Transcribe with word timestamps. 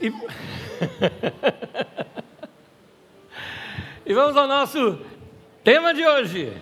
E... 0.00 0.12
e 4.06 4.14
vamos 4.14 4.36
ao 4.36 4.46
nosso 4.46 5.00
tema 5.64 5.92
de 5.92 6.06
hoje. 6.06 6.56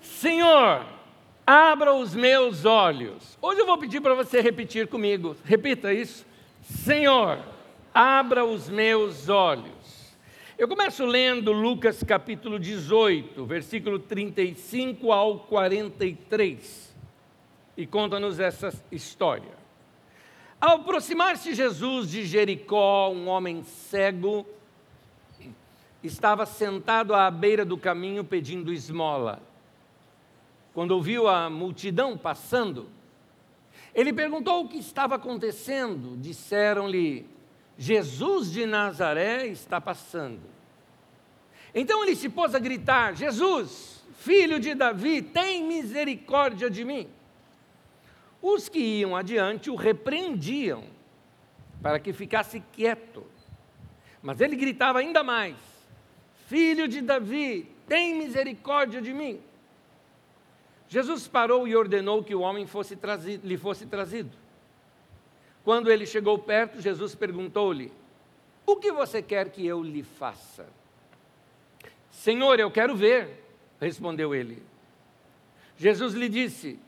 Senhor, 0.00 0.86
abra 1.46 1.92
os 1.94 2.14
meus 2.14 2.64
olhos. 2.64 3.36
Hoje 3.42 3.60
eu 3.60 3.66
vou 3.66 3.76
pedir 3.76 4.00
para 4.00 4.14
você 4.14 4.40
repetir 4.40 4.88
comigo. 4.88 5.36
Repita 5.44 5.92
isso. 5.92 6.24
Senhor, 6.62 7.38
abra 7.92 8.44
os 8.44 8.70
meus 8.70 9.28
olhos. 9.28 10.14
Eu 10.56 10.66
começo 10.68 11.04
lendo 11.04 11.52
Lucas 11.52 12.02
capítulo 12.02 12.58
18, 12.58 13.44
versículo 13.44 13.98
35 13.98 15.10
ao 15.10 15.40
43, 15.40 16.94
e 17.76 17.86
conta-nos 17.86 18.38
essa 18.38 18.72
história. 18.92 19.61
Ao 20.62 20.76
aproximar-se 20.76 21.56
Jesus 21.56 22.08
de 22.08 22.24
Jericó, 22.24 23.10
um 23.10 23.26
homem 23.26 23.64
cego 23.64 24.46
estava 26.04 26.46
sentado 26.46 27.16
à 27.16 27.28
beira 27.32 27.64
do 27.64 27.76
caminho 27.76 28.22
pedindo 28.22 28.72
esmola. 28.72 29.42
Quando 30.72 30.92
ouviu 30.92 31.26
a 31.26 31.50
multidão 31.50 32.16
passando, 32.16 32.88
ele 33.92 34.12
perguntou 34.12 34.62
o 34.62 34.68
que 34.68 34.78
estava 34.78 35.16
acontecendo. 35.16 36.16
Disseram-lhe: 36.16 37.26
Jesus 37.76 38.52
de 38.52 38.64
Nazaré 38.64 39.48
está 39.48 39.80
passando. 39.80 40.42
Então 41.74 42.04
ele 42.04 42.14
se 42.14 42.28
pôs 42.28 42.54
a 42.54 42.60
gritar: 42.60 43.16
Jesus, 43.16 44.04
filho 44.14 44.60
de 44.60 44.76
Davi, 44.76 45.22
tem 45.22 45.66
misericórdia 45.66 46.70
de 46.70 46.84
mim. 46.84 47.08
Os 48.42 48.68
que 48.68 48.80
iam 48.80 49.14
adiante 49.14 49.70
o 49.70 49.76
repreendiam 49.76 50.82
para 51.80 52.00
que 52.00 52.12
ficasse 52.12 52.60
quieto. 52.72 53.24
Mas 54.20 54.40
ele 54.40 54.56
gritava 54.56 54.98
ainda 54.98 55.22
mais: 55.22 55.56
Filho 56.48 56.88
de 56.88 57.00
Davi, 57.00 57.68
tem 57.86 58.14
misericórdia 58.14 59.00
de 59.00 59.12
mim. 59.14 59.40
Jesus 60.88 61.26
parou 61.26 61.66
e 61.66 61.74
ordenou 61.74 62.22
que 62.22 62.34
o 62.34 62.40
homem 62.40 62.66
fosse 62.66 62.96
trazido, 62.96 63.46
lhe 63.46 63.56
fosse 63.56 63.86
trazido. 63.86 64.36
Quando 65.64 65.90
ele 65.90 66.04
chegou 66.04 66.38
perto, 66.38 66.80
Jesus 66.80 67.14
perguntou-lhe: 67.14 67.92
O 68.66 68.76
que 68.76 68.90
você 68.90 69.22
quer 69.22 69.50
que 69.50 69.64
eu 69.64 69.82
lhe 69.82 70.02
faça? 70.02 70.66
Senhor, 72.10 72.58
eu 72.60 72.70
quero 72.70 72.94
ver, 72.94 73.44
respondeu 73.80 74.34
ele. 74.34 74.62
Jesus 75.78 76.14
lhe 76.14 76.28
disse: 76.28 76.78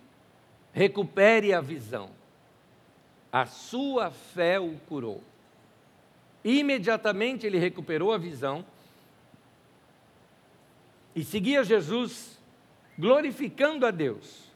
recupere 0.75 1.55
a 1.55 1.63
visão. 1.63 2.11
A 3.33 3.47
sua 3.47 4.11
fé 4.11 4.61
o 4.61 4.77
curou. 4.87 5.23
Imediatamente 6.45 7.47
ele 7.47 7.59
recuperou 7.59 8.13
a 8.13 8.19
visão 8.19 8.67
e 11.17 11.25
seguia 11.25 11.65
Jesus, 11.65 12.39
glorificando 12.99 13.87
a 13.87 13.91
Deus. 13.91 14.53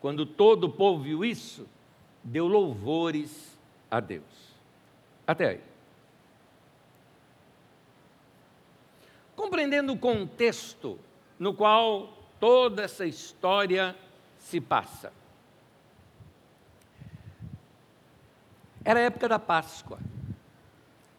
Quando 0.00 0.26
todo 0.26 0.64
o 0.64 0.72
povo 0.72 1.04
viu 1.04 1.24
isso, 1.24 1.68
deu 2.24 2.48
louvores 2.48 3.56
a 3.88 4.00
Deus. 4.00 4.24
Até 5.24 5.48
aí. 5.50 5.70
compreendendo 9.40 9.94
o 9.94 9.98
contexto 9.98 10.98
no 11.38 11.54
qual 11.54 12.12
toda 12.38 12.82
essa 12.82 13.06
história 13.06 13.96
se 14.38 14.60
passa. 14.60 15.10
Era 18.84 19.00
a 19.00 19.02
época 19.02 19.28
da 19.28 19.38
Páscoa. 19.38 19.98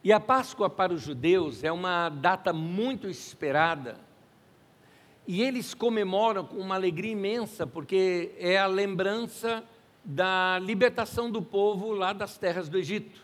E 0.04 0.12
a 0.12 0.20
Páscoa 0.20 0.70
para 0.70 0.94
os 0.94 1.02
judeus 1.02 1.64
é 1.64 1.72
uma 1.72 2.10
data 2.10 2.52
muito 2.52 3.08
esperada. 3.08 3.98
E 5.28 5.44
eles 5.44 5.76
comemoram 5.76 6.44
com 6.44 6.58
uma 6.58 6.74
alegria 6.74 7.12
imensa, 7.12 7.68
porque 7.68 8.32
é 8.40 8.58
a 8.58 8.66
lembrança 8.66 9.64
da 10.04 10.58
libertação 10.60 11.30
do 11.30 11.42
povo 11.42 11.92
lá 11.94 12.12
das 12.14 12.38
terras 12.38 12.68
do 12.68 12.80
Egito. 12.80 13.22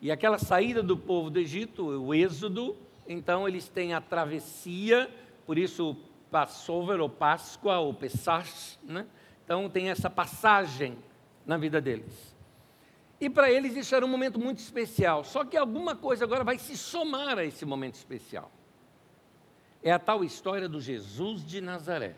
E 0.00 0.10
aquela 0.10 0.38
saída 0.38 0.82
do 0.82 0.96
povo 0.96 1.28
do 1.28 1.38
Egito, 1.38 1.84
o 1.84 2.14
êxodo, 2.14 2.74
então 3.06 3.46
eles 3.46 3.68
têm 3.68 3.92
a 3.92 4.00
travessia, 4.00 5.10
por 5.46 5.58
isso 5.58 5.94
Passover 6.30 7.00
ou 7.00 7.08
Páscoa 7.10 7.78
ou 7.80 7.92
Pesach, 7.92 8.78
né? 8.82 9.04
Então 9.44 9.68
tem 9.68 9.90
essa 9.90 10.08
passagem 10.08 10.96
na 11.44 11.58
vida 11.58 11.82
deles. 11.82 12.39
E 13.20 13.28
para 13.28 13.50
eles 13.50 13.76
isso 13.76 13.94
era 13.94 14.04
um 14.04 14.08
momento 14.08 14.38
muito 14.38 14.58
especial. 14.58 15.22
Só 15.24 15.44
que 15.44 15.56
alguma 15.56 15.94
coisa 15.94 16.24
agora 16.24 16.42
vai 16.42 16.58
se 16.58 16.76
somar 16.76 17.38
a 17.38 17.44
esse 17.44 17.66
momento 17.66 17.94
especial. 17.94 18.50
É 19.82 19.92
a 19.92 19.98
tal 19.98 20.24
história 20.24 20.68
do 20.68 20.80
Jesus 20.80 21.44
de 21.44 21.60
Nazaré. 21.60 22.14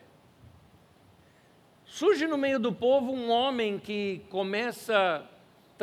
Surge 1.85 2.27
no 2.27 2.39
meio 2.39 2.59
do 2.59 2.73
povo 2.73 3.13
um 3.13 3.31
homem 3.31 3.79
que 3.79 4.23
começa 4.31 5.29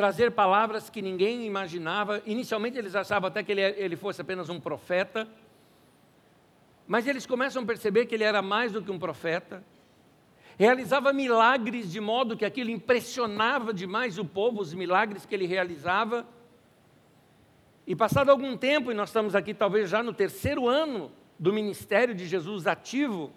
trazer 0.00 0.30
palavras 0.30 0.88
que 0.88 1.02
ninguém 1.02 1.44
imaginava. 1.44 2.22
Inicialmente 2.24 2.78
eles 2.78 2.96
achavam 2.96 3.28
até 3.28 3.42
que 3.42 3.52
ele 3.52 3.96
fosse 3.96 4.22
apenas 4.22 4.48
um 4.48 4.58
profeta, 4.58 5.28
mas 6.88 7.06
eles 7.06 7.26
começam 7.26 7.62
a 7.62 7.66
perceber 7.66 8.06
que 8.06 8.14
ele 8.14 8.24
era 8.24 8.40
mais 8.40 8.72
do 8.72 8.80
que 8.80 8.90
um 8.90 8.98
profeta. 8.98 9.62
Realizava 10.60 11.10
milagres 11.10 11.90
de 11.90 11.98
modo 12.02 12.36
que 12.36 12.44
aquilo 12.44 12.68
impressionava 12.68 13.72
demais 13.72 14.18
o 14.18 14.26
povo, 14.26 14.60
os 14.60 14.74
milagres 14.74 15.24
que 15.24 15.34
ele 15.34 15.46
realizava. 15.46 16.28
E 17.86 17.96
passado 17.96 18.28
algum 18.28 18.54
tempo, 18.58 18.92
e 18.92 18.94
nós 18.94 19.08
estamos 19.08 19.34
aqui 19.34 19.54
talvez 19.54 19.88
já 19.88 20.02
no 20.02 20.12
terceiro 20.12 20.68
ano 20.68 21.10
do 21.38 21.50
ministério 21.50 22.14
de 22.14 22.26
Jesus 22.26 22.66
ativo, 22.66 23.32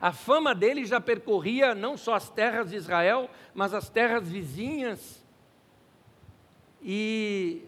a 0.00 0.12
fama 0.12 0.54
dele 0.54 0.84
já 0.84 1.00
percorria 1.00 1.74
não 1.74 1.96
só 1.96 2.14
as 2.14 2.30
terras 2.30 2.70
de 2.70 2.76
Israel, 2.76 3.28
mas 3.52 3.74
as 3.74 3.90
terras 3.90 4.28
vizinhas 4.28 5.26
e 6.80 7.64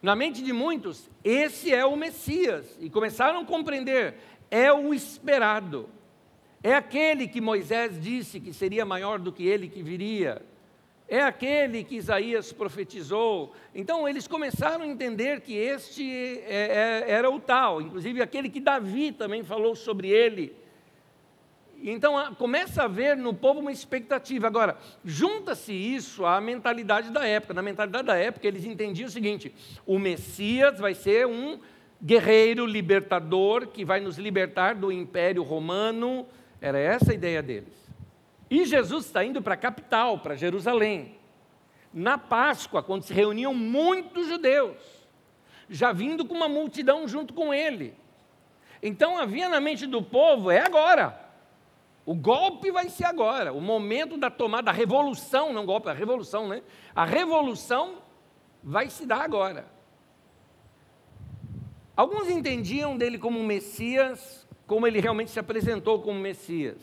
na 0.00 0.16
mente 0.16 0.42
de 0.42 0.54
muitos, 0.54 1.10
esse 1.22 1.74
é 1.74 1.84
o 1.84 1.94
Messias. 1.94 2.74
E 2.80 2.88
começaram 2.88 3.40
a 3.40 3.44
compreender, 3.44 4.14
é 4.50 4.72
o 4.72 4.94
esperado. 4.94 5.90
É 6.66 6.74
aquele 6.74 7.28
que 7.28 7.40
Moisés 7.40 7.96
disse 8.02 8.40
que 8.40 8.52
seria 8.52 8.84
maior 8.84 9.20
do 9.20 9.30
que 9.30 9.46
ele 9.46 9.68
que 9.68 9.84
viria. 9.84 10.42
É 11.08 11.22
aquele 11.22 11.84
que 11.84 11.94
Isaías 11.94 12.52
profetizou. 12.52 13.54
Então 13.72 14.08
eles 14.08 14.26
começaram 14.26 14.82
a 14.82 14.88
entender 14.88 15.42
que 15.42 15.54
este 15.54 16.02
é, 16.44 17.04
é, 17.06 17.10
era 17.12 17.30
o 17.30 17.38
tal, 17.38 17.80
inclusive 17.80 18.20
aquele 18.20 18.48
que 18.48 18.58
Davi 18.58 19.12
também 19.12 19.44
falou 19.44 19.76
sobre 19.76 20.08
ele. 20.08 20.56
Então 21.80 22.34
começa 22.34 22.82
a 22.82 22.86
haver 22.86 23.16
no 23.16 23.32
povo 23.32 23.60
uma 23.60 23.70
expectativa. 23.70 24.48
Agora, 24.48 24.76
junta-se 25.04 25.72
isso 25.72 26.26
à 26.26 26.40
mentalidade 26.40 27.10
da 27.10 27.24
época. 27.24 27.54
Na 27.54 27.62
mentalidade 27.62 28.08
da 28.08 28.16
época, 28.16 28.44
eles 28.44 28.64
entendiam 28.64 29.06
o 29.06 29.12
seguinte: 29.12 29.54
o 29.86 30.00
Messias 30.00 30.80
vai 30.80 30.94
ser 30.96 31.28
um 31.28 31.60
guerreiro 32.02 32.66
libertador 32.66 33.68
que 33.68 33.84
vai 33.84 34.00
nos 34.00 34.18
libertar 34.18 34.74
do 34.74 34.90
império 34.90 35.44
romano. 35.44 36.26
Era 36.60 36.78
essa 36.78 37.12
a 37.12 37.14
ideia 37.14 37.42
deles. 37.42 37.74
E 38.50 38.64
Jesus 38.64 39.06
está 39.06 39.24
indo 39.24 39.42
para 39.42 39.54
a 39.54 39.58
capital, 39.58 40.18
para 40.18 40.36
Jerusalém. 40.36 41.16
Na 41.92 42.18
Páscoa, 42.18 42.82
quando 42.82 43.02
se 43.02 43.12
reuniam 43.12 43.54
muitos 43.54 44.28
judeus, 44.28 44.76
já 45.68 45.92
vindo 45.92 46.24
com 46.24 46.34
uma 46.34 46.48
multidão 46.48 47.08
junto 47.08 47.34
com 47.34 47.52
ele. 47.52 47.94
Então 48.82 49.18
havia 49.18 49.48
na 49.48 49.60
mente 49.60 49.86
do 49.86 50.02
povo: 50.02 50.50
é 50.50 50.60
agora. 50.60 51.24
O 52.04 52.14
golpe 52.14 52.70
vai 52.70 52.88
ser 52.88 53.04
agora, 53.04 53.52
o 53.52 53.60
momento 53.60 54.16
da 54.16 54.30
tomada, 54.30 54.70
a 54.70 54.74
revolução, 54.74 55.52
não 55.52 55.66
golpe, 55.66 55.88
a 55.88 55.92
revolução, 55.92 56.46
né? 56.46 56.62
A 56.94 57.04
revolução 57.04 57.96
vai 58.62 58.88
se 58.88 59.04
dar 59.04 59.22
agora. 59.22 59.66
Alguns 61.96 62.28
entendiam 62.28 62.96
dele 62.96 63.18
como 63.18 63.42
Messias, 63.42 64.45
como 64.66 64.86
ele 64.86 65.00
realmente 65.00 65.30
se 65.30 65.38
apresentou 65.38 66.00
como 66.00 66.18
Messias, 66.18 66.78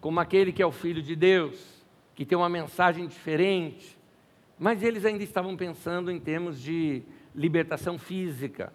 como 0.00 0.20
aquele 0.20 0.52
que 0.52 0.62
é 0.62 0.66
o 0.66 0.72
Filho 0.72 1.02
de 1.02 1.16
Deus, 1.16 1.84
que 2.14 2.24
tem 2.24 2.38
uma 2.38 2.48
mensagem 2.48 3.06
diferente, 3.06 3.98
mas 4.58 4.82
eles 4.82 5.04
ainda 5.04 5.24
estavam 5.24 5.56
pensando 5.56 6.10
em 6.10 6.20
termos 6.20 6.60
de 6.60 7.02
libertação 7.34 7.98
física. 7.98 8.72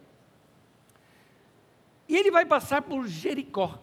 E 2.07 2.17
ele 2.17 2.31
vai 2.31 2.45
passar 2.45 2.81
por 2.81 3.07
Jericó. 3.07 3.79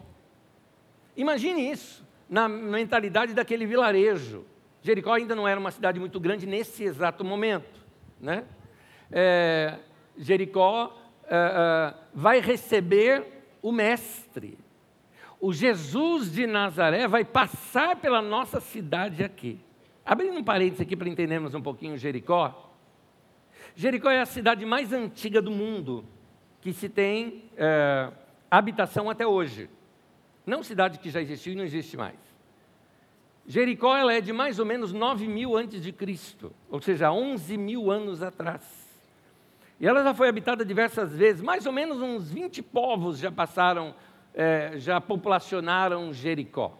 Imagine 1.16 1.70
isso 1.70 2.04
na 2.28 2.48
mentalidade 2.48 3.32
daquele 3.32 3.64
vilarejo. 3.64 4.44
Jericó 4.82 5.14
ainda 5.14 5.34
não 5.34 5.48
era 5.48 5.58
uma 5.58 5.70
cidade 5.70 5.98
muito 5.98 6.20
grande 6.20 6.46
nesse 6.46 6.84
exato 6.84 7.24
momento. 7.24 7.80
Né? 8.20 8.44
É, 9.10 9.78
Jericó 10.18 10.96
é, 11.24 11.34
é, 11.34 11.94
vai 12.12 12.40
receber 12.40 13.35
o 13.66 13.72
Mestre. 13.72 14.56
O 15.40 15.52
Jesus 15.52 16.30
de 16.30 16.46
Nazaré 16.46 17.08
vai 17.08 17.24
passar 17.24 17.96
pela 17.96 18.22
nossa 18.22 18.60
cidade 18.60 19.24
aqui. 19.24 19.58
Abrindo 20.04 20.38
um 20.38 20.44
parênteses 20.44 20.82
aqui 20.82 20.94
para 20.94 21.08
entendermos 21.08 21.52
um 21.52 21.60
pouquinho 21.60 21.98
Jericó. 21.98 22.72
Jericó 23.74 24.08
é 24.08 24.20
a 24.20 24.24
cidade 24.24 24.64
mais 24.64 24.92
antiga 24.92 25.42
do 25.42 25.50
mundo 25.50 26.04
que 26.60 26.72
se 26.72 26.88
tem 26.88 27.42
é, 27.56 28.12
habitação 28.48 29.10
até 29.10 29.26
hoje. 29.26 29.68
Não 30.46 30.62
cidade 30.62 31.00
que 31.00 31.10
já 31.10 31.20
existiu 31.20 31.54
e 31.54 31.56
não 31.56 31.64
existe 31.64 31.96
mais. 31.96 32.14
Jericó 33.48 33.96
ela 33.96 34.12
é 34.12 34.20
de 34.20 34.32
mais 34.32 34.60
ou 34.60 34.64
menos 34.64 34.92
9 34.92 35.26
mil 35.26 35.56
antes 35.56 35.82
de 35.82 35.90
Cristo, 35.90 36.52
ou 36.70 36.80
seja, 36.80 37.10
11 37.10 37.56
mil 37.56 37.90
anos 37.90 38.22
atrás. 38.22 38.85
E 39.78 39.86
ela 39.86 40.02
já 40.02 40.14
foi 40.14 40.28
habitada 40.28 40.64
diversas 40.64 41.14
vezes, 41.14 41.42
mais 41.42 41.66
ou 41.66 41.72
menos 41.72 42.00
uns 42.00 42.30
20 42.30 42.62
povos 42.62 43.18
já 43.18 43.30
passaram, 43.30 43.94
é, 44.34 44.72
já 44.76 45.00
populacionaram 45.00 46.12
Jericó. 46.12 46.72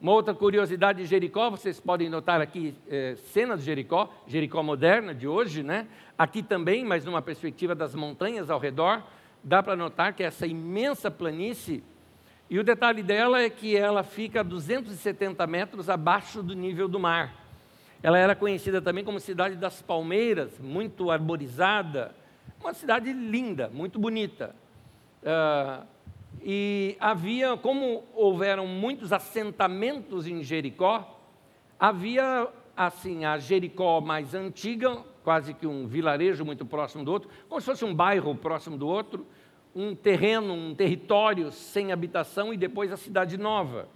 Uma 0.00 0.12
outra 0.12 0.32
curiosidade 0.32 1.02
de 1.02 1.06
Jericó, 1.06 1.50
vocês 1.50 1.80
podem 1.80 2.08
notar 2.08 2.40
aqui 2.40 2.72
é, 2.88 3.16
cenas 3.32 3.60
de 3.60 3.66
Jericó, 3.66 4.08
Jericó 4.28 4.62
moderna 4.62 5.12
de 5.12 5.26
hoje, 5.26 5.64
né? 5.64 5.88
Aqui 6.16 6.40
também, 6.40 6.84
mas 6.84 7.04
numa 7.04 7.20
perspectiva 7.20 7.74
das 7.74 7.96
montanhas 7.96 8.48
ao 8.48 8.60
redor, 8.60 9.02
dá 9.42 9.60
para 9.60 9.74
notar 9.74 10.12
que 10.12 10.22
essa 10.22 10.46
imensa 10.46 11.10
planície, 11.10 11.82
e 12.48 12.60
o 12.60 12.64
detalhe 12.64 13.02
dela 13.02 13.42
é 13.42 13.50
que 13.50 13.76
ela 13.76 14.04
fica 14.04 14.40
a 14.40 14.42
270 14.44 15.44
metros 15.48 15.90
abaixo 15.90 16.44
do 16.44 16.54
nível 16.54 16.86
do 16.86 17.00
mar. 17.00 17.47
Ela 18.02 18.18
era 18.18 18.34
conhecida 18.34 18.80
também 18.80 19.04
como 19.04 19.18
cidade 19.18 19.56
das 19.56 19.82
palmeiras, 19.82 20.58
muito 20.58 21.10
arborizada, 21.10 22.14
uma 22.60 22.72
cidade 22.72 23.12
linda, 23.12 23.68
muito 23.68 23.98
bonita. 23.98 24.54
Uh, 25.22 25.84
e 26.42 26.96
havia, 27.00 27.56
como 27.56 28.04
houveram 28.14 28.66
muitos 28.66 29.12
assentamentos 29.12 30.26
em 30.26 30.42
Jericó, 30.42 31.18
havia 31.78 32.48
assim 32.76 33.24
a 33.24 33.38
Jericó 33.38 34.00
mais 34.00 34.34
antiga, 34.34 34.98
quase 35.24 35.52
que 35.52 35.66
um 35.66 35.86
vilarejo 35.86 36.44
muito 36.44 36.64
próximo 36.64 37.04
do 37.04 37.12
outro, 37.12 37.28
como 37.48 37.60
se 37.60 37.66
fosse 37.66 37.84
um 37.84 37.92
bairro 37.92 38.34
próximo 38.34 38.76
do 38.76 38.86
outro, 38.86 39.26
um 39.74 39.94
terreno, 39.94 40.54
um 40.54 40.74
território 40.74 41.50
sem 41.50 41.92
habitação 41.92 42.54
e 42.54 42.56
depois 42.56 42.92
a 42.92 42.96
cidade 42.96 43.36
nova. 43.36 43.88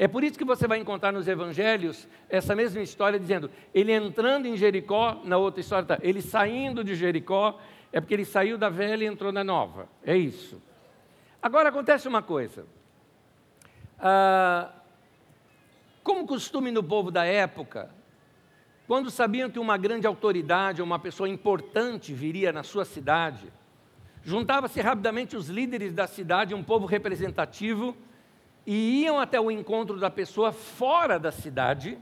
É 0.00 0.08
por 0.08 0.24
isso 0.24 0.38
que 0.38 0.46
você 0.46 0.66
vai 0.66 0.78
encontrar 0.78 1.12
nos 1.12 1.28
evangelhos 1.28 2.08
essa 2.26 2.56
mesma 2.56 2.80
história 2.80 3.20
dizendo, 3.20 3.50
ele 3.74 3.92
entrando 3.92 4.46
em 4.46 4.56
Jericó, 4.56 5.20
na 5.24 5.36
outra 5.36 5.60
história 5.60 5.82
está, 5.82 5.98
ele 6.00 6.22
saindo 6.22 6.82
de 6.82 6.94
Jericó, 6.94 7.60
é 7.92 8.00
porque 8.00 8.14
ele 8.14 8.24
saiu 8.24 8.56
da 8.56 8.70
velha 8.70 9.04
e 9.04 9.06
entrou 9.06 9.30
na 9.30 9.44
nova. 9.44 9.90
É 10.02 10.16
isso. 10.16 10.58
Agora 11.42 11.68
acontece 11.68 12.08
uma 12.08 12.22
coisa. 12.22 12.64
Ah, 13.98 14.72
como 16.02 16.26
costume 16.26 16.70
no 16.70 16.82
povo 16.82 17.10
da 17.10 17.26
época, 17.26 17.90
quando 18.86 19.10
sabiam 19.10 19.50
que 19.50 19.58
uma 19.58 19.76
grande 19.76 20.06
autoridade, 20.06 20.80
uma 20.80 20.98
pessoa 20.98 21.28
importante 21.28 22.14
viria 22.14 22.54
na 22.54 22.62
sua 22.62 22.86
cidade, 22.86 23.52
juntava-se 24.24 24.80
rapidamente 24.80 25.36
os 25.36 25.50
líderes 25.50 25.92
da 25.92 26.06
cidade, 26.06 26.54
um 26.54 26.64
povo 26.64 26.86
representativo, 26.86 27.94
e 28.66 29.02
iam 29.02 29.18
até 29.18 29.40
o 29.40 29.50
encontro 29.50 29.98
da 29.98 30.10
pessoa 30.10 30.52
fora 30.52 31.18
da 31.18 31.32
cidade, 31.32 31.98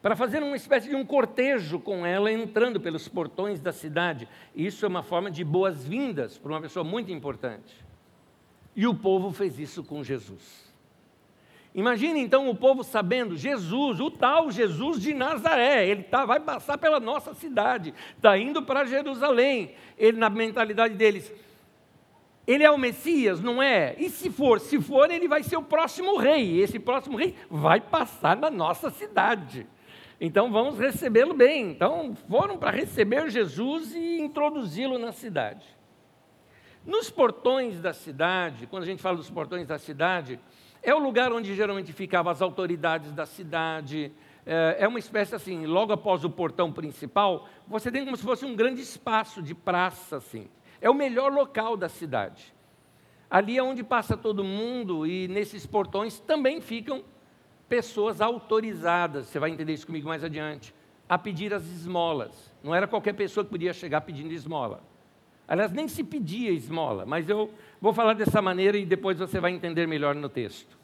para 0.00 0.14
fazer 0.14 0.42
uma 0.42 0.56
espécie 0.56 0.88
de 0.88 0.94
um 0.94 1.04
cortejo 1.04 1.80
com 1.80 2.06
ela, 2.06 2.30
entrando 2.30 2.80
pelos 2.80 3.08
portões 3.08 3.60
da 3.60 3.72
cidade. 3.72 4.28
Isso 4.54 4.84
é 4.84 4.88
uma 4.88 5.02
forma 5.02 5.30
de 5.30 5.42
boas-vindas 5.44 6.38
para 6.38 6.52
uma 6.52 6.60
pessoa 6.60 6.84
muito 6.84 7.10
importante. 7.10 7.74
E 8.76 8.86
o 8.86 8.94
povo 8.94 9.32
fez 9.32 9.58
isso 9.58 9.82
com 9.82 10.04
Jesus. 10.04 10.68
Imagine 11.74 12.20
então 12.20 12.48
o 12.48 12.54
povo 12.54 12.82
sabendo, 12.82 13.36
Jesus, 13.36 14.00
o 14.00 14.10
tal 14.10 14.50
Jesus 14.50 15.00
de 15.00 15.12
Nazaré, 15.12 15.86
ele 15.86 16.02
tá, 16.04 16.24
vai 16.24 16.40
passar 16.40 16.78
pela 16.78 16.98
nossa 16.98 17.34
cidade, 17.34 17.92
está 18.16 18.38
indo 18.38 18.62
para 18.62 18.84
Jerusalém. 18.84 19.74
Ele, 19.96 20.16
na 20.16 20.30
mentalidade 20.30 20.94
deles, 20.94 21.32
ele 22.48 22.64
é 22.64 22.70
o 22.70 22.78
Messias, 22.78 23.42
não 23.42 23.62
é? 23.62 23.94
E 23.98 24.08
se 24.08 24.30
for, 24.30 24.58
se 24.58 24.80
for, 24.80 25.10
ele 25.10 25.28
vai 25.28 25.42
ser 25.42 25.58
o 25.58 25.62
próximo 25.62 26.16
rei. 26.16 26.52
E 26.52 26.60
esse 26.62 26.78
próximo 26.78 27.18
rei 27.18 27.34
vai 27.50 27.78
passar 27.78 28.34
na 28.38 28.50
nossa 28.50 28.88
cidade. 28.88 29.66
Então 30.18 30.50
vamos 30.50 30.78
recebê-lo 30.78 31.34
bem. 31.34 31.72
Então 31.72 32.16
foram 32.26 32.56
para 32.56 32.70
receber 32.70 33.28
Jesus 33.28 33.94
e 33.94 34.18
introduzi-lo 34.18 34.98
na 34.98 35.12
cidade. 35.12 35.66
Nos 36.86 37.10
portões 37.10 37.82
da 37.82 37.92
cidade, 37.92 38.66
quando 38.66 38.84
a 38.84 38.86
gente 38.86 39.02
fala 39.02 39.18
dos 39.18 39.28
portões 39.28 39.66
da 39.66 39.78
cidade, 39.78 40.40
é 40.82 40.94
o 40.94 40.98
lugar 40.98 41.30
onde 41.30 41.54
geralmente 41.54 41.92
ficavam 41.92 42.32
as 42.32 42.40
autoridades 42.40 43.12
da 43.12 43.26
cidade. 43.26 44.10
É, 44.46 44.76
é 44.80 44.88
uma 44.88 44.98
espécie 44.98 45.34
assim, 45.34 45.66
logo 45.66 45.92
após 45.92 46.24
o 46.24 46.30
portão 46.30 46.72
principal, 46.72 47.46
você 47.66 47.92
tem 47.92 48.06
como 48.06 48.16
se 48.16 48.22
fosse 48.22 48.46
um 48.46 48.56
grande 48.56 48.80
espaço 48.80 49.42
de 49.42 49.54
praça, 49.54 50.16
assim. 50.16 50.48
É 50.80 50.88
o 50.88 50.94
melhor 50.94 51.32
local 51.32 51.76
da 51.76 51.88
cidade. 51.88 52.54
Ali 53.30 53.58
é 53.58 53.62
onde 53.62 53.84
passa 53.84 54.16
todo 54.16 54.42
mundo 54.42 55.06
e 55.06 55.28
nesses 55.28 55.66
portões 55.66 56.18
também 56.18 56.60
ficam 56.60 57.04
pessoas 57.68 58.20
autorizadas, 58.20 59.26
você 59.26 59.38
vai 59.38 59.50
entender 59.50 59.74
isso 59.74 59.86
comigo 59.86 60.08
mais 60.08 60.24
adiante, 60.24 60.74
a 61.08 61.18
pedir 61.18 61.52
as 61.52 61.64
esmolas. 61.64 62.50
Não 62.62 62.74
era 62.74 62.86
qualquer 62.86 63.12
pessoa 63.12 63.44
que 63.44 63.50
podia 63.50 63.72
chegar 63.72 64.00
pedindo 64.00 64.32
esmola. 64.32 64.82
Aliás, 65.46 65.72
nem 65.72 65.88
se 65.88 66.04
pedia 66.04 66.50
esmola, 66.50 67.06
mas 67.06 67.28
eu 67.28 67.50
vou 67.80 67.92
falar 67.92 68.14
dessa 68.14 68.40
maneira 68.40 68.76
e 68.76 68.84
depois 68.84 69.18
você 69.18 69.40
vai 69.40 69.52
entender 69.52 69.86
melhor 69.86 70.14
no 70.14 70.28
texto. 70.28 70.78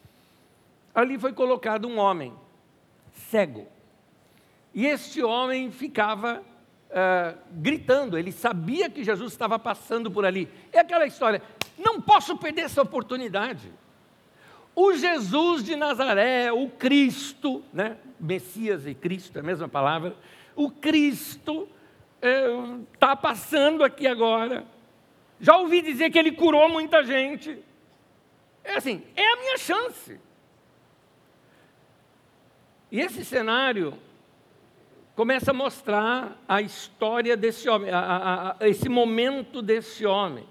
Ali 0.95 1.19
foi 1.19 1.33
colocado 1.33 1.89
um 1.89 1.99
homem, 1.99 2.33
cego. 3.13 3.67
E 4.73 4.87
este 4.87 5.23
homem 5.23 5.71
ficava 5.71 6.43
uh, 6.91 7.39
gritando, 7.53 8.19
ele 8.19 8.33
sabia 8.33 8.89
que 8.89 9.05
Jesus 9.05 9.33
estava 9.33 9.59
passando 9.59 10.11
por 10.11 10.25
ali. 10.25 10.49
É 10.73 10.81
aquela 10.81 11.07
história, 11.07 11.43
não 11.79 12.01
posso 12.01 12.37
perder 12.37 12.63
essa 12.63 12.83
oportunidade. 12.83 13.73
O 14.75 14.93
Jesus 14.95 15.63
de 15.63 15.77
Nazaré, 15.77 16.53
o 16.53 16.69
Cristo, 16.69 17.63
né? 17.73 17.97
Messias 18.19 18.87
e 18.87 18.95
Cristo, 18.95 19.37
é 19.37 19.41
a 19.41 19.45
mesma 19.45 19.69
palavra, 19.69 20.17
o 20.57 20.71
Cristo 20.71 21.69
está 22.93 23.13
é, 23.13 23.17
passando 23.17 23.85
aqui 23.85 24.07
agora. 24.07 24.67
Já 25.41 25.57
ouvi 25.59 25.83
dizer 25.83 26.11
que 26.11 26.19
ele 26.19 26.33
curou 26.33 26.69
muita 26.69 27.05
gente. 27.05 27.63
É 28.63 28.77
assim, 28.77 29.03
é 29.15 29.33
a 29.33 29.37
minha 29.37 29.59
chance. 29.59 30.19
E 32.91 33.01
esse 33.01 33.25
cenário 33.25 33.99
começa 35.15 35.53
a 35.53 35.55
mostrar 35.55 36.43
a 36.49 36.61
história 36.61 37.37
desse 37.37 37.69
homem, 37.69 37.91
a, 37.91 37.99
a, 37.99 38.57
a, 38.61 38.69
esse 38.69 38.89
momento 38.89 39.63
desse 39.63 40.05
homem. 40.05 40.47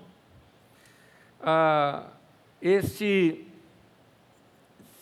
Ah, 1.42 2.08
esse 2.62 3.46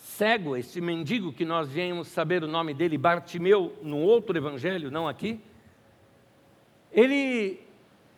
cego, 0.04 0.56
esse 0.56 0.80
mendigo 0.80 1.32
que 1.32 1.44
nós 1.44 1.68
viemos 1.68 2.08
saber 2.08 2.42
o 2.42 2.48
nome 2.48 2.74
dele, 2.74 2.98
Bartimeu, 2.98 3.76
no 3.82 3.98
outro 3.98 4.36
evangelho, 4.36 4.90
não 4.90 5.06
aqui, 5.06 5.40
ele 6.92 7.60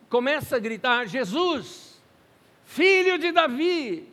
começa 0.09 0.55
a 0.55 0.59
gritar: 0.59 1.07
Jesus, 1.07 2.01
filho 2.65 3.19
de 3.19 3.31
Davi, 3.31 4.11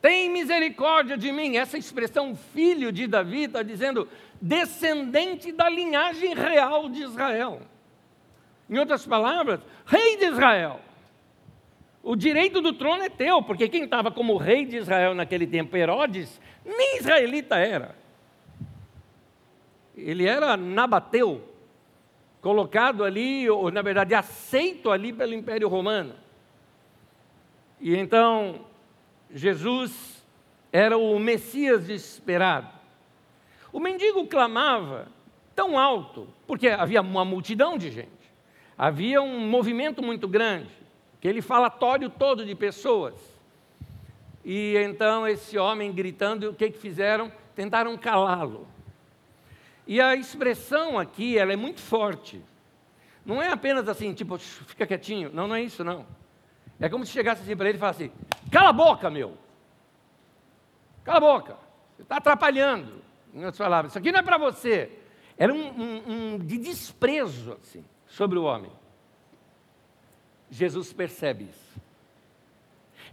tem 0.00 0.30
misericórdia 0.30 1.16
de 1.18 1.32
mim. 1.32 1.56
Essa 1.56 1.76
expressão 1.76 2.36
filho 2.36 2.92
de 2.92 3.06
Davi 3.06 3.44
está 3.44 3.62
dizendo 3.62 4.08
descendente 4.40 5.52
da 5.52 5.68
linhagem 5.68 6.34
real 6.34 6.88
de 6.88 7.02
Israel. 7.02 7.60
Em 8.68 8.78
outras 8.78 9.06
palavras, 9.06 9.60
rei 9.86 10.16
de 10.16 10.26
Israel. 10.26 10.80
O 12.02 12.14
direito 12.14 12.60
do 12.60 12.72
trono 12.72 13.02
é 13.02 13.08
teu, 13.08 13.42
porque 13.42 13.68
quem 13.68 13.84
estava 13.84 14.10
como 14.10 14.36
rei 14.36 14.64
de 14.64 14.76
Israel 14.76 15.14
naquele 15.14 15.46
tempo, 15.46 15.76
Herodes, 15.76 16.40
nem 16.64 16.98
israelita 16.98 17.56
era. 17.56 17.94
Ele 19.96 20.26
era 20.26 20.56
nabateu, 20.56 21.42
colocado 22.40 23.04
ali, 23.04 23.50
ou 23.50 23.70
na 23.70 23.82
verdade 23.82 24.14
aceito 24.14 24.90
ali 24.90 25.12
pelo 25.12 25.34
Império 25.34 25.68
Romano. 25.68 26.14
E 27.80 27.96
então, 27.96 28.64
Jesus 29.32 30.24
era 30.72 30.96
o 30.96 31.18
Messias 31.18 31.88
esperado. 31.88 32.77
O 33.72 33.80
mendigo 33.80 34.26
clamava 34.26 35.08
tão 35.54 35.78
alto, 35.78 36.28
porque 36.46 36.68
havia 36.68 37.00
uma 37.00 37.24
multidão 37.24 37.76
de 37.76 37.90
gente, 37.90 38.32
havia 38.76 39.20
um 39.20 39.40
movimento 39.48 40.02
muito 40.02 40.28
grande, 40.28 40.70
aquele 41.18 41.42
falatório 41.42 42.08
todo 42.08 42.46
de 42.46 42.54
pessoas. 42.54 43.14
E 44.44 44.76
então 44.78 45.26
esse 45.26 45.58
homem 45.58 45.92
gritando, 45.92 46.50
o 46.50 46.54
que, 46.54 46.70
que 46.70 46.78
fizeram? 46.78 47.30
Tentaram 47.54 47.96
calá-lo. 47.98 48.66
E 49.86 50.00
a 50.00 50.14
expressão 50.14 50.98
aqui, 50.98 51.36
ela 51.36 51.52
é 51.52 51.56
muito 51.56 51.80
forte. 51.80 52.40
Não 53.24 53.42
é 53.42 53.48
apenas 53.48 53.88
assim, 53.88 54.14
tipo, 54.14 54.38
fica 54.38 54.86
quietinho. 54.86 55.30
Não, 55.32 55.48
não 55.48 55.54
é 55.54 55.62
isso, 55.62 55.82
não. 55.82 56.06
É 56.80 56.88
como 56.88 57.04
se 57.04 57.12
chegasse 57.12 57.42
assim 57.42 57.56
para 57.56 57.68
ele 57.68 57.78
e 57.78 57.80
falasse 57.80 58.12
cala 58.50 58.68
a 58.68 58.72
boca, 58.72 59.10
meu. 59.10 59.36
Cala 61.04 61.18
a 61.18 61.20
boca. 61.20 61.56
Você 61.96 62.02
está 62.02 62.16
atrapalhando. 62.18 63.02
Em 63.34 63.38
outras 63.38 63.58
palavras, 63.58 63.92
isso 63.92 63.98
aqui 63.98 64.10
não 64.10 64.20
é 64.20 64.22
para 64.22 64.38
você. 64.38 64.90
Era 65.36 65.52
um, 65.52 65.68
um, 65.68 66.02
um, 66.34 66.38
de 66.38 66.58
desprezo, 66.58 67.58
assim, 67.62 67.84
sobre 68.06 68.38
o 68.38 68.44
homem. 68.44 68.72
Jesus 70.50 70.92
percebe 70.92 71.44
isso. 71.44 71.80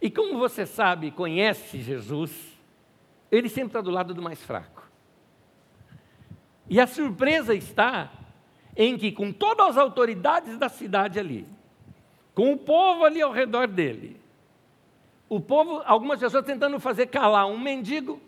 E 0.01 0.09
como 0.09 0.37
você 0.37 0.65
sabe, 0.65 1.11
conhece 1.11 1.81
Jesus, 1.81 2.31
ele 3.31 3.49
sempre 3.49 3.69
está 3.69 3.81
do 3.81 3.91
lado 3.91 4.13
do 4.13 4.21
mais 4.21 4.41
fraco. 4.41 4.83
E 6.69 6.79
a 6.79 6.87
surpresa 6.87 7.53
está 7.53 8.11
em 8.75 8.97
que, 8.97 9.11
com 9.11 9.31
todas 9.31 9.69
as 9.69 9.77
autoridades 9.77 10.57
da 10.57 10.67
cidade 10.67 11.19
ali, 11.19 11.47
com 12.33 12.51
o 12.51 12.57
povo 12.57 13.05
ali 13.05 13.21
ao 13.21 13.31
redor 13.31 13.67
dele, 13.67 14.19
o 15.29 15.39
povo, 15.39 15.81
algumas 15.85 16.19
pessoas 16.19 16.45
tentando 16.45 16.79
fazer 16.79 17.07
calar 17.07 17.47
um 17.47 17.57
mendigo, 17.57 18.21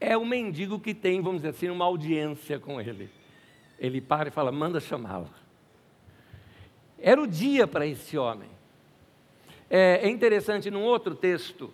é 0.00 0.16
o 0.16 0.24
mendigo 0.24 0.78
que 0.78 0.94
tem, 0.94 1.20
vamos 1.20 1.42
dizer 1.42 1.50
assim, 1.50 1.68
uma 1.68 1.84
audiência 1.84 2.58
com 2.58 2.80
ele. 2.80 3.10
Ele 3.78 4.00
para 4.00 4.28
e 4.28 4.32
fala: 4.32 4.52
manda 4.52 4.80
chamá-lo. 4.80 5.28
Era 6.98 7.20
o 7.20 7.26
dia 7.26 7.66
para 7.66 7.86
esse 7.86 8.18
homem. 8.18 8.48
É, 9.70 10.00
é, 10.02 10.08
interessante, 10.08 10.70
num 10.70 10.82
outro 10.82 11.14
texto, 11.14 11.72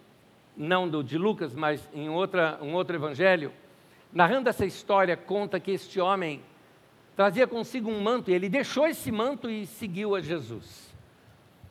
não 0.57 0.89
do 0.89 1.03
de 1.03 1.17
Lucas, 1.17 1.55
mas 1.55 1.89
em 1.95 2.09
outra, 2.09 2.59
um 2.61 2.75
outro 2.75 2.97
evangelho, 2.97 3.53
narrando 4.13 4.49
essa 4.49 4.67
história, 4.67 5.17
conta 5.17 5.61
que 5.61 5.71
este 5.71 6.01
homem 6.01 6.43
trazia 7.17 7.47
consigo 7.47 7.91
um 7.91 8.01
manto 8.01 8.31
e 8.31 8.35
ele 8.35 8.49
deixou 8.49 8.87
esse 8.87 9.13
manto 9.13 9.49
e 9.49 9.67
seguiu 9.67 10.15
a 10.15 10.21
Jesus. 10.21 10.93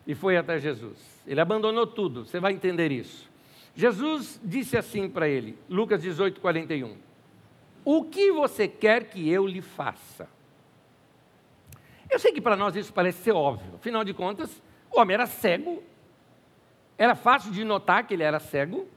E 0.08 0.16
foi 0.16 0.38
até 0.38 0.60
Jesus. 0.60 0.98
Ele 1.28 1.40
abandonou 1.40 1.86
tudo, 1.86 2.26
você 2.26 2.40
vai 2.40 2.54
entender 2.54 2.92
isso. 2.92 3.30
Jesus 3.76 4.40
disse 4.44 4.78
assim 4.78 5.10
para 5.10 5.28
ele, 5.28 5.58
Lucas 5.70 6.02
18, 6.02 6.40
41. 6.40 6.96
O 7.84 8.04
que 8.06 8.32
você 8.32 8.68
quer 8.68 9.06
que 9.10 9.30
eu 9.30 9.46
lhe 9.46 9.62
faça? 9.62 10.30
Eu 12.10 12.20
sei 12.20 12.32
que 12.32 12.42
para 12.42 12.56
nós 12.56 12.76
isso 12.76 12.94
parece 12.94 13.24
ser 13.24 13.32
óbvio, 13.32 13.76
afinal 13.76 14.04
de 14.04 14.14
contas, 14.14 14.62
o 14.92 15.00
homem 15.00 15.16
era 15.16 15.26
cego, 15.26 15.82
era 16.98 17.16
fácil 17.16 17.52
de 17.52 17.64
notar 17.64 18.06
que 18.06 18.14
ele 18.14 18.24
era 18.24 18.40
cego. 18.40 18.88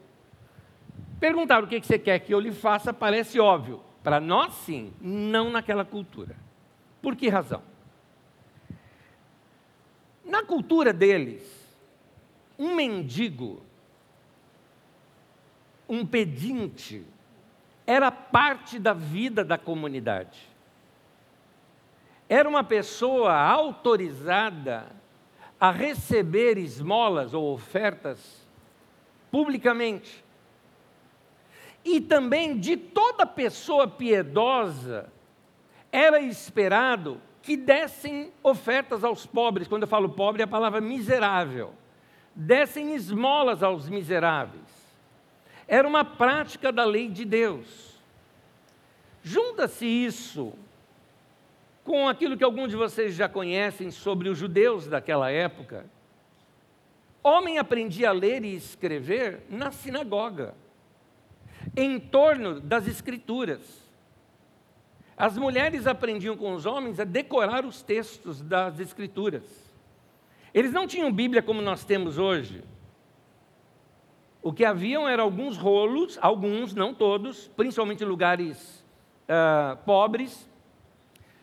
Perguntar 1.18 1.64
o 1.64 1.66
que 1.66 1.80
você 1.80 1.98
quer 1.98 2.18
que 2.18 2.32
eu 2.32 2.38
lhe 2.38 2.52
faça 2.52 2.92
parece 2.92 3.40
óbvio. 3.40 3.80
Para 4.02 4.20
nós, 4.20 4.54
sim, 4.54 4.92
não 5.00 5.50
naquela 5.50 5.84
cultura. 5.84 6.36
Por 7.00 7.16
que 7.16 7.28
razão? 7.28 7.62
Na 10.24 10.44
cultura 10.44 10.92
deles, 10.92 11.42
um 12.58 12.74
mendigo, 12.74 13.62
um 15.88 16.04
pedinte, 16.04 17.04
era 17.86 18.10
parte 18.10 18.78
da 18.78 18.92
vida 18.92 19.44
da 19.44 19.56
comunidade. 19.56 20.38
Era 22.28 22.48
uma 22.48 22.64
pessoa 22.64 23.32
autorizada 23.32 24.86
a 25.60 25.70
receber 25.70 26.58
esmolas 26.58 27.32
ou 27.32 27.52
ofertas 27.52 28.46
publicamente. 29.30 30.24
E 31.84 32.00
também 32.00 32.58
de 32.58 32.76
toda 32.76 33.24
pessoa 33.24 33.86
piedosa 33.86 35.08
era 35.92 36.20
esperado 36.20 37.20
que 37.40 37.56
dessem 37.56 38.32
ofertas 38.42 39.04
aos 39.04 39.24
pobres. 39.24 39.68
Quando 39.68 39.82
eu 39.84 39.88
falo 39.88 40.08
pobre, 40.08 40.42
é 40.42 40.44
a 40.44 40.48
palavra 40.48 40.80
miserável. 40.80 41.72
Dessem 42.34 42.94
esmolas 42.94 43.62
aos 43.62 43.88
miseráveis. 43.88 44.75
Era 45.68 45.86
uma 45.86 46.04
prática 46.04 46.70
da 46.70 46.84
lei 46.84 47.08
de 47.08 47.24
Deus. 47.24 47.96
Junta-se 49.22 49.86
isso 49.86 50.52
com 51.82 52.08
aquilo 52.08 52.36
que 52.36 52.44
alguns 52.44 52.70
de 52.70 52.76
vocês 52.76 53.14
já 53.14 53.28
conhecem 53.28 53.90
sobre 53.90 54.28
os 54.28 54.38
judeus 54.38 54.86
daquela 54.86 55.30
época. 55.30 55.86
Homem 57.22 57.58
aprendia 57.58 58.10
a 58.10 58.12
ler 58.12 58.44
e 58.44 58.54
escrever 58.54 59.42
na 59.48 59.70
sinagoga, 59.70 60.54
em 61.76 61.98
torno 61.98 62.60
das 62.60 62.86
escrituras. 62.86 63.60
As 65.16 65.36
mulheres 65.38 65.86
aprendiam 65.86 66.36
com 66.36 66.52
os 66.54 66.66
homens 66.66 67.00
a 67.00 67.04
decorar 67.04 67.64
os 67.64 67.82
textos 67.82 68.42
das 68.42 68.78
escrituras. 68.78 69.42
Eles 70.52 70.72
não 70.72 70.86
tinham 70.86 71.12
Bíblia 71.12 71.42
como 71.42 71.62
nós 71.62 71.84
temos 71.84 72.18
hoje. 72.18 72.62
O 74.46 74.52
que 74.52 74.64
haviam 74.64 75.08
eram 75.08 75.24
alguns 75.24 75.56
rolos, 75.56 76.20
alguns, 76.22 76.72
não 76.72 76.94
todos, 76.94 77.48
principalmente 77.56 78.04
em 78.04 78.06
lugares 78.06 78.86
uh, 79.24 79.76
pobres, 79.78 80.48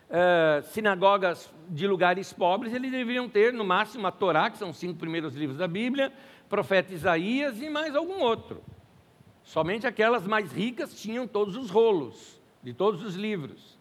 uh, 0.07 0.63
sinagogas 0.63 1.53
de 1.67 1.85
lugares 1.85 2.31
pobres, 2.31 2.73
eles 2.73 2.89
deveriam 2.89 3.27
ter, 3.27 3.51
no 3.51 3.65
máximo, 3.65 4.07
a 4.07 4.11
Torá, 4.11 4.49
que 4.49 4.57
são 4.57 4.69
os 4.69 4.77
cinco 4.77 4.97
primeiros 4.97 5.35
livros 5.35 5.57
da 5.57 5.67
Bíblia, 5.67 6.13
profeta 6.47 6.93
Isaías 6.93 7.61
e 7.61 7.69
mais 7.69 7.93
algum 7.93 8.21
outro. 8.21 8.63
Somente 9.43 9.85
aquelas 9.85 10.25
mais 10.25 10.53
ricas 10.53 10.95
tinham 10.95 11.27
todos 11.27 11.57
os 11.57 11.69
rolos 11.69 12.41
de 12.63 12.73
todos 12.73 13.03
os 13.03 13.15
livros. 13.15 13.77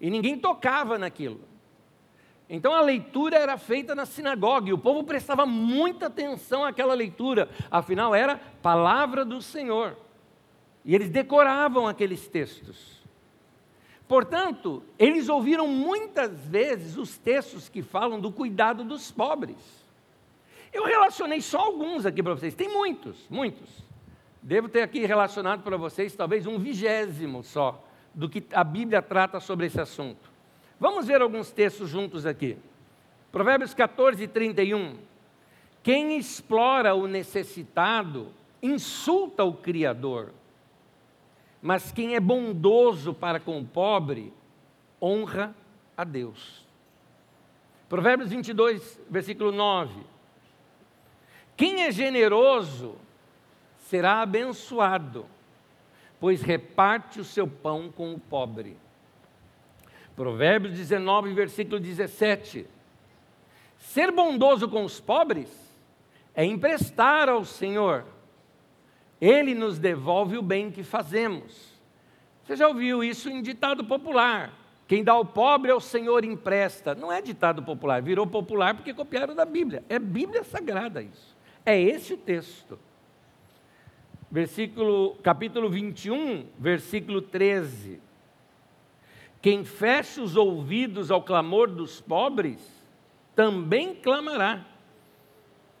E 0.00 0.08
ninguém 0.08 0.38
tocava 0.38 0.96
naquilo. 0.96 1.40
Então 2.48 2.74
a 2.74 2.80
leitura 2.80 3.38
era 3.38 3.56
feita 3.56 3.94
na 3.94 4.04
sinagoga 4.04 4.68
e 4.68 4.72
o 4.72 4.78
povo 4.78 5.02
prestava 5.02 5.46
muita 5.46 6.06
atenção 6.06 6.64
àquela 6.64 6.92
leitura, 6.92 7.48
afinal 7.70 8.14
era 8.14 8.36
palavra 8.62 9.24
do 9.24 9.40
Senhor. 9.40 9.96
E 10.84 10.94
eles 10.94 11.08
decoravam 11.08 11.88
aqueles 11.88 12.28
textos. 12.28 13.02
Portanto, 14.06 14.82
eles 14.98 15.30
ouviram 15.30 15.66
muitas 15.66 16.38
vezes 16.46 16.98
os 16.98 17.16
textos 17.16 17.70
que 17.70 17.80
falam 17.80 18.20
do 18.20 18.30
cuidado 18.30 18.84
dos 18.84 19.10
pobres. 19.10 19.56
Eu 20.70 20.84
relacionei 20.84 21.40
só 21.40 21.58
alguns 21.58 22.04
aqui 22.04 22.22
para 22.22 22.34
vocês, 22.34 22.54
tem 22.54 22.68
muitos, 22.68 23.26
muitos. 23.30 23.82
Devo 24.42 24.68
ter 24.68 24.82
aqui 24.82 25.06
relacionado 25.06 25.62
para 25.62 25.78
vocês 25.78 26.14
talvez 26.14 26.46
um 26.46 26.58
vigésimo 26.58 27.42
só 27.42 27.82
do 28.12 28.28
que 28.28 28.44
a 28.52 28.62
Bíblia 28.62 29.00
trata 29.00 29.40
sobre 29.40 29.66
esse 29.66 29.80
assunto. 29.80 30.33
Vamos 30.84 31.06
ver 31.06 31.22
alguns 31.22 31.50
textos 31.50 31.88
juntos 31.88 32.26
aqui. 32.26 32.58
Provérbios 33.32 33.72
14, 33.72 34.28
31. 34.28 34.98
Quem 35.82 36.18
explora 36.18 36.94
o 36.94 37.06
necessitado 37.06 38.28
insulta 38.62 39.44
o 39.44 39.54
Criador 39.54 40.30
mas 41.66 41.90
quem 41.90 42.14
é 42.14 42.20
bondoso 42.20 43.14
para 43.14 43.40
com 43.40 43.58
o 43.58 43.64
pobre, 43.64 44.34
honra 45.00 45.56
a 45.96 46.04
Deus. 46.04 46.62
Provérbios 47.88 48.28
22, 48.28 49.00
versículo 49.08 49.50
9. 49.50 50.02
Quem 51.56 51.84
é 51.84 51.90
generoso 51.90 52.96
será 53.78 54.20
abençoado, 54.20 55.24
pois 56.20 56.42
reparte 56.42 57.18
o 57.18 57.24
seu 57.24 57.48
pão 57.48 57.90
com 57.90 58.12
o 58.12 58.20
pobre. 58.20 58.76
Provérbios 60.16 60.76
19, 60.76 61.32
versículo 61.32 61.80
17. 61.80 62.66
Ser 63.78 64.10
bondoso 64.12 64.68
com 64.68 64.84
os 64.84 65.00
pobres 65.00 65.50
é 66.34 66.44
emprestar 66.44 67.28
ao 67.28 67.44
Senhor 67.44 68.04
ele 69.20 69.54
nos 69.54 69.78
devolve 69.78 70.36
o 70.36 70.42
bem 70.42 70.70
que 70.70 70.82
fazemos. 70.82 71.72
Você 72.42 72.56
já 72.56 72.68
ouviu 72.68 73.02
isso 73.02 73.30
em 73.30 73.40
ditado 73.40 73.82
popular? 73.84 74.52
Quem 74.86 75.02
dá 75.02 75.12
ao 75.12 75.24
pobre 75.24 75.70
ao 75.70 75.80
Senhor 75.80 76.24
empresta. 76.24 76.94
Não 76.94 77.10
é 77.10 77.22
ditado 77.22 77.62
popular, 77.62 78.02
virou 78.02 78.26
popular 78.26 78.74
porque 78.74 78.92
copiaram 78.92 79.34
da 79.34 79.46
Bíblia. 79.46 79.82
É 79.88 79.98
Bíblia 79.98 80.44
Sagrada 80.44 81.00
isso. 81.00 81.34
É 81.64 81.80
esse 81.80 82.12
o 82.12 82.18
texto. 82.18 82.78
Versículo, 84.30 85.16
capítulo 85.22 85.70
21, 85.70 86.46
versículo 86.58 87.22
13. 87.22 88.02
Quem 89.44 89.62
fecha 89.62 90.22
os 90.22 90.36
ouvidos 90.36 91.10
ao 91.10 91.20
clamor 91.20 91.70
dos 91.70 92.00
pobres, 92.00 92.58
também 93.36 93.94
clamará, 93.94 94.64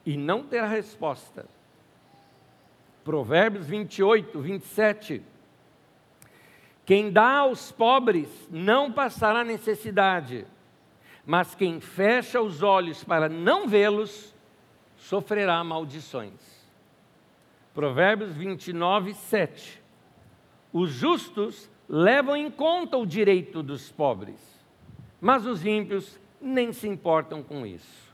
e 0.04 0.18
não 0.18 0.42
terá 0.42 0.66
resposta. 0.66 1.46
Provérbios 3.02 3.66
28, 3.66 4.38
27. 4.38 5.22
Quem 6.84 7.10
dá 7.10 7.38
aos 7.38 7.72
pobres 7.72 8.28
não 8.50 8.92
passará 8.92 9.42
necessidade, 9.42 10.46
mas 11.24 11.54
quem 11.54 11.80
fecha 11.80 12.42
os 12.42 12.62
olhos 12.62 13.02
para 13.02 13.30
não 13.30 13.66
vê-los, 13.66 14.34
sofrerá 14.98 15.64
maldições. 15.64 16.68
Provérbios 17.72 18.34
29, 18.34 19.14
7. 19.14 19.82
Os 20.70 20.90
justos 20.90 21.72
levam 21.88 22.36
em 22.36 22.50
conta 22.50 22.96
o 22.96 23.06
direito 23.06 23.62
dos 23.62 23.90
pobres, 23.90 24.40
mas 25.20 25.46
os 25.46 25.64
ímpios 25.64 26.18
nem 26.40 26.72
se 26.72 26.88
importam 26.88 27.42
com 27.42 27.66
isso. 27.66 28.04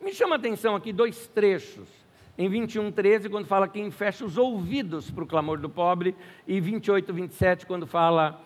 Me 0.00 0.12
chama 0.12 0.36
a 0.36 0.38
atenção 0.38 0.76
aqui 0.76 0.92
dois 0.92 1.26
trechos 1.28 1.88
em 2.36 2.48
21, 2.48 2.90
13, 2.90 3.28
quando 3.28 3.46
fala 3.46 3.68
quem 3.68 3.90
fecha 3.90 4.24
os 4.24 4.36
ouvidos 4.36 5.10
para 5.10 5.22
o 5.22 5.26
clamor 5.26 5.58
do 5.58 5.68
pobre, 5.68 6.16
e 6.46 6.60
28, 6.60 7.12
27, 7.12 7.66
quando 7.66 7.86
fala 7.86 8.40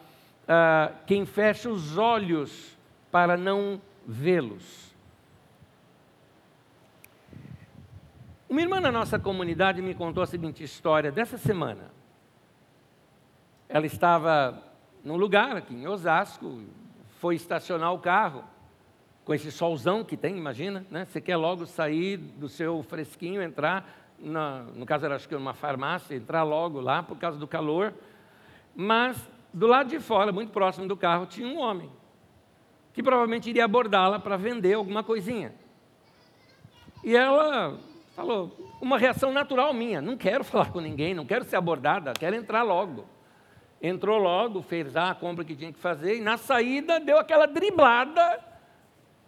uh, 0.45 0.95
quem 1.07 1.25
fecha 1.25 1.71
os 1.71 1.97
olhos 1.97 2.77
para 3.11 3.37
não 3.37 3.81
vê-los. 4.07 4.95
Uma 8.49 8.61
irmã 8.61 8.81
na 8.81 8.93
nossa 8.93 9.19
comunidade 9.19 9.81
me 9.83 9.95
contou 9.95 10.23
a 10.23 10.27
seguinte 10.27 10.63
história 10.63 11.11
dessa 11.11 11.37
semana. 11.37 11.98
Ela 13.69 13.85
estava 13.85 14.63
num 15.05 15.17
lugar 15.17 15.57
aqui 15.57 15.75
em 15.75 15.87
Osasco, 15.87 16.63
foi 17.19 17.35
estacionar 17.35 17.93
o 17.93 17.99
carro, 17.99 18.43
com 19.25 19.35
esse 19.35 19.53
solzão 19.53 20.03
que 20.03 20.17
tem, 20.17 20.39
imagina, 20.39 20.87
né? 20.91 21.05
Você 21.05 21.21
quer 21.21 21.37
logo 21.37 21.67
sair 21.67 22.17
do 22.17 22.49
seu 22.49 22.83
fresquinho, 22.83 23.43
entrar, 23.43 23.87
na, 24.19 24.63
no 24.75 24.87
caso 24.87 25.05
era 25.05 25.17
acho 25.17 25.29
que 25.29 25.35
uma 25.35 25.53
farmácia, 25.53 26.15
entrar 26.15 26.45
logo 26.45 26.81
lá 26.81 27.03
por 27.03 27.19
causa 27.19 27.39
do 27.39 27.47
calor. 27.47 27.93
Mas 28.75 29.19
do 29.53 29.67
lado 29.67 29.91
de 29.91 30.01
fora, 30.01 30.33
muito 30.33 30.51
próximo 30.51 30.89
do 30.89 30.97
carro, 30.97 31.27
tinha 31.27 31.47
um 31.47 31.59
homem 31.59 31.91
que 32.95 33.03
provavelmente 33.03 33.51
iria 33.51 33.67
abordá-la 33.67 34.19
para 34.19 34.39
vender 34.39 34.73
alguma 34.73 35.05
coisinha. 35.05 35.53
E 37.05 37.15
ela 37.15 37.79
falou, 38.17 38.57
uma 38.81 38.97
reação 38.97 39.31
natural 39.31 39.75
minha, 39.75 40.01
não 40.01 40.17
quero 40.17 40.43
falar 40.45 40.73
com 40.73 40.81
ninguém, 40.81 41.13
não 41.13 41.27
quero 41.27 41.45
ser 41.45 41.57
abordada, 41.57 42.15
quero 42.15 42.35
entrar 42.35 42.63
logo. 42.63 43.05
Entrou 43.81 44.19
logo, 44.19 44.61
fez 44.63 44.97
a 44.97 45.15
compra 45.15 45.45
que 45.45 45.55
tinha 45.55 45.73
que 45.73 45.79
fazer, 45.79 46.17
e 46.17 46.21
na 46.21 46.37
saída 46.37 46.99
deu 46.99 47.19
aquela 47.19 47.47
driblada 47.47 48.41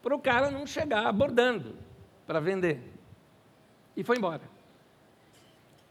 para 0.02 0.14
o 0.14 0.19
cara 0.19 0.50
não 0.50 0.66
chegar 0.66 1.07
abordando 1.07 1.76
para 2.26 2.40
vender. 2.40 2.83
E 3.97 4.02
foi 4.02 4.16
embora. 4.16 4.42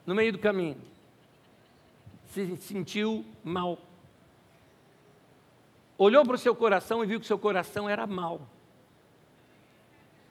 No 0.06 0.16
meio 0.16 0.32
do 0.32 0.40
caminho, 0.40 0.78
se 2.28 2.58
sentiu 2.58 3.26
mal. 3.44 3.78
Olhou 5.98 6.26
para 6.26 6.36
o 6.36 6.38
seu 6.38 6.56
coração 6.56 7.04
e 7.04 7.08
viu 7.08 7.20
que 7.20 7.28
seu 7.28 7.38
coração 7.38 7.90
era 7.90 8.08
mal. 8.08 8.42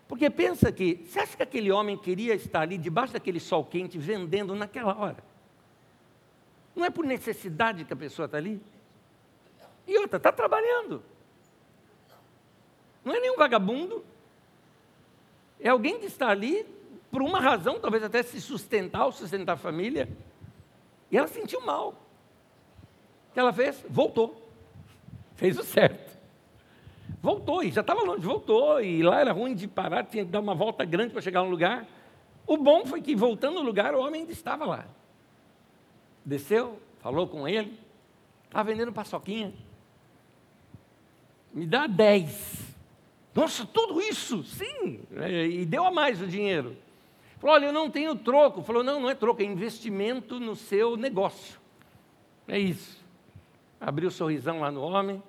Porque 0.09 0.31
pensa 0.31 0.73
que, 0.73 1.05
você 1.05 1.21
acha 1.21 1.37
que 1.37 1.43
aquele 1.43 1.71
homem 1.71 1.97
queria 1.97 2.35
estar 2.35 2.63
ali 2.63 2.79
debaixo 2.79 3.13
daquele 3.13 3.39
sol 3.39 3.65
quente 3.65 3.99
vendendo 3.99 4.55
naquela 4.55 4.97
hora? 4.97 5.28
Não 6.79 6.85
é 6.85 6.91
por 6.91 7.05
necessidade 7.05 7.85
que 7.85 7.93
a 7.93 7.97
pessoa 7.97 8.27
está 8.27 8.39
ali? 8.39 8.63
E 9.85 9.99
outra, 9.99 10.17
está 10.17 10.31
trabalhando. 10.31 11.03
Não 13.05 13.17
é 13.17 13.19
nenhum 13.19 13.37
vagabundo. 13.37 14.05
É 15.59 15.71
alguém 15.71 15.99
que 15.99 16.07
está 16.07 16.29
ali 16.29 16.65
por 17.11 17.21
uma 17.21 17.41
razão, 17.41 17.81
talvez 17.81 18.05
até 18.05 18.23
se 18.23 18.41
sustentar 18.41 19.07
ou 19.07 19.11
sustentar 19.11 19.55
a 19.55 19.57
família. 19.57 20.09
E 21.11 21.19
ela 21.19 21.27
sentiu 21.27 21.61
mal. 21.63 21.89
O 21.89 23.33
que 23.35 23.41
ela 23.41 23.53
fez? 23.53 23.85
Voltou. 23.91 24.49
Fez 25.35 25.59
o 25.59 25.65
certo. 25.65 26.17
Voltou, 27.21 27.65
e 27.65 27.73
já 27.73 27.81
estava 27.81 28.03
longe, 28.03 28.25
voltou, 28.25 28.81
e 28.81 29.03
lá 29.03 29.19
era 29.19 29.33
ruim 29.33 29.53
de 29.53 29.67
parar, 29.67 30.05
tinha 30.05 30.25
que 30.25 30.31
dar 30.31 30.39
uma 30.39 30.55
volta 30.55 30.85
grande 30.85 31.13
para 31.13 31.21
chegar 31.21 31.43
no 31.43 31.51
lugar. 31.51 31.85
O 32.47 32.57
bom 32.57 32.87
foi 32.87 33.03
que, 33.03 33.17
voltando 33.17 33.55
no 33.55 33.63
lugar, 33.63 33.97
o 33.97 34.01
homem 34.01 34.21
ainda 34.21 34.33
estava 34.33 34.65
lá. 34.65 34.87
Desceu, 36.29 36.79
falou 37.01 37.27
com 37.27 37.49
ele, 37.49 37.81
estava 38.45 38.71
vendendo 38.71 38.93
paçoquinha. 38.93 39.55
Me 41.55 41.67
dá 41.67 41.87
dez. 41.87 42.77
Nossa, 43.35 43.65
tudo 43.65 43.99
isso? 43.99 44.45
Sim. 44.45 45.01
E 45.51 45.65
deu 45.65 45.87
a 45.87 45.91
mais 45.91 46.21
o 46.21 46.27
dinheiro. 46.27 46.77
Falou, 47.39 47.55
olha, 47.57 47.67
eu 47.67 47.73
não 47.73 47.89
tenho 47.89 48.15
troco. 48.15 48.63
Falou, 48.63 48.85
não, 48.85 49.01
não 49.01 49.09
é 49.09 49.15
troco, 49.15 49.41
é 49.41 49.45
investimento 49.47 50.39
no 50.39 50.55
seu 50.55 50.99
negócio. 50.99 51.59
É 52.47 52.59
isso. 52.59 53.03
Abriu 53.81 54.09
o 54.09 54.13
sorrisão 54.13 54.61
lá 54.61 54.71
no 54.71 54.83
homem, 54.83 55.23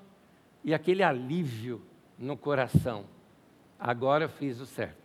e 0.66 0.74
aquele 0.74 1.02
alívio 1.02 1.82
no 2.18 2.36
coração. 2.36 3.06
Agora 3.80 4.26
eu 4.26 4.30
fiz 4.30 4.60
o 4.60 4.66
certo. 4.66 4.98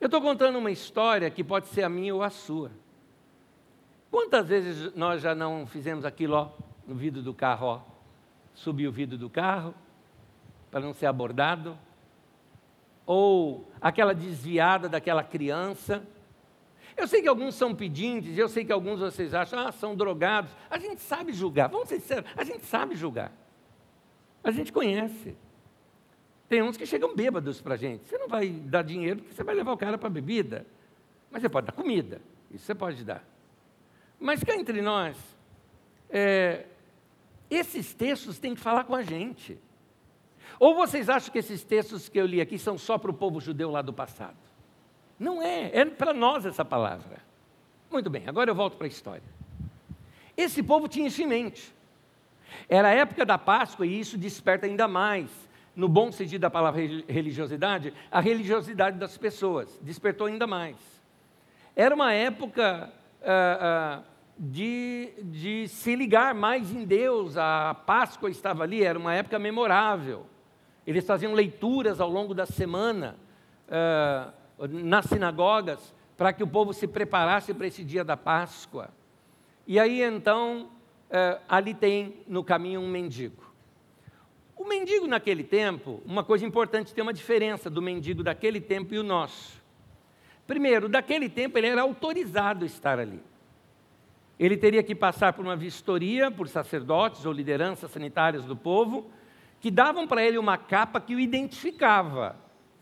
Eu 0.00 0.06
estou 0.06 0.20
contando 0.20 0.58
uma 0.58 0.72
história 0.72 1.30
que 1.30 1.44
pode 1.44 1.68
ser 1.68 1.84
a 1.84 1.88
minha 1.88 2.12
ou 2.12 2.24
a 2.24 2.30
sua. 2.30 2.72
Quantas 4.10 4.48
vezes 4.48 4.94
nós 4.94 5.20
já 5.22 5.34
não 5.34 5.66
fizemos 5.66 6.04
aquilo 6.04 6.34
ó, 6.34 6.50
no 6.86 6.94
vidro 6.94 7.22
do 7.22 7.34
carro? 7.34 7.66
Ó, 7.66 7.80
subir 8.54 8.88
o 8.88 8.92
vidro 8.92 9.18
do 9.18 9.28
carro 9.28 9.74
para 10.70 10.80
não 10.80 10.92
ser 10.92 11.06
abordado? 11.06 11.78
Ou 13.06 13.70
aquela 13.80 14.14
desviada 14.14 14.88
daquela 14.88 15.22
criança? 15.22 16.06
Eu 16.96 17.06
sei 17.06 17.22
que 17.22 17.28
alguns 17.28 17.54
são 17.54 17.74
pedintes, 17.74 18.36
eu 18.36 18.48
sei 18.48 18.64
que 18.64 18.72
alguns 18.72 18.98
vocês 18.98 19.32
acham, 19.32 19.58
ah, 19.58 19.70
são 19.70 19.94
drogados. 19.94 20.50
A 20.68 20.78
gente 20.78 21.00
sabe 21.00 21.32
julgar, 21.32 21.68
vamos 21.68 21.88
ser 21.88 22.00
sinceros, 22.00 22.28
a 22.36 22.42
gente 22.42 22.64
sabe 22.66 22.96
julgar. 22.96 23.32
A 24.42 24.50
gente 24.50 24.72
conhece. 24.72 25.36
Tem 26.48 26.62
uns 26.62 26.76
que 26.76 26.86
chegam 26.86 27.14
bêbados 27.14 27.60
para 27.60 27.74
a 27.74 27.76
gente. 27.76 28.06
Você 28.06 28.16
não 28.16 28.26
vai 28.26 28.48
dar 28.48 28.82
dinheiro 28.82 29.20
porque 29.20 29.34
você 29.34 29.44
vai 29.44 29.54
levar 29.54 29.72
o 29.72 29.76
cara 29.76 29.98
para 29.98 30.08
bebida. 30.08 30.66
Mas 31.30 31.42
você 31.42 31.48
pode 31.48 31.66
dar 31.66 31.72
comida. 31.72 32.20
Isso 32.50 32.64
você 32.64 32.74
pode 32.74 33.04
dar. 33.04 33.22
Mas 34.18 34.42
cá 34.42 34.54
entre 34.56 34.82
nós, 34.82 35.16
é, 36.10 36.66
esses 37.50 37.94
textos 37.94 38.38
têm 38.38 38.54
que 38.54 38.60
falar 38.60 38.84
com 38.84 38.94
a 38.94 39.02
gente. 39.02 39.58
Ou 40.58 40.74
vocês 40.74 41.08
acham 41.08 41.32
que 41.32 41.38
esses 41.38 41.62
textos 41.62 42.08
que 42.08 42.18
eu 42.18 42.26
li 42.26 42.40
aqui 42.40 42.58
são 42.58 42.76
só 42.76 42.98
para 42.98 43.10
o 43.10 43.14
povo 43.14 43.40
judeu 43.40 43.70
lá 43.70 43.80
do 43.80 43.92
passado? 43.92 44.36
Não 45.18 45.42
é, 45.42 45.70
é 45.72 45.84
para 45.84 46.12
nós 46.12 46.44
essa 46.44 46.64
palavra. 46.64 47.18
Muito 47.90 48.10
bem, 48.10 48.24
agora 48.26 48.50
eu 48.50 48.54
volto 48.54 48.76
para 48.76 48.86
a 48.86 48.88
história. 48.88 49.22
Esse 50.36 50.62
povo 50.62 50.88
tinha 50.88 51.08
isso 51.08 51.22
em 51.22 51.26
mente. 51.26 51.74
Era 52.68 52.88
a 52.88 52.92
época 52.92 53.24
da 53.24 53.38
Páscoa 53.38 53.86
e 53.86 53.98
isso 53.98 54.16
desperta 54.16 54.66
ainda 54.66 54.86
mais, 54.86 55.30
no 55.74 55.88
bom 55.88 56.10
sentido 56.10 56.42
da 56.42 56.50
palavra 56.50 56.80
religiosidade, 57.08 57.92
a 58.10 58.20
religiosidade 58.20 58.98
das 58.98 59.16
pessoas. 59.16 59.78
Despertou 59.82 60.26
ainda 60.26 60.46
mais. 60.46 60.76
Era 61.74 61.94
uma 61.94 62.12
época 62.12 62.92
uh, 63.22 64.00
uh, 64.00 64.04
de, 64.38 65.12
de 65.22 65.68
se 65.68 65.94
ligar 65.94 66.34
mais 66.34 66.72
em 66.72 66.84
Deus, 66.84 67.36
a 67.36 67.74
Páscoa 67.74 68.30
estava 68.30 68.62
ali, 68.62 68.82
era 68.82 68.98
uma 68.98 69.14
época 69.14 69.38
memorável. 69.38 70.26
Eles 70.86 71.06
faziam 71.06 71.34
leituras 71.34 72.00
ao 72.00 72.08
longo 72.08 72.34
da 72.34 72.46
semana 72.46 73.16
uh, 73.68 74.66
nas 74.68 75.06
sinagogas 75.06 75.94
para 76.16 76.32
que 76.32 76.42
o 76.42 76.48
povo 76.48 76.72
se 76.72 76.86
preparasse 76.86 77.52
para 77.52 77.66
esse 77.66 77.84
dia 77.84 78.04
da 78.04 78.16
Páscoa. 78.16 78.90
E 79.66 79.78
aí 79.78 80.02
então 80.02 80.70
ali 81.48 81.72
tem 81.72 82.22
no 82.26 82.44
caminho 82.44 82.80
um 82.80 82.88
mendigo. 82.88 83.42
O 84.56 84.64
mendigo 84.64 85.06
naquele 85.06 85.44
tempo, 85.44 86.02
uma 86.04 86.24
coisa 86.24 86.44
importante, 86.44 86.92
tem 86.92 87.00
uma 87.00 87.12
diferença 87.12 87.70
do 87.70 87.80
mendigo 87.80 88.22
daquele 88.24 88.60
tempo 88.60 88.92
e 88.92 88.98
o 88.98 89.04
nosso. 89.04 89.57
Primeiro, 90.48 90.88
daquele 90.88 91.28
tempo 91.28 91.58
ele 91.58 91.66
era 91.66 91.82
autorizado 91.82 92.64
a 92.64 92.66
estar 92.66 92.98
ali. 92.98 93.20
Ele 94.40 94.56
teria 94.56 94.82
que 94.82 94.94
passar 94.94 95.34
por 95.34 95.44
uma 95.44 95.54
vistoria 95.54 96.30
por 96.30 96.48
sacerdotes 96.48 97.26
ou 97.26 97.32
lideranças 97.34 97.90
sanitárias 97.90 98.46
do 98.46 98.56
povo, 98.56 99.10
que 99.60 99.70
davam 99.70 100.08
para 100.08 100.24
ele 100.24 100.38
uma 100.38 100.56
capa 100.56 101.02
que 101.02 101.14
o 101.14 101.20
identificava. 101.20 102.34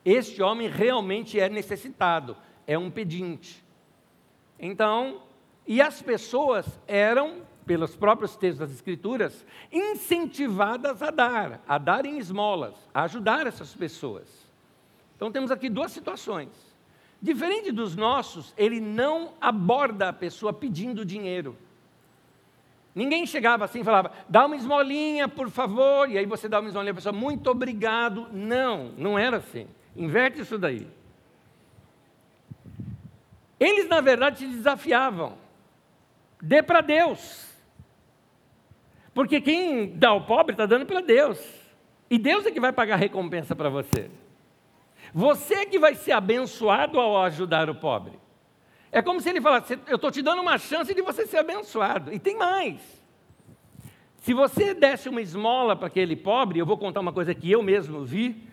Este 0.05 0.40
homem 0.40 0.68
realmente 0.68 1.40
é 1.40 1.48
necessitado, 1.48 2.37
é 2.68 2.79
um 2.79 2.88
pedinte. 2.88 3.64
Então, 4.61 5.22
e 5.66 5.83
as 5.83 6.00
pessoas 6.00 6.79
eram 6.87 7.42
pelos 7.66 7.96
próprios 7.96 8.37
textos 8.37 8.61
das 8.61 8.70
Escrituras, 8.70 9.44
incentivadas 9.72 11.02
a 11.02 11.11
dar, 11.11 11.64
a 11.66 11.79
dar 11.79 12.07
em 12.07 12.16
esmolas, 12.16 12.76
a 12.94 13.02
ajudar 13.02 13.44
essas 13.44 13.74
pessoas. 13.74 14.29
Então 15.16 15.33
temos 15.33 15.50
aqui 15.50 15.68
duas 15.68 15.90
situações. 15.90 16.65
Diferente 17.20 17.72
dos 17.72 17.96
nossos, 17.96 18.52
ele 18.57 18.81
não 18.81 19.33
aborda 19.40 20.09
a 20.09 20.12
pessoa 20.12 20.52
pedindo 20.52 21.05
dinheiro. 21.05 21.57
Ninguém 22.94 23.26
chegava 23.26 23.64
assim 23.64 23.81
e 23.81 23.85
falava, 23.85 24.11
dá 24.29 24.46
uma 24.46 24.57
esmolinha, 24.57 25.29
por 25.29 25.50
favor, 25.50 26.09
e 26.11 26.16
aí 26.16 26.24
você 26.24 26.48
dá 26.48 26.61
uma 26.61 26.68
esmolinha 26.68 26.92
a 26.92 26.94
pessoa, 26.94 27.12
muito 27.12 27.50
obrigado. 27.50 28.29
Não, 28.33 28.92
não 28.96 29.18
era 29.18 29.37
assim. 29.37 29.66
Inverte 29.94 30.40
isso 30.40 30.59
daí. 30.59 30.87
Eles, 33.59 33.88
na 33.88 34.00
verdade, 34.00 34.38
te 34.38 34.46
desafiavam. 34.46 35.35
Dê 36.40 36.62
para 36.62 36.81
Deus. 36.81 37.46
Porque 39.12 39.40
quem 39.40 39.96
dá 39.96 40.11
ao 40.11 40.24
pobre 40.24 40.52
está 40.52 40.66
dando 40.66 40.85
para 40.85 41.00
Deus. 41.00 41.38
E 42.11 42.18
Deus 42.18 42.46
é 42.46 42.50
que 42.50 42.61
vai 42.61 42.72
pagar 42.72 42.94
a 42.94 42.98
recompensa 42.98 43.57
para 43.57 43.68
você. 43.68 44.11
Você 45.16 45.64
que 45.64 45.79
vai 45.79 45.94
ser 45.94 46.12
abençoado 46.12 47.00
ao 47.00 47.22
ajudar 47.22 47.70
o 47.70 47.74
pobre. 47.74 48.12
É 48.92 49.00
como 49.00 49.18
se 49.18 49.31
ele 49.31 49.40
falasse: 49.40 49.79
Eu 49.87 49.96
estou 49.96 50.11
te 50.11 50.20
dando 50.20 50.42
uma 50.42 50.59
chance 50.59 50.92
de 50.92 51.00
você 51.00 51.26
ser 51.26 51.38
abençoado. 51.38 52.12
E 52.12 52.18
tem 52.18 52.37
mais. 52.37 52.83
Se 54.18 54.35
você 54.35 54.74
desse 54.74 55.09
uma 55.09 55.22
esmola 55.22 55.74
para 55.74 55.87
aquele 55.87 56.14
pobre, 56.16 56.59
eu 56.59 56.66
vou 56.66 56.76
contar 56.76 57.00
uma 57.00 57.14
coisa 57.14 57.35
que 57.35 57.50
eu 57.50 57.62
mesmo 57.62 58.05
vi, 58.05 58.46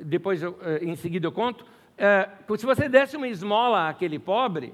depois 0.00 0.40
eu, 0.40 0.56
eh, 0.62 0.84
em 0.84 0.94
seguida 0.94 1.26
eu 1.26 1.32
conto. 1.32 1.66
É, 1.96 2.28
se 2.56 2.64
você 2.64 2.88
desse 2.88 3.16
uma 3.16 3.26
esmola 3.26 3.88
àquele 3.88 4.20
pobre, 4.20 4.72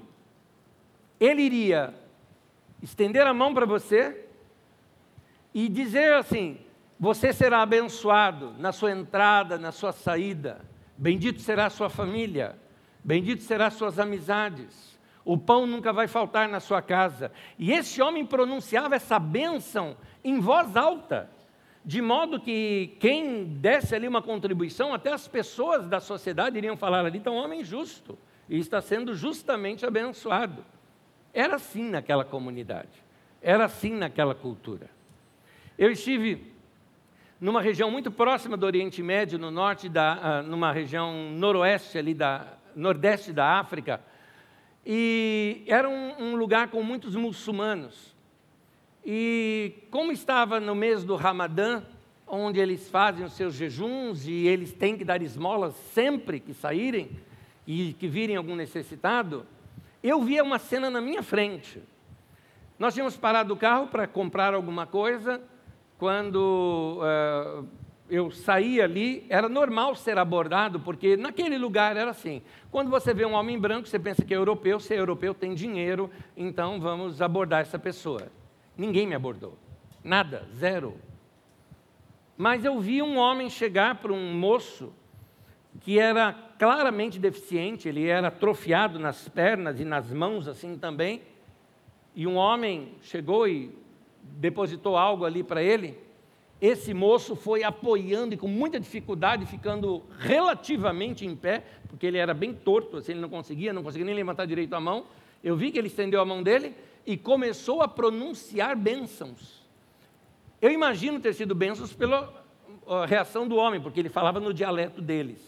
ele 1.19 1.41
iria 1.41 1.91
estender 2.83 3.25
a 3.25 3.33
mão 3.33 3.51
para 3.51 3.65
você 3.65 4.27
e 5.55 5.67
dizer 5.69 6.13
assim: 6.13 6.59
você 6.99 7.33
será 7.33 7.63
abençoado 7.63 8.53
na 8.59 8.71
sua 8.71 8.91
entrada, 8.91 9.57
na 9.57 9.71
sua 9.71 9.91
saída, 9.91 10.74
bendito 10.97 11.41
será 11.41 11.65
a 11.67 11.69
sua 11.69 11.89
família, 11.89 12.55
Bendito 13.05 13.43
serão 13.43 13.69
suas 13.69 13.99
amizades. 13.99 14.97
O 15.23 15.37
pão 15.37 15.67
nunca 15.67 15.93
vai 15.93 16.07
faltar 16.07 16.49
na 16.49 16.59
sua 16.59 16.81
casa. 16.81 17.31
E 17.57 17.71
esse 17.71 18.01
homem 18.01 18.25
pronunciava 18.25 18.95
essa 18.95 19.19
bênção 19.19 19.95
em 20.23 20.39
voz 20.39 20.75
alta, 20.75 21.29
de 21.85 22.01
modo 22.01 22.39
que 22.39 22.97
quem 22.99 23.43
desse 23.45 23.93
ali 23.93 24.07
uma 24.07 24.23
contribuição, 24.23 24.91
até 24.91 25.13
as 25.13 25.27
pessoas 25.27 25.87
da 25.87 25.99
sociedade 25.99 26.57
iriam 26.57 26.75
falar 26.75 27.05
ali, 27.05 27.19
então, 27.19 27.35
homem 27.35 27.63
justo, 27.63 28.17
e 28.49 28.57
está 28.57 28.81
sendo 28.81 29.13
justamente 29.13 29.85
abençoado. 29.85 30.65
Era 31.31 31.57
assim 31.57 31.87
naquela 31.87 32.25
comunidade, 32.25 33.03
era 33.39 33.65
assim 33.65 33.93
naquela 33.93 34.33
cultura. 34.33 34.89
Eu 35.77 35.91
estive 35.91 36.54
numa 37.39 37.61
região 37.61 37.91
muito 37.91 38.11
próxima 38.11 38.55
do 38.55 38.65
Oriente 38.65 39.03
Médio, 39.03 39.37
no 39.37 39.51
norte 39.51 39.89
da, 39.89 40.41
uh, 40.41 40.47
numa 40.47 40.71
região 40.71 41.31
noroeste 41.31 41.97
ali 41.97 42.13
da 42.13 42.53
nordeste 42.75 43.33
da 43.33 43.59
África, 43.59 44.01
e 44.85 45.63
era 45.67 45.89
um, 45.89 46.13
um 46.19 46.35
lugar 46.35 46.69
com 46.69 46.81
muitos 46.83 47.15
muçulmanos. 47.15 48.15
E 49.05 49.73
como 49.91 50.11
estava 50.11 50.59
no 50.59 50.75
mês 50.75 51.03
do 51.03 51.15
Ramadã, 51.15 51.83
onde 52.27 52.59
eles 52.59 52.89
fazem 52.89 53.25
os 53.25 53.33
seus 53.33 53.53
jejuns 53.53 54.27
e 54.27 54.47
eles 54.47 54.73
têm 54.73 54.97
que 54.97 55.05
dar 55.05 55.21
esmolas 55.21 55.75
sempre 55.93 56.39
que 56.39 56.53
saírem 56.53 57.11
e 57.67 57.93
que 57.93 58.07
virem 58.07 58.35
algum 58.35 58.55
necessitado, 58.55 59.45
eu 60.01 60.21
via 60.21 60.43
uma 60.43 60.59
cena 60.59 60.89
na 60.89 61.01
minha 61.01 61.21
frente. 61.21 61.81
Nós 62.77 62.93
tínhamos 62.93 63.15
parado 63.15 63.53
o 63.53 63.57
carro 63.57 63.87
para 63.87 64.07
comprar 64.07 64.53
alguma 64.53 64.85
coisa 64.85 65.41
quando 65.97 66.99
uh, 66.99 67.67
eu 68.09 68.29
saí 68.29 68.81
ali, 68.81 69.25
era 69.29 69.49
normal 69.49 69.95
ser 69.95 70.17
abordado, 70.17 70.79
porque 70.79 71.17
naquele 71.17 71.57
lugar 71.57 71.97
era 71.97 72.11
assim. 72.11 72.41
Quando 72.71 72.89
você 72.89 73.13
vê 73.13 73.25
um 73.25 73.33
homem 73.33 73.59
branco, 73.59 73.87
você 73.87 73.97
pensa 73.97 74.23
que 74.23 74.33
é 74.33 74.37
europeu, 74.37 74.79
se 74.79 74.93
é 74.93 74.99
europeu 74.99 75.33
tem 75.33 75.53
dinheiro, 75.53 76.09
então 76.35 76.79
vamos 76.79 77.21
abordar 77.21 77.61
essa 77.61 77.79
pessoa. 77.79 78.27
Ninguém 78.77 79.07
me 79.07 79.15
abordou. 79.15 79.57
Nada, 80.03 80.47
zero. 80.55 80.95
Mas 82.37 82.65
eu 82.65 82.79
vi 82.79 83.01
um 83.01 83.17
homem 83.17 83.49
chegar 83.49 83.95
para 83.95 84.11
um 84.11 84.33
moço 84.33 84.93
que 85.81 85.99
era 85.99 86.33
claramente 86.59 87.19
deficiente, 87.19 87.87
ele 87.87 88.07
era 88.07 88.27
atrofiado 88.27 88.99
nas 88.99 89.27
pernas 89.27 89.79
e 89.79 89.85
nas 89.85 90.11
mãos 90.11 90.47
assim 90.47 90.77
também. 90.77 91.21
E 92.13 92.27
um 92.27 92.35
homem 92.35 92.93
chegou 93.01 93.47
e 93.47 93.75
depositou 94.37 94.97
algo 94.97 95.25
ali 95.25 95.43
para 95.43 95.61
ele, 95.61 95.97
esse 96.61 96.93
moço 96.93 97.35
foi 97.35 97.63
apoiando 97.63 98.33
e 98.33 98.37
com 98.37 98.47
muita 98.47 98.79
dificuldade, 98.79 99.45
ficando 99.45 100.03
relativamente 100.17 101.25
em 101.25 101.35
pé, 101.35 101.63
porque 101.87 102.05
ele 102.05 102.17
era 102.17 102.33
bem 102.33 102.53
torto, 102.53 102.97
assim, 102.97 103.11
ele 103.11 103.21
não 103.21 103.29
conseguia, 103.29 103.73
não 103.73 103.83
conseguia 103.83 104.05
nem 104.05 104.15
levantar 104.15 104.45
direito 104.45 104.73
a 104.73 104.79
mão. 104.79 105.05
Eu 105.43 105.55
vi 105.55 105.71
que 105.71 105.77
ele 105.77 105.87
estendeu 105.87 106.21
a 106.21 106.25
mão 106.25 106.41
dele 106.41 106.73
e 107.05 107.17
começou 107.17 107.81
a 107.81 107.87
pronunciar 107.87 108.75
bênçãos. 108.75 109.63
Eu 110.61 110.71
imagino 110.71 111.19
ter 111.19 111.33
sido 111.33 111.53
bênçãos 111.53 111.93
pela 111.93 112.43
reação 113.07 113.47
do 113.47 113.57
homem, 113.57 113.81
porque 113.81 113.99
ele 113.99 114.09
falava 114.09 114.39
no 114.39 114.53
dialeto 114.53 115.01
deles. 115.01 115.39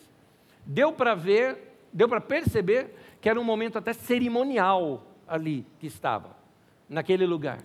Deu 0.66 0.92
para 0.92 1.16
ver, 1.16 1.78
deu 1.92 2.10
para 2.10 2.20
perceber 2.20 2.94
que 3.22 3.30
era 3.30 3.40
um 3.40 3.44
momento 3.44 3.78
até 3.78 3.94
cerimonial 3.94 5.08
ali 5.28 5.66
que 5.80 5.88
estava, 5.88 6.36
naquele 6.90 7.26
lugar. 7.26 7.60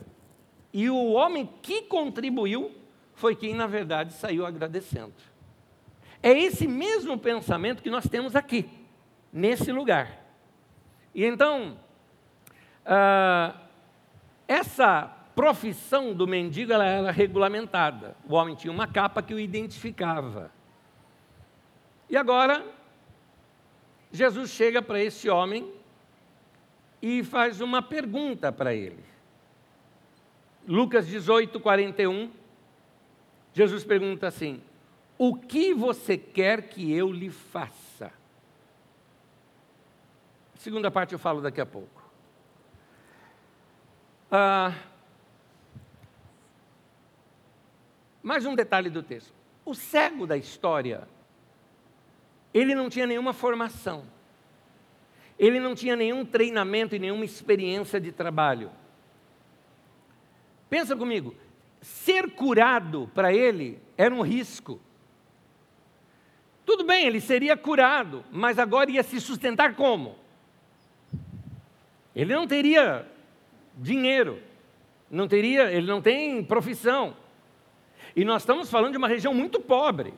E 0.72 0.88
o 0.88 1.12
homem 1.12 1.48
que 1.61 1.82
contribuiu 1.82 2.72
foi 3.14 3.37
quem, 3.37 3.54
na 3.54 3.66
verdade, 3.66 4.14
saiu 4.14 4.46
agradecendo. 4.46 5.14
É 6.22 6.30
esse 6.30 6.66
mesmo 6.66 7.18
pensamento 7.18 7.82
que 7.82 7.90
nós 7.90 8.08
temos 8.08 8.35
aqui, 8.35 8.68
nesse 9.32 9.70
lugar. 9.70 10.24
E 11.14 11.24
então, 11.24 11.76
ah, 12.87 13.54
essa 14.48 15.04
profissão 15.35 16.14
do 16.14 16.26
mendigo 16.26 16.72
ela 16.72 16.85
era 16.85 17.11
regulamentada. 17.11 18.16
O 18.28 18.35
homem 18.35 18.54
tinha 18.54 18.72
uma 18.72 18.87
capa 18.87 19.22
que 19.22 19.35
o 19.35 19.40
identificava. 19.40 20.50
E 22.08 22.16
agora, 22.16 22.64
Jesus 24.11 24.50
chega 24.50 24.82
para 24.82 25.02
esse 25.02 25.28
homem 25.28 25.72
e 27.00 27.24
faz 27.24 27.61
uma 27.61 27.82
pergunta 27.82 28.52
para 28.52 28.74
ele. 28.74 29.12
Lucas 30.66 31.07
18, 31.07 31.59
41, 31.59 32.31
Jesus 33.53 33.85
pergunta 33.85 34.29
assim: 34.29 34.62
O 35.18 35.35
que 35.35 35.75
você 35.75 36.16
quer 36.16 36.68
que 36.68 36.92
eu 36.92 37.11
lhe 37.11 37.31
faça? 37.31 38.12
Segunda 40.55 40.90
parte 40.90 41.12
eu 41.12 41.18
falo 41.18 41.40
daqui 41.40 41.61
a 41.61 41.66
pouco. 41.66 42.03
Ah, 44.31 44.72
mais 48.22 48.46
um 48.46 48.55
detalhe 48.55 48.88
do 48.88 49.03
texto. 49.03 49.35
O 49.64 49.75
cego 49.75 50.27
da 50.27 50.37
história, 50.37 51.09
ele 52.55 52.75
não 52.75 52.88
tinha 52.88 53.07
nenhuma 53.07 53.33
formação, 53.33 54.05
ele 55.37 55.59
não 55.59 55.75
tinha 55.75 55.96
nenhum 55.96 56.25
treinamento 56.25 56.94
e 56.94 56.98
nenhuma 56.98 57.25
experiência 57.25 58.01
de 58.01 58.12
trabalho. 58.12 58.70
Pensa 60.72 60.96
comigo, 60.96 61.35
ser 61.82 62.30
curado 62.30 63.11
para 63.14 63.30
ele 63.30 63.78
era 63.94 64.14
um 64.14 64.22
risco. 64.22 64.80
Tudo 66.64 66.82
bem, 66.82 67.04
ele 67.04 67.20
seria 67.20 67.58
curado, 67.58 68.24
mas 68.32 68.58
agora 68.58 68.90
ia 68.90 69.02
se 69.02 69.20
sustentar 69.20 69.74
como? 69.74 70.16
Ele 72.16 72.35
não 72.35 72.46
teria 72.46 73.06
dinheiro, 73.76 74.40
não 75.11 75.28
teria, 75.28 75.70
ele 75.70 75.87
não 75.87 76.00
tem 76.00 76.42
profissão. 76.42 77.14
E 78.16 78.24
nós 78.24 78.40
estamos 78.40 78.70
falando 78.70 78.92
de 78.92 78.98
uma 78.98 79.08
região 79.08 79.35
muito 79.35 79.61
pobre. 79.61 80.14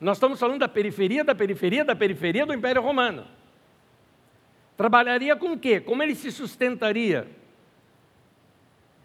Nós 0.00 0.16
estamos 0.16 0.40
falando 0.40 0.60
da 0.60 0.68
periferia, 0.68 1.22
da 1.22 1.34
periferia, 1.34 1.84
da 1.84 1.94
periferia 1.94 2.46
do 2.46 2.54
Império 2.54 2.80
Romano. 2.80 3.26
Trabalharia 4.78 5.36
com 5.36 5.52
o 5.52 5.58
quê? 5.58 5.78
Como 5.78 6.02
ele 6.02 6.14
se 6.14 6.32
sustentaria? 6.32 7.28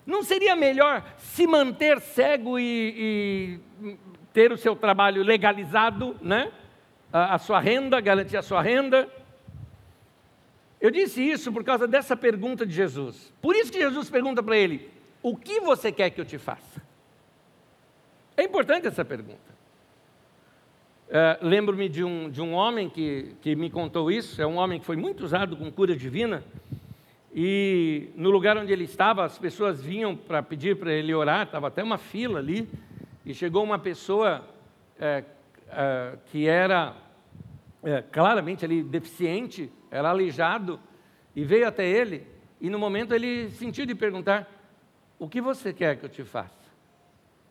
Não 0.05 0.23
seria 0.23 0.55
melhor 0.55 1.03
se 1.17 1.45
manter 1.45 1.99
cego 2.01 2.57
e, 2.57 3.59
e 3.83 3.97
ter 4.33 4.51
o 4.51 4.57
seu 4.57 4.75
trabalho 4.75 5.23
legalizado, 5.23 6.15
né? 6.21 6.51
A, 7.11 7.35
a 7.35 7.37
sua 7.37 7.59
renda, 7.59 7.99
garantir 7.99 8.37
a 8.37 8.41
sua 8.41 8.61
renda? 8.61 9.09
Eu 10.79 10.89
disse 10.89 11.21
isso 11.21 11.51
por 11.51 11.63
causa 11.63 11.87
dessa 11.87 12.15
pergunta 12.15 12.65
de 12.65 12.73
Jesus. 12.73 13.31
Por 13.41 13.55
isso 13.55 13.71
que 13.71 13.79
Jesus 13.79 14.09
pergunta 14.09 14.41
para 14.41 14.57
ele: 14.57 14.89
O 15.21 15.37
que 15.37 15.59
você 15.59 15.91
quer 15.91 16.09
que 16.09 16.19
eu 16.19 16.25
te 16.25 16.37
faça? 16.37 16.81
É 18.35 18.43
importante 18.43 18.87
essa 18.87 19.05
pergunta. 19.05 19.51
É, 21.09 21.37
Lembro-me 21.41 21.89
de 21.89 22.03
um, 22.03 22.29
de 22.29 22.41
um 22.41 22.53
homem 22.53 22.89
que, 22.89 23.35
que 23.41 23.55
me 23.55 23.69
contou 23.69 24.09
isso, 24.09 24.41
é 24.41 24.47
um 24.47 24.55
homem 24.55 24.79
que 24.79 24.85
foi 24.85 24.95
muito 24.95 25.23
usado 25.23 25.57
com 25.57 25.69
cura 25.69 25.95
divina, 25.95 26.43
e 27.33 28.09
no 28.15 28.29
lugar 28.29 28.57
onde 28.57 28.73
ele 28.73 28.83
estava, 28.83 29.23
as 29.23 29.37
pessoas 29.37 29.81
vinham 29.81 30.15
para 30.15 30.43
pedir 30.43 30.75
para 30.77 30.91
ele 30.91 31.13
orar, 31.13 31.45
estava 31.45 31.67
até 31.67 31.81
uma 31.81 31.97
fila 31.97 32.39
ali, 32.39 32.67
e 33.25 33.33
chegou 33.33 33.63
uma 33.63 33.79
pessoa 33.79 34.45
é, 34.99 35.23
é, 35.69 36.17
que 36.25 36.45
era 36.45 36.95
é, 37.83 38.01
claramente 38.01 38.65
ali 38.65 38.83
deficiente, 38.83 39.71
era 39.89 40.09
aleijado, 40.09 40.79
e 41.33 41.45
veio 41.45 41.65
até 41.65 41.87
ele, 41.87 42.27
e 42.59 42.69
no 42.69 42.77
momento 42.77 43.13
ele 43.13 43.49
sentiu 43.51 43.85
de 43.85 43.95
perguntar: 43.95 44.49
O 45.17 45.29
que 45.29 45.39
você 45.39 45.71
quer 45.71 45.97
que 45.97 46.05
eu 46.05 46.09
te 46.09 46.25
faça? 46.25 46.69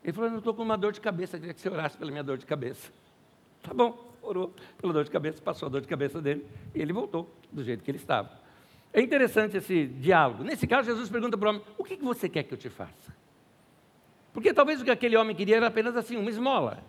Ele 0.04 0.12
falou: 0.12 0.30
Eu 0.30 0.38
estou 0.38 0.52
com 0.52 0.62
uma 0.62 0.76
dor 0.76 0.92
de 0.92 1.00
cabeça, 1.00 1.38
queria 1.38 1.54
que 1.54 1.60
você 1.60 1.70
orasse 1.70 1.96
pela 1.96 2.10
minha 2.10 2.22
dor 2.22 2.36
de 2.36 2.44
cabeça. 2.44 2.92
Tá 3.62 3.72
bom, 3.72 4.14
orou 4.20 4.54
pela 4.78 4.92
dor 4.92 5.04
de 5.04 5.10
cabeça, 5.10 5.40
passou 5.40 5.66
a 5.66 5.70
dor 5.70 5.80
de 5.80 5.88
cabeça 5.88 6.20
dele, 6.20 6.46
e 6.74 6.82
ele 6.82 6.92
voltou 6.92 7.34
do 7.50 7.64
jeito 7.64 7.82
que 7.82 7.90
ele 7.90 7.98
estava. 7.98 8.30
É 8.92 9.00
interessante 9.00 9.56
esse 9.56 9.86
diálogo. 9.86 10.42
Nesse 10.42 10.66
caso, 10.66 10.88
Jesus 10.88 11.08
pergunta 11.08 11.38
para 11.38 11.46
o 11.46 11.50
homem: 11.50 11.62
O 11.78 11.84
que 11.84 11.96
você 11.96 12.28
quer 12.28 12.42
que 12.42 12.52
eu 12.52 12.58
te 12.58 12.68
faça? 12.68 13.14
Porque 14.32 14.52
talvez 14.52 14.80
o 14.80 14.84
que 14.84 14.90
aquele 14.90 15.16
homem 15.16 15.34
queria 15.34 15.56
era 15.56 15.66
apenas 15.66 15.96
assim, 15.96 16.16
uma 16.16 16.30
esmola. 16.30 16.82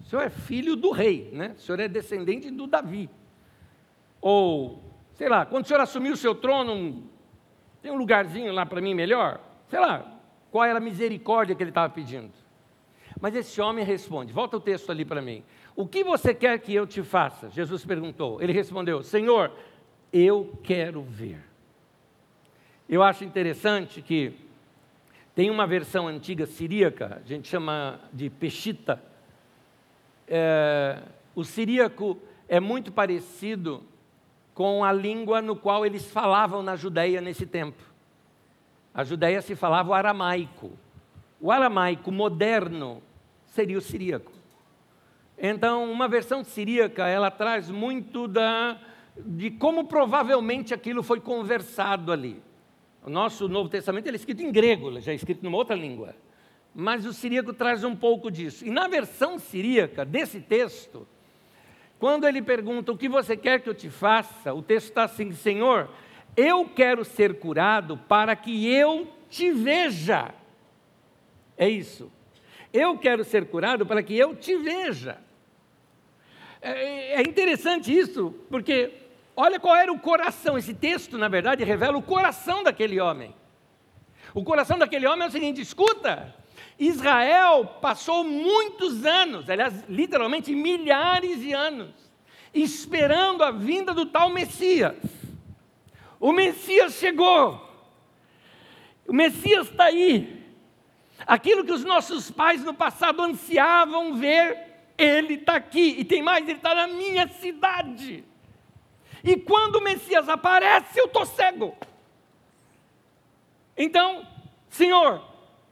O 0.00 0.04
senhor 0.04 0.22
é 0.22 0.30
filho 0.30 0.74
do 0.74 0.90
rei, 0.90 1.30
né? 1.32 1.54
o 1.56 1.60
senhor 1.60 1.80
é 1.80 1.88
descendente 1.88 2.50
do 2.50 2.66
Davi. 2.66 3.10
Ou, 4.20 4.82
sei 5.14 5.28
lá, 5.28 5.44
quando 5.44 5.64
o 5.64 5.68
senhor 5.68 5.80
assumiu 5.80 6.14
o 6.14 6.16
seu 6.16 6.34
trono, 6.34 7.04
tem 7.82 7.92
um 7.92 7.96
lugarzinho 7.96 8.52
lá 8.52 8.64
para 8.64 8.80
mim 8.80 8.94
melhor? 8.94 9.40
Sei 9.68 9.78
lá, 9.78 10.18
qual 10.50 10.64
era 10.64 10.78
a 10.78 10.80
misericórdia 10.80 11.54
que 11.54 11.62
ele 11.62 11.70
estava 11.70 11.92
pedindo? 11.92 12.32
Mas 13.20 13.34
esse 13.34 13.60
homem 13.60 13.84
responde: 13.84 14.32
volta 14.32 14.56
o 14.56 14.60
texto 14.60 14.90
ali 14.90 15.04
para 15.04 15.20
mim. 15.20 15.44
O 15.76 15.86
que 15.86 16.02
você 16.02 16.34
quer 16.34 16.58
que 16.58 16.74
eu 16.74 16.86
te 16.86 17.02
faça? 17.02 17.50
Jesus 17.50 17.84
perguntou. 17.84 18.40
Ele 18.42 18.52
respondeu: 18.52 19.02
Senhor, 19.02 19.52
eu 20.12 20.58
quero 20.62 21.02
ver. 21.02 21.40
Eu 22.88 23.02
acho 23.02 23.24
interessante 23.24 24.00
que 24.00 24.32
tem 25.34 25.50
uma 25.50 25.66
versão 25.66 26.08
antiga 26.08 26.46
siríaca, 26.46 27.20
a 27.24 27.28
gente 27.28 27.48
chama 27.48 28.00
de 28.12 28.28
peshita. 28.28 29.00
É, 30.26 31.02
o 31.34 31.44
siríaco 31.44 32.18
é 32.48 32.58
muito 32.58 32.90
parecido 32.90 33.82
com 34.54 34.82
a 34.82 34.92
língua 34.92 35.40
no 35.40 35.54
qual 35.54 35.86
eles 35.86 36.10
falavam 36.10 36.62
na 36.62 36.74
Judéia 36.74 37.20
nesse 37.20 37.46
tempo. 37.46 37.80
A 38.92 39.04
Judéia 39.04 39.40
se 39.40 39.54
falava 39.54 39.90
o 39.90 39.94
aramaico. 39.94 40.72
O 41.40 41.52
aramaico 41.52 42.10
moderno 42.10 43.00
seria 43.46 43.78
o 43.78 43.80
siríaco. 43.80 44.32
Então, 45.38 45.88
uma 45.92 46.08
versão 46.08 46.42
siríaca, 46.42 47.06
ela 47.06 47.30
traz 47.30 47.70
muito 47.70 48.26
da, 48.26 48.76
de 49.24 49.50
como 49.50 49.84
provavelmente 49.84 50.72
aquilo 50.74 51.02
foi 51.02 51.20
conversado 51.20 52.12
ali. 52.12 52.42
O 53.04 53.10
nosso 53.10 53.48
Novo 53.48 53.68
Testamento 53.68 54.08
é 54.08 54.14
escrito 54.14 54.42
em 54.42 54.52
grego, 54.52 55.00
já 55.00 55.12
é 55.12 55.14
escrito 55.14 55.42
numa 55.42 55.56
outra 55.56 55.74
língua. 55.74 56.14
Mas 56.74 57.06
o 57.06 57.12
siríaco 57.12 57.52
traz 57.52 57.82
um 57.84 57.96
pouco 57.96 58.30
disso. 58.30 58.66
E 58.66 58.70
na 58.70 58.86
versão 58.86 59.38
siríaca 59.38 60.04
desse 60.04 60.40
texto, 60.40 61.06
quando 61.98 62.26
ele 62.26 62.42
pergunta 62.42 62.92
o 62.92 62.98
que 62.98 63.08
você 63.08 63.36
quer 63.36 63.60
que 63.60 63.68
eu 63.68 63.74
te 63.74 63.90
faça, 63.90 64.52
o 64.52 64.62
texto 64.62 64.88
está 64.88 65.04
assim: 65.04 65.32
Senhor, 65.32 65.88
eu 66.36 66.66
quero 66.66 67.04
ser 67.04 67.38
curado 67.38 67.96
para 67.96 68.36
que 68.36 68.72
eu 68.72 69.08
te 69.28 69.50
veja. 69.50 70.32
É 71.56 71.68
isso. 71.68 72.12
Eu 72.72 72.96
quero 72.98 73.24
ser 73.24 73.46
curado 73.46 73.84
para 73.86 74.02
que 74.02 74.16
eu 74.16 74.36
te 74.36 74.56
veja. 74.56 75.18
É, 76.60 77.14
é 77.14 77.22
interessante 77.22 77.96
isso, 77.96 78.34
porque 78.50 78.92
olha 79.38 79.60
qual 79.60 79.76
era 79.76 79.92
o 79.92 80.00
coração. 80.00 80.58
Esse 80.58 80.74
texto, 80.74 81.16
na 81.16 81.28
verdade, 81.28 81.62
revela 81.62 81.96
o 81.96 82.02
coração 82.02 82.64
daquele 82.64 83.00
homem. 83.00 83.32
O 84.34 84.42
coração 84.42 84.76
daquele 84.76 85.06
homem 85.06 85.26
é 85.26 85.28
o 85.28 85.32
seguinte: 85.32 85.60
escuta, 85.60 86.34
Israel 86.78 87.64
passou 87.80 88.24
muitos 88.24 89.06
anos, 89.06 89.48
aliás, 89.48 89.84
literalmente 89.88 90.52
milhares 90.54 91.40
de 91.40 91.52
anos, 91.52 91.94
esperando 92.52 93.44
a 93.44 93.52
vinda 93.52 93.94
do 93.94 94.04
tal 94.04 94.28
Messias. 94.28 94.96
O 96.18 96.32
Messias 96.32 96.94
chegou, 96.94 97.64
o 99.06 99.12
Messias 99.12 99.70
está 99.70 99.84
aí. 99.84 100.36
Aquilo 101.24 101.64
que 101.64 101.72
os 101.72 101.84
nossos 101.84 102.30
pais 102.30 102.64
no 102.64 102.74
passado 102.74 103.22
ansiavam 103.22 104.16
ver, 104.16 104.56
ele 104.96 105.34
está 105.34 105.56
aqui. 105.56 105.96
E 105.98 106.04
tem 106.04 106.22
mais, 106.22 106.44
ele 106.44 106.58
está 106.58 106.74
na 106.74 106.88
minha 106.88 107.28
cidade. 107.28 108.24
E 109.22 109.36
quando 109.36 109.76
o 109.76 109.82
Messias 109.82 110.28
aparece, 110.28 110.98
eu 110.98 111.06
estou 111.06 111.26
cego. 111.26 111.76
Então, 113.76 114.26
Senhor, 114.68 115.22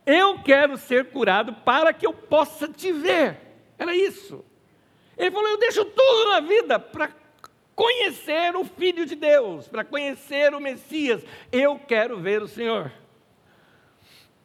eu 0.04 0.38
quero 0.42 0.76
ser 0.76 1.10
curado 1.10 1.52
para 1.52 1.92
que 1.92 2.06
eu 2.06 2.12
possa 2.12 2.68
te 2.68 2.92
ver. 2.92 3.40
Era 3.78 3.94
isso. 3.94 4.44
Ele 5.16 5.30
falou: 5.30 5.48
Eu 5.50 5.58
deixo 5.58 5.84
tudo 5.84 6.30
na 6.30 6.40
vida 6.40 6.78
para 6.78 7.10
conhecer 7.74 8.56
o 8.56 8.64
Filho 8.64 9.04
de 9.04 9.14
Deus, 9.14 9.68
para 9.68 9.84
conhecer 9.84 10.54
o 10.54 10.60
Messias. 10.60 11.22
Eu 11.50 11.78
quero 11.78 12.18
ver 12.18 12.42
o 12.42 12.48
Senhor. 12.48 12.92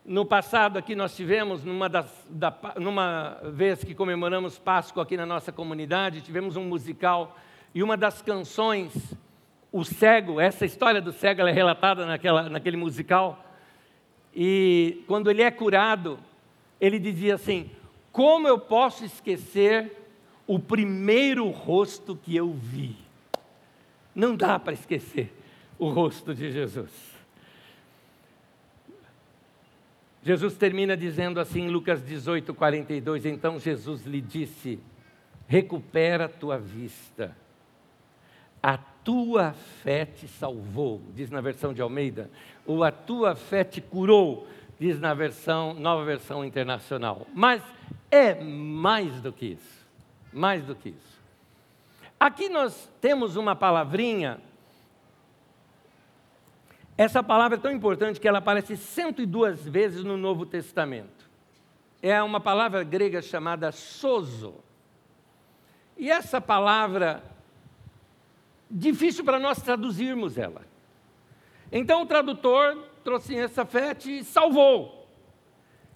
No 0.04 0.26
passado 0.26 0.80
aqui 0.80 0.96
nós 0.96 1.16
tivemos, 1.16 1.64
numa, 1.64 1.88
das, 1.88 2.08
da, 2.28 2.54
numa 2.78 3.40
vez 3.44 3.84
que 3.84 3.94
comemoramos 3.94 4.58
Páscoa 4.58 5.04
aqui 5.04 5.16
na 5.16 5.28
nossa 5.28 5.52
comunidade, 5.52 6.22
tivemos 6.22 6.56
um 6.56 6.64
musical 6.64 7.38
e 7.74 7.82
uma 7.82 7.96
das 7.96 8.22
canções, 8.22 8.94
o 9.72 9.84
cego, 9.84 10.40
essa 10.40 10.66
história 10.66 11.02
do 11.02 11.12
cego 11.12 11.42
é 11.42 11.52
relatada 11.52 12.06
naquela, 12.06 12.50
naquele 12.50 12.78
musical. 12.78 13.46
E 14.36 15.04
quando 15.08 15.30
ele 15.30 15.42
é 15.42 15.50
curado, 15.50 16.20
ele 16.80 17.00
dizia 17.00 17.36
assim: 17.36 17.70
Como 18.12 18.48
eu 18.48 18.60
posso 18.60 19.06
esquecer 19.06 19.92
o 20.46 20.60
primeiro 20.60 21.50
rosto 21.50 22.16
que 22.16 22.36
eu 22.36 22.52
vi? 22.52 22.96
Não 24.14 24.36
dá 24.36 24.60
para 24.60 24.74
esquecer 24.74 25.34
o 25.80 25.88
rosto 25.90 26.36
de 26.36 26.52
Jesus. 26.52 27.12
Jesus 30.24 30.56
termina 30.56 30.96
dizendo 30.96 31.40
assim 31.40 31.62
em 31.62 31.70
Lucas 31.70 32.04
18, 32.04 32.54
42: 32.54 33.26
Então 33.26 33.58
Jesus 33.58 34.06
lhe 34.06 34.22
disse: 34.22 34.80
Recupera 35.48 36.30
tua 36.30 36.58
vista, 36.58 37.36
a 38.62 38.78
tua 38.78 39.54
fé 39.84 40.06
te 40.06 40.28
salvou, 40.28 41.02
diz 41.16 41.30
na 41.30 41.42
versão 41.42 41.74
de 41.74 41.82
Almeida, 41.82 42.30
ou 42.66 42.84
a 42.84 42.92
tua 42.92 43.36
fé 43.36 43.64
te 43.64 43.82
curou, 43.82 44.48
diz 44.80 45.00
na 45.00 45.14
versão, 45.14 45.74
nova 45.74 46.06
versão 46.06 46.46
internacional. 46.46 47.26
Mas 47.34 47.62
é 48.10 48.36
mais 48.36 49.22
do 49.22 49.32
que 49.32 49.46
isso, 49.48 49.88
mais 50.32 50.64
do 50.64 50.76
que 50.76 50.90
isso. 50.90 51.22
Aqui 52.20 52.50
nós 52.50 52.90
temos 53.00 53.36
uma 53.36 53.56
palavrinha 53.56 54.40
essa 57.02 57.24
palavra 57.24 57.58
é 57.58 57.60
tão 57.60 57.72
importante 57.72 58.20
que 58.20 58.28
ela 58.28 58.38
aparece 58.38 58.78
102 58.78 59.68
vezes 59.68 60.04
no 60.04 60.18
Novo 60.18 60.46
Testamento. 60.46 61.30
É 62.00 62.22
uma 62.22 62.40
palavra 62.40 62.84
grega 62.84 63.24
chamada 63.24 63.72
sozo. 63.72 64.54
E 65.98 66.12
essa 66.12 66.40
palavra, 66.40 67.24
difícil 68.72 69.24
para 69.24 69.40
nós 69.40 69.62
traduzirmos 69.62 70.38
ela. 70.38 70.62
Então 71.72 72.02
o 72.02 72.06
tradutor 72.06 72.78
trouxe 73.04 73.36
essa 73.36 73.66
fé 73.66 73.96
e 74.06 74.24
salvou. 74.24 75.02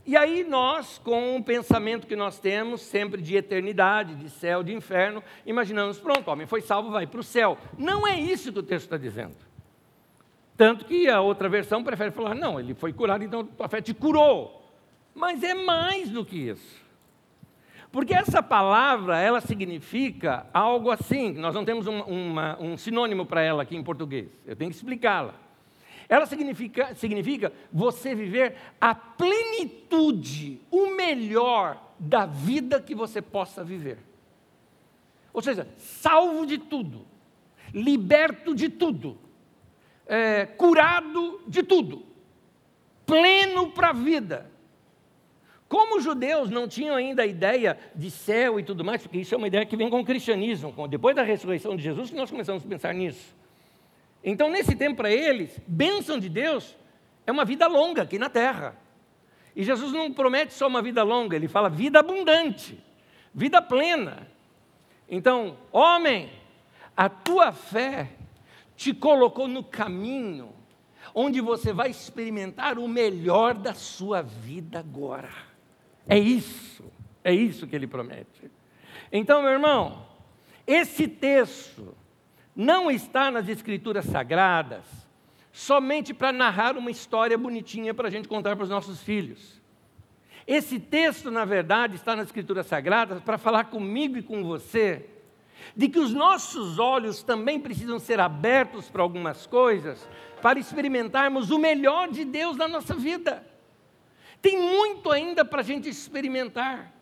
E 0.05 0.15
aí 0.15 0.43
nós, 0.43 0.99
com 0.99 1.35
o 1.35 1.43
pensamento 1.43 2.05
que 2.05 2.15
nós 2.15 2.39
temos, 2.39 2.81
sempre 2.81 3.21
de 3.21 3.35
eternidade, 3.35 4.13
de 4.15 4.29
céu, 4.29 4.61
de 4.61 4.71
inferno, 4.71 5.23
imaginamos, 5.45 5.99
pronto, 5.99 6.27
o 6.27 6.31
homem 6.31 6.45
foi 6.45 6.61
salvo, 6.61 6.91
vai 6.91 7.07
para 7.07 7.19
o 7.19 7.23
céu. 7.23 7.57
Não 7.75 8.07
é 8.07 8.19
isso 8.19 8.53
que 8.53 8.59
o 8.59 8.63
texto 8.63 8.85
está 8.85 8.97
dizendo. 8.97 9.35
Tanto 10.55 10.85
que 10.85 11.09
a 11.09 11.21
outra 11.21 11.49
versão 11.49 11.83
prefere 11.83 12.11
falar: 12.11 12.35
não, 12.35 12.59
ele 12.59 12.75
foi 12.75 12.93
curado, 12.93 13.23
então 13.23 13.49
a 13.59 13.67
fé 13.67 13.81
te 13.81 13.93
curou. 13.93 14.61
Mas 15.13 15.41
é 15.43 15.53
mais 15.55 16.09
do 16.09 16.23
que 16.23 16.49
isso. 16.49 16.84
Porque 17.95 18.13
essa 18.13 18.43
palavra, 18.43 19.21
ela 19.21 19.39
significa 19.39 20.45
algo 20.53 20.91
assim, 20.91 21.31
nós 21.31 21.55
não 21.55 21.63
temos 21.63 21.87
uma, 21.87 22.03
uma, 22.03 22.61
um 22.61 22.75
sinônimo 22.75 23.25
para 23.25 23.41
ela 23.41 23.63
aqui 23.63 23.73
em 23.73 23.81
português, 23.81 24.27
eu 24.45 24.53
tenho 24.53 24.69
que 24.69 24.75
explicá-la. 24.75 25.33
Ela 26.09 26.25
significa, 26.25 26.93
significa 26.93 27.53
você 27.71 28.13
viver 28.13 28.57
a 28.81 28.93
plenitude, 28.93 30.59
o 30.69 30.93
melhor 30.93 31.81
da 31.97 32.25
vida 32.25 32.81
que 32.81 32.93
você 32.93 33.21
possa 33.21 33.63
viver. 33.63 33.99
Ou 35.31 35.41
seja, 35.41 35.65
salvo 35.77 36.45
de 36.45 36.57
tudo, 36.57 37.05
liberto 37.73 38.53
de 38.53 38.67
tudo, 38.67 39.17
é, 40.05 40.45
curado 40.45 41.43
de 41.47 41.63
tudo, 41.63 42.05
pleno 43.05 43.71
para 43.71 43.91
a 43.91 43.93
vida. 43.93 44.51
Como 45.67 45.97
os 45.97 46.03
judeus 46.03 46.49
não 46.49 46.67
tinham 46.67 46.95
ainda 46.95 47.23
a 47.23 47.25
ideia 47.25 47.77
de 47.95 48.11
céu 48.11 48.59
e 48.59 48.63
tudo 48.63 48.83
mais, 48.83 49.01
porque 49.01 49.17
isso 49.17 49.33
é 49.33 49.37
uma 49.37 49.47
ideia 49.47 49.65
que 49.65 49.75
vem 49.75 49.89
com 49.89 49.99
o 49.99 50.05
cristianismo, 50.05 50.87
depois 50.87 51.15
da 51.15 51.23
ressurreição 51.23 51.75
de 51.75 51.81
Jesus 51.81 52.11
que 52.11 52.15
nós 52.15 52.29
começamos 52.29 52.63
a 52.63 52.67
pensar 52.67 52.93
nisso. 52.93 53.35
Então, 54.23 54.49
nesse 54.49 54.75
tempo 54.75 54.97
para 54.97 55.11
eles, 55.11 55.59
bênção 55.67 56.19
de 56.19 56.29
Deus 56.29 56.75
é 57.25 57.31
uma 57.31 57.45
vida 57.45 57.67
longa 57.67 58.03
aqui 58.03 58.19
na 58.19 58.29
terra. 58.29 58.75
E 59.55 59.63
Jesus 59.63 59.91
não 59.91 60.11
promete 60.11 60.53
só 60.53 60.67
uma 60.67 60.81
vida 60.81 61.01
longa, 61.01 61.35
ele 61.35 61.47
fala 61.47 61.69
vida 61.69 61.99
abundante, 61.99 62.77
vida 63.33 63.61
plena. 63.61 64.27
Então, 65.09 65.57
homem, 65.71 66.29
a 66.95 67.09
tua 67.09 67.51
fé 67.51 68.09
te 68.75 68.93
colocou 68.93 69.47
no 69.47 69.63
caminho 69.63 70.53
onde 71.13 71.39
você 71.39 71.71
vai 71.71 71.89
experimentar 71.89 72.77
o 72.77 72.87
melhor 72.87 73.53
da 73.53 73.73
sua 73.73 74.21
vida 74.21 74.79
agora. 74.79 75.54
É 76.07 76.17
isso, 76.17 76.83
é 77.23 77.33
isso 77.33 77.65
que 77.67 77.75
ele 77.75 77.87
promete. 77.87 78.51
Então, 79.11 79.41
meu 79.41 79.51
irmão, 79.51 80.05
esse 80.67 81.07
texto 81.07 81.95
não 82.55 82.89
está 82.89 83.29
nas 83.29 83.47
Escrituras 83.49 84.05
Sagradas 84.05 84.85
somente 85.51 86.13
para 86.13 86.33
narrar 86.33 86.77
uma 86.77 86.91
história 86.91 87.37
bonitinha 87.37 87.93
para 87.93 88.09
a 88.09 88.11
gente 88.11 88.27
contar 88.27 88.55
para 88.55 88.63
os 88.63 88.69
nossos 88.69 89.01
filhos. 89.01 89.61
Esse 90.45 90.79
texto, 90.79 91.31
na 91.31 91.45
verdade, 91.45 91.95
está 91.95 92.15
nas 92.15 92.27
Escrituras 92.27 92.67
Sagradas 92.67 93.21
para 93.21 93.37
falar 93.37 93.65
comigo 93.65 94.17
e 94.17 94.21
com 94.21 94.43
você 94.43 95.09
de 95.75 95.87
que 95.87 95.97
os 95.97 96.13
nossos 96.13 96.77
olhos 96.77 97.23
também 97.23 97.59
precisam 97.59 97.99
ser 97.99 98.19
abertos 98.19 98.89
para 98.89 99.01
algumas 99.01 99.47
coisas, 99.47 100.07
para 100.41 100.59
experimentarmos 100.59 101.49
o 101.49 101.57
melhor 101.57 102.09
de 102.09 102.25
Deus 102.25 102.57
na 102.57 102.67
nossa 102.67 102.93
vida. 102.93 103.45
Tem 104.45 104.59
muito 104.59 105.11
ainda 105.11 105.43
para 105.43 105.61
a 105.61 105.63
gente 105.63 105.89
experimentar. 105.89 106.93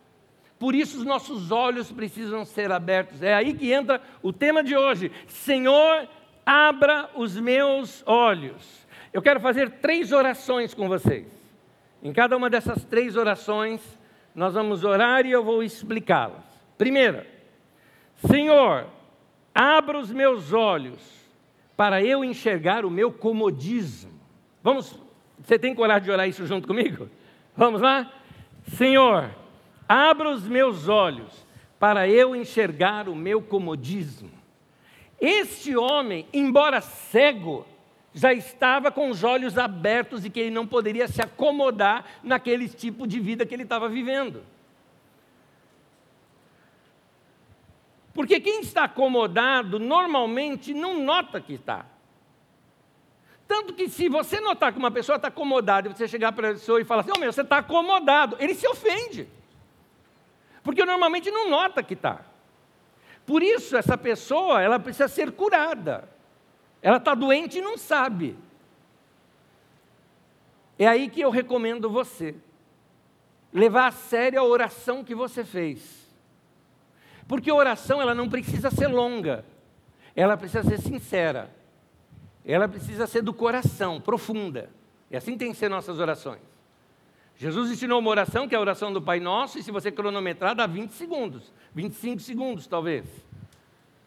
Por 0.58 0.74
isso 0.74 0.96
os 0.96 1.04
nossos 1.04 1.50
olhos 1.50 1.92
precisam 1.92 2.42
ser 2.42 2.72
abertos. 2.72 3.22
É 3.22 3.34
aí 3.34 3.52
que 3.52 3.70
entra 3.70 4.00
o 4.22 4.32
tema 4.32 4.64
de 4.64 4.74
hoje. 4.74 5.12
Senhor, 5.26 6.08
abra 6.46 7.10
os 7.14 7.38
meus 7.38 8.02
olhos. 8.06 8.86
Eu 9.12 9.20
quero 9.20 9.40
fazer 9.40 9.72
três 9.72 10.10
orações 10.10 10.72
com 10.72 10.88
vocês. 10.88 11.26
Em 12.02 12.14
cada 12.14 12.34
uma 12.34 12.48
dessas 12.48 12.82
três 12.86 13.14
orações, 13.14 13.82
nós 14.34 14.54
vamos 14.54 14.82
orar 14.82 15.26
e 15.26 15.30
eu 15.30 15.44
vou 15.44 15.62
explicá-las. 15.62 16.46
Primeira, 16.78 17.26
Senhor, 18.26 18.86
abra 19.54 19.98
os 19.98 20.10
meus 20.10 20.50
olhos 20.54 20.98
para 21.76 22.02
eu 22.02 22.24
enxergar 22.24 22.86
o 22.86 22.90
meu 22.90 23.12
comodismo. 23.12 24.18
Vamos, 24.62 24.98
você 25.38 25.58
tem 25.58 25.74
coragem 25.74 26.04
de 26.04 26.10
orar 26.10 26.26
isso 26.26 26.46
junto 26.46 26.66
comigo? 26.66 27.10
Vamos 27.56 27.80
lá? 27.80 28.12
Senhor, 28.76 29.30
abra 29.88 30.30
os 30.30 30.46
meus 30.46 30.88
olhos 30.88 31.46
para 31.78 32.08
eu 32.08 32.34
enxergar 32.34 33.08
o 33.08 33.14
meu 33.14 33.40
comodismo. 33.40 34.30
Este 35.20 35.76
homem, 35.76 36.26
embora 36.32 36.80
cego, 36.80 37.66
já 38.12 38.32
estava 38.32 38.90
com 38.90 39.10
os 39.10 39.22
olhos 39.22 39.58
abertos 39.58 40.24
e 40.24 40.30
que 40.30 40.40
ele 40.40 40.50
não 40.50 40.66
poderia 40.66 41.08
se 41.08 41.20
acomodar 41.20 42.04
naquele 42.22 42.68
tipo 42.68 43.06
de 43.06 43.20
vida 43.20 43.44
que 43.44 43.54
ele 43.54 43.64
estava 43.64 43.88
vivendo. 43.88 44.42
Porque 48.12 48.38
quem 48.40 48.60
está 48.60 48.84
acomodado 48.84 49.80
normalmente 49.80 50.72
não 50.72 51.02
nota 51.02 51.40
que 51.40 51.54
está. 51.54 51.84
Tanto 53.46 53.74
que 53.74 53.88
se 53.88 54.08
você 54.08 54.40
notar 54.40 54.72
que 54.72 54.78
uma 54.78 54.90
pessoa 54.90 55.16
está 55.16 55.28
acomodada 55.28 55.88
e 55.88 55.92
você 55.92 56.08
chegar 56.08 56.32
para 56.32 56.50
a 56.50 56.52
pessoa 56.52 56.80
e 56.80 56.84
falar 56.84 57.02
assim, 57.02 57.12
oh, 57.14 57.18
meu, 57.18 57.32
você 57.32 57.42
está 57.42 57.58
acomodado, 57.58 58.36
ele 58.40 58.54
se 58.54 58.66
ofende. 58.66 59.28
Porque 60.62 60.84
normalmente 60.84 61.30
não 61.30 61.50
nota 61.50 61.82
que 61.82 61.94
está. 61.94 62.22
Por 63.26 63.42
isso, 63.42 63.76
essa 63.76 63.96
pessoa, 63.96 64.62
ela 64.62 64.78
precisa 64.78 65.08
ser 65.08 65.32
curada. 65.32 66.08
Ela 66.80 66.96
está 66.96 67.14
doente 67.14 67.58
e 67.58 67.62
não 67.62 67.76
sabe. 67.76 68.36
É 70.78 70.86
aí 70.86 71.08
que 71.08 71.20
eu 71.20 71.30
recomendo 71.30 71.88
você 71.88 72.34
levar 73.52 73.86
a 73.86 73.92
sério 73.92 74.40
a 74.40 74.44
oração 74.44 75.04
que 75.04 75.14
você 75.14 75.44
fez. 75.44 76.04
Porque 77.28 77.50
a 77.50 77.54
oração 77.54 78.02
ela 78.02 78.14
não 78.14 78.28
precisa 78.28 78.70
ser 78.70 78.88
longa, 78.88 79.44
ela 80.14 80.36
precisa 80.36 80.62
ser 80.62 80.78
sincera, 80.78 81.50
ela 82.52 82.68
precisa 82.68 83.06
ser 83.06 83.22
do 83.22 83.32
coração, 83.32 84.00
profunda. 84.00 84.70
E 85.10 85.16
assim 85.16 85.36
tem 85.36 85.52
que 85.52 85.56
ser 85.56 85.68
nossas 85.68 85.98
orações. 85.98 86.40
Jesus 87.36 87.70
ensinou 87.70 87.98
uma 87.98 88.10
oração, 88.10 88.46
que 88.46 88.54
é 88.54 88.58
a 88.58 88.60
oração 88.60 88.92
do 88.92 89.02
Pai 89.02 89.18
Nosso, 89.18 89.58
e 89.58 89.62
se 89.62 89.70
você 89.70 89.90
cronometrar, 89.90 90.54
dá 90.54 90.66
20 90.66 90.90
segundos, 90.92 91.52
25 91.74 92.20
segundos 92.20 92.66
talvez. 92.66 93.04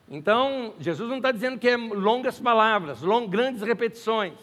Então, 0.09 0.73
Jesus 0.79 1.09
não 1.09 1.17
está 1.17 1.31
dizendo 1.31 1.59
que 1.59 1.67
é 1.67 1.75
longas 1.75 2.39
palavras, 2.39 3.01
long, 3.01 3.27
grandes 3.27 3.61
repetições, 3.61 4.33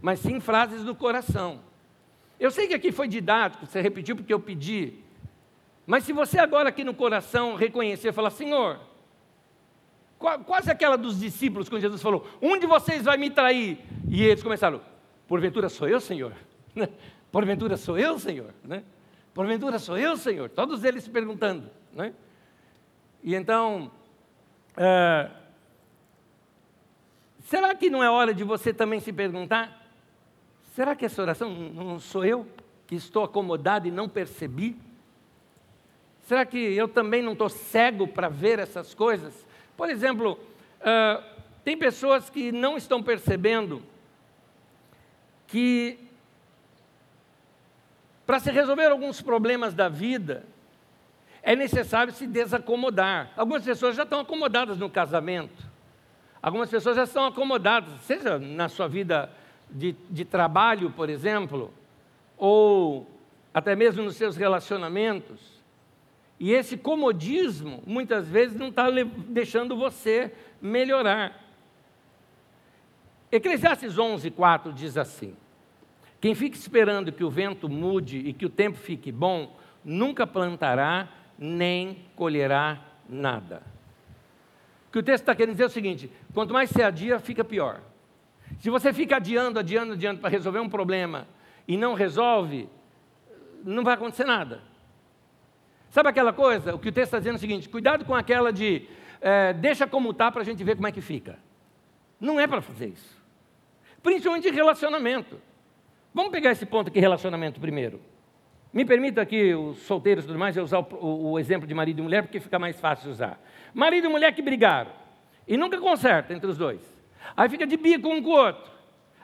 mas 0.00 0.18
sim 0.18 0.40
frases 0.40 0.82
do 0.82 0.94
coração. 0.94 1.60
Eu 2.40 2.50
sei 2.50 2.66
que 2.66 2.74
aqui 2.74 2.90
foi 2.90 3.06
didático, 3.06 3.66
você 3.66 3.80
repetiu 3.80 4.16
porque 4.16 4.34
eu 4.34 4.40
pedi, 4.40 4.94
mas 5.86 6.02
se 6.02 6.12
você 6.12 6.40
agora 6.40 6.68
aqui 6.68 6.82
no 6.82 6.92
coração 6.92 7.54
reconhecer, 7.54 8.12
falar, 8.12 8.30
Senhor, 8.30 8.80
quase 10.18 10.70
aquela 10.70 10.96
dos 10.96 11.20
discípulos, 11.20 11.68
quando 11.68 11.82
Jesus 11.82 12.02
falou, 12.02 12.26
um 12.40 12.58
de 12.58 12.66
vocês 12.66 13.02
vai 13.02 13.16
me 13.16 13.30
trair, 13.30 13.78
e 14.08 14.24
eles 14.24 14.42
começaram, 14.42 14.80
porventura 15.28 15.68
sou 15.68 15.88
eu, 15.88 16.00
Senhor? 16.00 16.32
Porventura 17.30 17.76
sou 17.76 17.98
eu, 17.98 18.18
Senhor? 18.18 18.54
Né? 18.64 18.82
Porventura 19.34 19.78
sou 19.78 19.98
eu, 19.98 20.16
Senhor? 20.16 20.48
Todos 20.48 20.84
eles 20.84 21.04
se 21.04 21.10
perguntando. 21.10 21.68
Né? 21.92 22.14
E 23.22 23.34
então, 23.34 23.90
é, 24.76 25.30
será 27.40 27.74
que 27.74 27.90
não 27.90 28.02
é 28.02 28.08
hora 28.08 28.32
de 28.32 28.44
você 28.44 28.72
também 28.72 29.00
se 29.00 29.12
perguntar? 29.12 29.86
Será 30.74 30.94
que 30.94 31.04
essa 31.04 31.20
oração 31.20 31.50
não 31.50 31.98
sou 31.98 32.24
eu 32.24 32.46
que 32.86 32.94
estou 32.94 33.24
acomodado 33.24 33.88
e 33.88 33.90
não 33.90 34.08
percebi? 34.08 34.76
Será 36.22 36.44
que 36.44 36.58
eu 36.58 36.88
também 36.88 37.22
não 37.22 37.32
estou 37.32 37.48
cego 37.48 38.08
para 38.08 38.28
ver 38.28 38.58
essas 38.58 38.94
coisas? 38.94 39.45
Por 39.76 39.90
exemplo, 39.90 40.38
uh, 40.80 41.22
tem 41.64 41.76
pessoas 41.76 42.30
que 42.30 42.50
não 42.52 42.76
estão 42.76 43.02
percebendo 43.02 43.82
que 45.46 45.98
para 48.26 48.40
se 48.40 48.50
resolver 48.50 48.86
alguns 48.86 49.22
problemas 49.22 49.72
da 49.72 49.88
vida, 49.88 50.44
é 51.42 51.54
necessário 51.54 52.12
se 52.12 52.26
desacomodar. 52.26 53.30
Algumas 53.36 53.62
pessoas 53.62 53.94
já 53.94 54.02
estão 54.02 54.18
acomodadas 54.18 54.78
no 54.78 54.90
casamento, 54.90 55.64
algumas 56.42 56.68
pessoas 56.68 56.96
já 56.96 57.04
estão 57.04 57.24
acomodadas, 57.24 58.00
seja 58.00 58.36
na 58.38 58.68
sua 58.68 58.88
vida 58.88 59.30
de, 59.70 59.94
de 60.10 60.24
trabalho, 60.24 60.90
por 60.90 61.08
exemplo, 61.08 61.72
ou 62.36 63.08
até 63.54 63.76
mesmo 63.76 64.02
nos 64.02 64.16
seus 64.16 64.36
relacionamentos. 64.36 65.55
E 66.38 66.52
esse 66.52 66.76
comodismo, 66.76 67.82
muitas 67.86 68.28
vezes, 68.28 68.58
não 68.58 68.68
está 68.68 68.86
deixando 69.28 69.76
você 69.76 70.32
melhorar. 70.60 71.44
Eclesiastes 73.32 73.98
11, 73.98 74.30
4 74.30 74.72
diz 74.72 74.96
assim: 74.98 75.34
Quem 76.20 76.34
fica 76.34 76.56
esperando 76.56 77.10
que 77.10 77.24
o 77.24 77.30
vento 77.30 77.68
mude 77.68 78.18
e 78.18 78.32
que 78.32 78.44
o 78.44 78.50
tempo 78.50 78.76
fique 78.76 79.10
bom, 79.10 79.56
nunca 79.84 80.26
plantará 80.26 81.08
nem 81.38 82.04
colherá 82.14 82.80
nada. 83.08 83.62
O 84.88 84.92
que 84.92 84.98
o 84.98 85.02
texto 85.02 85.22
está 85.22 85.34
querendo 85.34 85.54
dizer 85.54 85.64
é 85.64 85.66
o 85.66 85.70
seguinte: 85.70 86.10
quanto 86.34 86.52
mais 86.52 86.70
se 86.70 86.82
adia, 86.82 87.18
fica 87.18 87.42
pior. 87.42 87.80
Se 88.60 88.70
você 88.70 88.92
fica 88.92 89.16
adiando, 89.16 89.58
adiando, 89.58 89.94
adiando 89.94 90.20
para 90.20 90.30
resolver 90.30 90.60
um 90.60 90.68
problema 90.68 91.26
e 91.66 91.76
não 91.76 91.94
resolve, 91.94 92.68
não 93.64 93.82
vai 93.82 93.94
acontecer 93.94 94.24
nada. 94.24 94.62
Sabe 95.96 96.10
aquela 96.10 96.30
coisa? 96.30 96.74
O 96.74 96.78
que 96.78 96.90
o 96.90 96.92
texto 96.92 97.06
está 97.06 97.18
dizendo 97.18 97.36
é 97.36 97.38
o 97.38 97.40
seguinte: 97.40 97.70
cuidado 97.70 98.04
com 98.04 98.14
aquela 98.14 98.52
de 98.52 98.82
é, 99.18 99.54
deixa 99.54 99.86
como 99.86 100.10
está 100.10 100.30
para 100.30 100.42
a 100.42 100.44
gente 100.44 100.62
ver 100.62 100.74
como 100.74 100.86
é 100.86 100.92
que 100.92 101.00
fica. 101.00 101.38
Não 102.20 102.38
é 102.38 102.46
para 102.46 102.60
fazer 102.60 102.88
isso. 102.88 103.16
Principalmente 104.02 104.46
em 104.46 104.52
relacionamento. 104.52 105.40
Vamos 106.12 106.30
pegar 106.30 106.52
esse 106.52 106.66
ponto 106.66 106.88
aqui, 106.88 107.00
relacionamento 107.00 107.58
primeiro. 107.58 107.98
Me 108.74 108.84
permita 108.84 109.22
aqui, 109.22 109.54
os 109.54 109.78
solteiros 109.86 110.24
e 110.24 110.26
tudo 110.26 110.38
mais, 110.38 110.54
eu 110.54 110.64
usar 110.64 110.80
o, 110.80 110.86
o, 111.00 111.30
o, 111.30 111.38
exemplo 111.38 111.66
de 111.66 111.72
marido 111.72 112.00
e 112.00 112.02
mulher, 112.02 112.24
porque 112.24 112.40
fica 112.40 112.58
mais 112.58 112.78
fácil 112.78 113.10
usar. 113.10 113.40
Marido 113.72 114.06
e 114.06 114.10
mulher 114.10 114.34
que 114.34 114.42
brigaram, 114.42 114.90
e 115.48 115.56
nunca 115.56 115.78
conserta 115.78 116.34
entre 116.34 116.50
os 116.50 116.58
dois. 116.58 116.82
Aí 117.34 117.48
fica 117.48 117.66
de 117.66 117.78
bico 117.78 118.06
um 118.06 118.22
com 118.22 118.28
o 118.28 118.36
outro. 118.36 118.70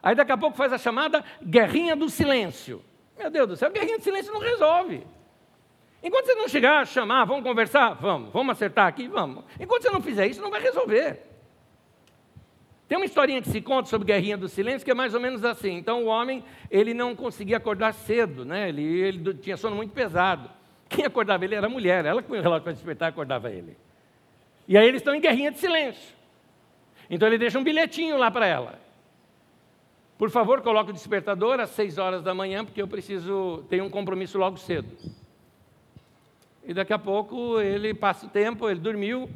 Aí 0.03 0.15
daqui 0.15 0.33
a 0.33 0.39
pouco 0.39 0.57
faz 0.57 0.73
a 0.73 0.79
chamada 0.79 1.23
guerrinha 1.45 1.95
do 1.95 2.09
silêncio. 2.09 2.83
Meu 3.19 3.31
Deus 3.31 3.47
do 3.47 3.57
céu, 3.59 3.71
guerrinha 3.71 3.99
do 3.99 4.05
silêncio 4.05 4.33
não 4.33 4.41
resolve. 4.41 5.05
Enquanto 6.03 6.27
você 6.27 6.35
não 6.35 6.49
chegar, 6.49 6.87
chamar, 6.87 7.25
vamos 7.25 7.45
conversar? 7.45 7.95
Vamos. 7.95 8.33
Vamos 8.33 8.53
acertar 8.53 8.89
aqui? 8.89 9.07
Vamos. 9.07 9.45
Enquanto 9.61 9.83
você 9.83 9.91
não 9.91 10.03
fizer 10.03 10.27
isso, 10.27 10.43
não 10.43 10.51
vai 10.51 10.61
resolver. 10.61 11.21
Tem 12.89 12.99
uma 12.99 13.07
historinha 13.07 13.41
que 13.41 13.49
se 13.49 13.61
conta 13.63 13.89
sobre 13.89 14.07
Guerrinha 14.07 14.37
do 14.37 14.49
Silêncio 14.49 14.85
que 14.85 14.91
é 14.91 14.95
mais 14.95 15.15
ou 15.15 15.21
menos 15.21 15.45
assim. 15.45 15.77
Então 15.77 16.05
o 16.05 16.07
homem, 16.09 16.45
ele 16.71 16.93
não 16.93 17.15
conseguia 17.15 17.57
acordar 17.57 17.95
cedo, 17.95 18.45
né? 18.45 18.69
ele, 18.69 18.83
ele 18.83 19.35
tinha 19.35 19.57
sono 19.57 19.77
muito 19.77 19.95
pesado. 19.95 20.51
Quem 20.91 21.07
acordava 21.07 21.45
ele 21.45 21.55
era 21.55 21.67
a 21.67 21.71
mulher, 21.71 22.05
ela 22.05 22.23
punha 22.23 22.41
o 22.41 22.43
relógio 22.43 22.65
para 22.65 22.73
despertar 22.73 23.09
acordava 23.09 23.51
ele. 23.51 23.77
E 24.69 24.77
aí 24.77 24.87
eles 24.87 25.01
estão 25.01 25.15
em 25.15 25.21
guerrinha 25.21 25.51
de 25.51 25.59
silêncio. 25.59 26.15
Então 27.09 27.27
ele 27.29 27.39
deixa 27.39 27.59
um 27.59 27.65
bilhetinho 27.65 28.19
lá 28.19 28.31
para 28.31 28.47
ela. 28.47 28.79
Por 30.19 30.31
favor, 30.31 30.61
coloque 30.61 30.91
o 30.91 30.95
despertador 30.95 31.61
às 31.61 31.71
seis 31.71 31.97
horas 31.97 32.23
da 32.23 32.35
manhã, 32.35 32.65
porque 32.65 32.83
eu 32.83 32.89
preciso 32.89 33.65
ter 33.71 33.83
um 33.83 33.89
compromisso 33.89 34.37
logo 34.37 34.59
cedo. 34.59 34.89
E 36.65 36.73
daqui 36.73 36.93
a 36.93 36.99
pouco 36.99 37.61
ele 37.61 37.93
passa 37.93 38.27
o 38.27 38.29
tempo, 38.29 38.69
ele 38.69 38.81
dormiu, 38.81 39.29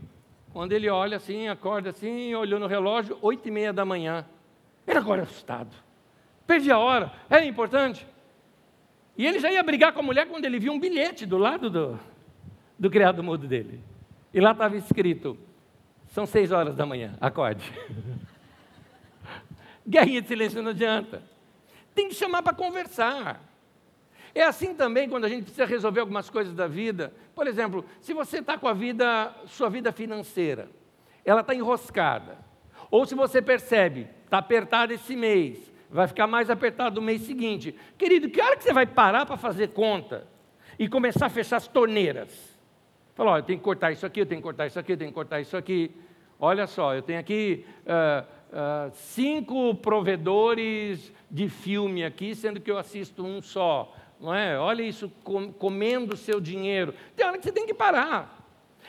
quando 0.53 0.73
ele 0.73 0.89
olha 0.89 1.17
assim, 1.17 1.49
acorda 1.49 1.91
assim, 1.91 2.35
olhou 2.35 2.59
no 2.59 2.67
relógio, 2.67 3.19
oito 3.21 3.49
e 3.49 3.51
meia 3.51 3.73
da 3.73 3.85
manhã. 3.85 4.25
Ele 4.87 4.99
agora 4.99 5.23
é 5.23 5.25
assustado. 5.25 5.75
Perdi 6.47 6.71
a 6.71 6.79
hora, 6.79 7.13
era 7.29 7.45
importante. 7.45 8.07
E 9.19 9.27
ele 9.27 9.39
já 9.41 9.51
ia 9.51 9.63
brigar 9.63 9.93
com 9.93 10.01
a 10.01 10.03
mulher 10.03 10.27
quando 10.29 10.45
ele 10.45 10.59
viu 10.59 10.73
um 10.73 10.79
bilhete 10.79 11.27
do 11.27 11.39
lado 11.39 11.69
do, 11.69 11.99
do 12.79 12.91
criado 12.91 13.23
mudo 13.23 13.47
dele. 13.49 13.81
E 14.33 14.41
lá 14.41 14.53
estava 14.53 14.77
escrito: 14.77 15.37
são 16.09 16.27
seis 16.27 16.53
horas 16.53 16.77
da 16.77 16.87
manhã, 16.87 17.17
acorde. 17.21 17.65
Guerrinha 19.87 20.21
de 20.23 20.29
silêncio 20.29 20.63
não 20.63 20.71
adianta. 20.71 21.23
Tem 21.95 22.09
que 22.09 22.15
chamar 22.15 22.43
para 22.43 22.55
conversar. 22.55 23.43
É 24.37 24.43
assim 24.43 24.75
também 24.75 25.09
quando 25.09 25.25
a 25.25 25.31
gente 25.31 25.45
precisa 25.45 25.65
resolver 25.65 26.01
algumas 26.01 26.29
coisas 26.29 26.53
da 26.53 26.67
vida. 26.67 27.11
Por 27.35 27.47
exemplo, 27.47 27.83
se 28.03 28.13
você 28.13 28.41
está 28.41 28.59
com 28.59 28.69
a 28.69 28.75
vida, 28.75 29.35
sua 29.47 29.71
vida 29.71 29.91
financeira, 29.93 30.69
ela 31.25 31.41
está 31.41 31.55
enroscada. 31.55 32.37
Ou 32.91 33.07
se 33.07 33.15
você 33.15 33.41
percebe, 33.41 34.07
está 34.27 34.37
apertado 34.37 34.93
esse 34.93 35.17
mês, 35.17 35.73
vai 35.89 36.07
ficar 36.07 36.27
mais 36.27 36.51
apertado 36.51 37.01
no 37.01 37.07
mês 37.07 37.23
seguinte. 37.23 37.75
Querido, 37.97 38.29
que 38.29 38.39
hora 38.39 38.59
que 38.59 38.65
você 38.65 38.75
vai 38.75 38.85
parar 38.85 39.25
para 39.25 39.39
fazer 39.39 39.69
conta 39.69 40.27
e 40.79 40.87
começar 40.87 41.25
a 41.25 41.31
fechar 41.31 41.57
as 41.57 41.67
torneiras? 41.67 42.61
Fala, 43.15 43.31
olha, 43.31 43.41
eu 43.41 43.45
tenho 43.45 43.59
que 43.59 43.65
cortar 43.65 43.91
isso 43.91 44.05
aqui, 44.05 44.21
eu 44.21 44.27
tenho 44.27 44.43
que 44.43 44.45
cortar 44.45 44.67
isso 44.67 44.79
aqui, 44.79 44.93
eu 44.93 44.99
tenho 44.99 45.11
que 45.11 45.15
cortar 45.15 45.41
isso 45.41 45.57
aqui. 45.57 45.91
Olha 46.39 46.67
só, 46.67 46.95
eu 46.95 47.01
tenho 47.01 47.19
aqui 47.19 47.65
uh, 47.87 48.23
uh, 48.53 48.91
cinco 48.93 49.75
provedores 49.77 51.11
de 51.31 51.49
filme 51.49 52.05
aqui, 52.05 52.35
sendo 52.35 52.61
que 52.61 52.71
eu 52.71 52.77
assisto 52.77 53.25
um 53.25 53.41
só 53.41 53.95
não 54.21 54.35
é? 54.35 54.59
Olha 54.59 54.83
isso 54.83 55.11
comendo 55.59 56.15
o 56.15 56.17
seu 56.17 56.41
dinheiro. 56.41 56.95
Tem 57.15 57.27
hora 57.27 57.39
que 57.39 57.45
você 57.45 57.53
tem 57.53 57.67
que 57.67 57.75
parar. 57.75 58.37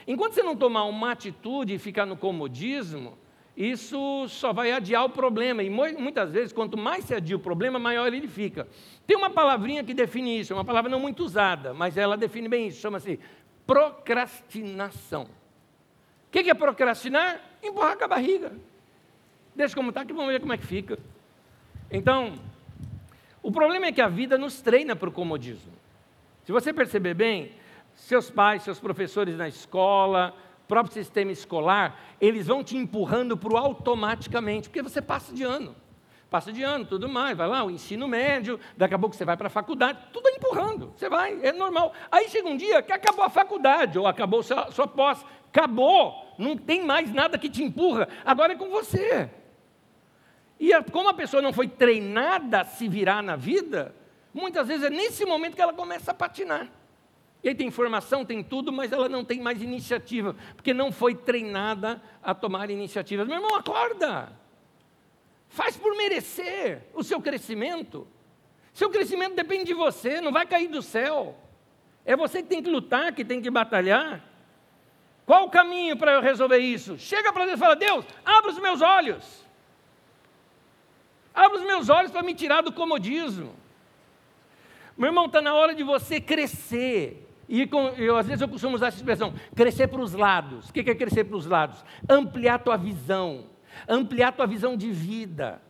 Enquanto 0.08 0.34
você 0.34 0.44
não 0.44 0.56
tomar 0.56 0.86
uma 0.86 1.12
atitude 1.12 1.74
e 1.74 1.80
ficar 1.80 2.06
no 2.06 2.16
comodismo, 2.16 3.18
isso 3.56 4.28
só 4.30 4.54
vai 4.54 4.72
adiar 4.72 5.04
o 5.04 5.10
problema. 5.10 5.64
E 5.64 5.70
muitas 5.70 6.32
vezes, 6.32 6.54
quanto 6.54 6.78
mais 6.78 7.06
se 7.06 7.16
adia 7.16 7.36
o 7.36 7.40
problema, 7.40 7.80
maior 7.80 8.14
ele 8.14 8.28
fica. 8.28 8.68
Tem 9.06 9.18
uma 9.18 9.30
palavrinha 9.30 9.84
que 9.84 9.94
define 9.94 10.40
isso, 10.40 10.54
é 10.54 10.56
uma 10.56 10.64
palavra 10.64 10.90
não 10.90 11.00
muito 11.00 11.24
usada, 11.24 11.74
mas 11.74 11.98
ela 11.98 12.16
define 12.16 12.48
bem 12.48 12.68
isso, 12.68 12.80
chama-se 12.80 13.20
procrastinação. 13.66 15.24
O 15.24 16.32
que 16.32 16.50
é 16.50 16.54
procrastinar? 16.54 17.42
Empurrar 17.64 17.98
com 17.98 18.04
a 18.04 18.08
barriga. 18.08 18.54
Deixa 19.56 19.76
como 19.76 19.90
está, 19.90 20.06
que 20.06 20.14
vamos 20.14 20.32
ver 20.32 20.40
como 20.40 20.54
é 20.54 20.58
que 20.58 20.66
fica. 20.66 21.00
Então, 21.90 22.34
o 23.48 23.52
problema 23.52 23.86
é 23.86 23.94
que 23.94 24.02
a 24.02 24.10
vida 24.10 24.38
nos 24.38 24.60
treina 24.60 24.94
para 24.94 25.08
o 25.08 25.12
comodismo. 25.12 25.72
Se 26.44 26.52
você 26.52 26.74
perceber 26.74 27.14
bem, 27.14 27.54
seus 27.96 28.30
pais, 28.30 28.62
seus 28.62 28.78
professores 28.78 29.38
na 29.38 29.48
escola, 29.48 30.36
próprio 30.68 30.94
sistema 30.94 31.32
escolar, 31.32 31.98
eles 32.20 32.48
vão 32.48 32.62
te 32.62 32.76
empurrando 32.76 33.38
para 33.38 33.54
o 33.54 33.56
automaticamente, 33.56 34.68
porque 34.68 34.82
você 34.82 35.02
passa 35.02 35.34
de 35.34 35.44
ano. 35.44 35.74
Passa 36.30 36.52
de 36.52 36.62
ano, 36.62 36.84
tudo 36.84 37.08
mais, 37.08 37.38
vai 37.38 37.48
lá, 37.48 37.64
o 37.64 37.72
ensino 37.72 38.06
médio, 38.06 38.60
daqui 38.76 38.94
a 38.94 39.00
pouco 39.00 39.16
você 39.16 39.24
vai 39.24 39.38
para 39.38 39.48
a 39.48 39.50
faculdade, 39.50 39.98
tudo 40.12 40.28
empurrando, 40.28 40.92
você 40.94 41.08
vai, 41.08 41.40
é 41.42 41.54
normal. 41.54 41.94
Aí 42.12 42.28
chega 42.28 42.50
um 42.50 42.58
dia 42.58 42.82
que 42.82 42.92
acabou 42.92 43.24
a 43.24 43.30
faculdade, 43.30 43.98
ou 43.98 44.08
acabou 44.08 44.44
sua, 44.44 44.70
sua 44.74 44.88
posse, 44.88 45.24
acabou, 45.48 46.36
não 46.38 46.58
tem 46.58 46.84
mais 46.84 47.14
nada 47.14 47.38
que 47.38 47.50
te 47.50 47.64
empurra, 47.64 48.10
agora 48.26 48.52
é 48.52 48.58
com 48.58 48.70
você. 48.70 49.30
E 50.60 50.72
como 50.92 51.10
a 51.10 51.14
pessoa 51.14 51.42
não 51.42 51.54
foi 51.54 51.68
treinada 51.68 52.62
a 52.62 52.66
se 52.66 52.88
virar 52.88 53.22
na 53.22 53.36
vida, 53.36 53.96
muitas 54.34 54.68
vezes 54.68 54.86
é 54.86 54.90
nesse 54.90 55.26
momento 55.26 55.56
que 55.56 55.62
ela 55.62 55.74
começa 55.74 56.12
a 56.12 56.14
patinar. 56.14 56.70
E 57.44 57.50
aí 57.50 57.56
tem 57.56 57.68
informação, 57.68 58.26
tem 58.26 58.44
tudo, 58.44 58.72
mas 58.72 58.92
ela 58.92 59.08
não 59.08 59.24
tem 59.24 59.40
mais 59.40 59.62
iniciativa, 59.62 60.36
porque 60.56 60.74
não 60.74 60.92
foi 60.92 61.14
treinada 61.14 62.02
a 62.22 62.34
tomar 62.34 62.70
iniciativas. 62.70 63.28
Meu 63.28 63.38
irmão, 63.38 63.56
acorda! 63.56 64.32
Faz 65.48 65.78
por 65.78 65.96
merecer 65.96 66.82
o 66.94 67.04
seu 67.04 67.22
crescimento. 67.22 68.08
Seu 68.74 68.90
crescimento 68.90 69.36
depende 69.36 69.66
de 69.66 69.74
você, 69.74 70.20
não 70.20 70.32
vai 70.32 70.46
cair 70.46 70.68
do 70.68 70.82
céu. 70.82 71.38
É 72.06 72.16
você 72.16 72.42
que 72.42 72.50
tem 72.50 72.62
que 72.62 72.70
lutar, 72.70 73.14
que 73.14 73.24
tem 73.24 73.42
que 73.42 73.50
batalhar. 73.50 74.24
Qual 75.26 75.46
o 75.46 75.50
caminho 75.50 75.98
para 75.98 76.14
eu 76.14 76.22
resolver 76.22 76.58
isso? 76.58 76.98
Chega 76.98 77.32
para 77.32 77.46
Deus 77.46 77.58
e 77.58 77.60
fala: 77.60 77.76
Deus, 77.76 78.06
abra 78.26 78.52
os 78.52 78.60
meus 78.60 78.82
olhos. 78.82 79.47
Abra 81.38 81.60
os 81.60 81.64
meus 81.64 81.88
olhos 81.88 82.10
para 82.10 82.24
me 82.24 82.34
tirar 82.34 82.62
do 82.64 82.72
comodismo. 82.72 83.54
Meu 84.98 85.10
irmão, 85.10 85.28
está 85.28 85.40
na 85.40 85.54
hora 85.54 85.76
de 85.76 85.84
você 85.84 86.20
crescer. 86.20 87.30
E 87.48 87.68
com, 87.68 87.90
eu, 87.90 88.18
às 88.18 88.26
vezes 88.26 88.42
eu 88.42 88.50
costumo 88.50 88.76
usar 88.76 88.88
essa 88.88 88.98
expressão, 88.98 89.32
crescer 89.56 89.88
para 89.88 90.02
os 90.02 90.14
lados. 90.14 90.68
O 90.68 90.74
que 90.74 90.80
é 90.80 90.96
crescer 90.96 91.26
para 91.26 91.38
os 91.38 91.46
lados? 91.46 91.86
Ampliar 92.10 92.58
tua 92.58 92.76
visão, 92.76 93.46
ampliar 93.88 94.32
tua 94.32 94.48
visão 94.48 94.76
de 94.76 94.92
vida. 94.92 95.62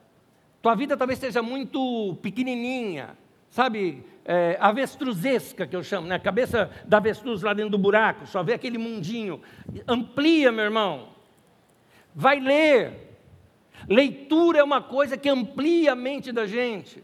Tua 0.62 0.74
vida 0.74 0.96
talvez 0.96 1.20
seja 1.20 1.42
muito 1.42 2.18
pequenininha, 2.22 3.18
sabe, 3.50 4.06
é, 4.24 4.58
avestruzesca 4.62 5.68
que 5.68 5.76
eu 5.76 5.84
chamo, 5.84 6.08
né? 6.08 6.18
Cabeça 6.18 6.72
da 6.86 6.96
avestruz 6.96 7.42
lá 7.42 7.54
dentro 7.54 7.72
do 7.72 7.78
buraco, 7.78 8.26
só 8.26 8.42
vê 8.42 8.54
aquele 8.54 8.78
mundinho. 8.78 9.42
Amplia, 9.86 10.50
meu 10.50 10.64
irmão. 10.64 11.10
Vai 12.16 12.40
ler. 12.40 13.07
Leitura 13.88 14.60
é 14.60 14.64
uma 14.64 14.82
coisa 14.82 15.18
que 15.18 15.30
amplia 15.30 15.92
a 15.92 15.96
mente 15.96 16.32
da 16.32 16.46
gente. 16.46 17.04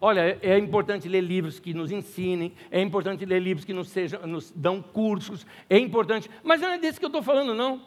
Olha, 0.00 0.38
é 0.42 0.58
importante 0.58 1.08
ler 1.08 1.22
livros 1.22 1.58
que 1.58 1.72
nos 1.72 1.90
ensinem, 1.90 2.52
é 2.70 2.80
importante 2.80 3.24
ler 3.24 3.40
livros 3.40 3.64
que 3.64 3.72
nos, 3.72 3.88
sejam, 3.88 4.26
nos 4.26 4.50
dão 4.50 4.82
cursos, 4.82 5.46
é 5.70 5.78
importante, 5.78 6.30
mas 6.44 6.60
não 6.60 6.68
é 6.68 6.78
desse 6.78 6.98
que 6.98 7.04
eu 7.04 7.08
estou 7.08 7.22
falando, 7.22 7.54
não. 7.54 7.80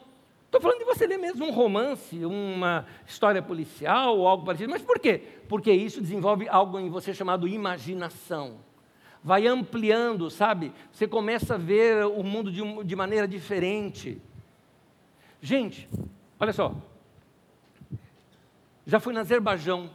Estou 0.46 0.60
falando 0.60 0.80
de 0.80 0.84
você 0.84 1.06
ler 1.06 1.18
mesmo 1.18 1.46
um 1.46 1.52
romance, 1.52 2.24
uma 2.24 2.84
história 3.06 3.40
policial 3.40 4.18
ou 4.18 4.26
algo 4.26 4.44
parecido. 4.44 4.68
Mas 4.68 4.82
por 4.82 4.98
quê? 4.98 5.22
Porque 5.48 5.70
isso 5.70 6.00
desenvolve 6.00 6.48
algo 6.48 6.76
em 6.80 6.90
você 6.90 7.14
chamado 7.14 7.46
imaginação. 7.46 8.56
Vai 9.22 9.46
ampliando, 9.46 10.28
sabe? 10.28 10.72
Você 10.90 11.06
começa 11.06 11.54
a 11.54 11.58
ver 11.58 12.04
o 12.04 12.24
mundo 12.24 12.50
de, 12.50 12.62
de 12.82 12.96
maneira 12.96 13.28
diferente. 13.28 14.20
Gente, 15.40 15.88
olha 16.40 16.52
só. 16.52 16.74
Já 18.90 18.98
fui 18.98 19.14
no 19.14 19.20
Azerbaijão, 19.20 19.88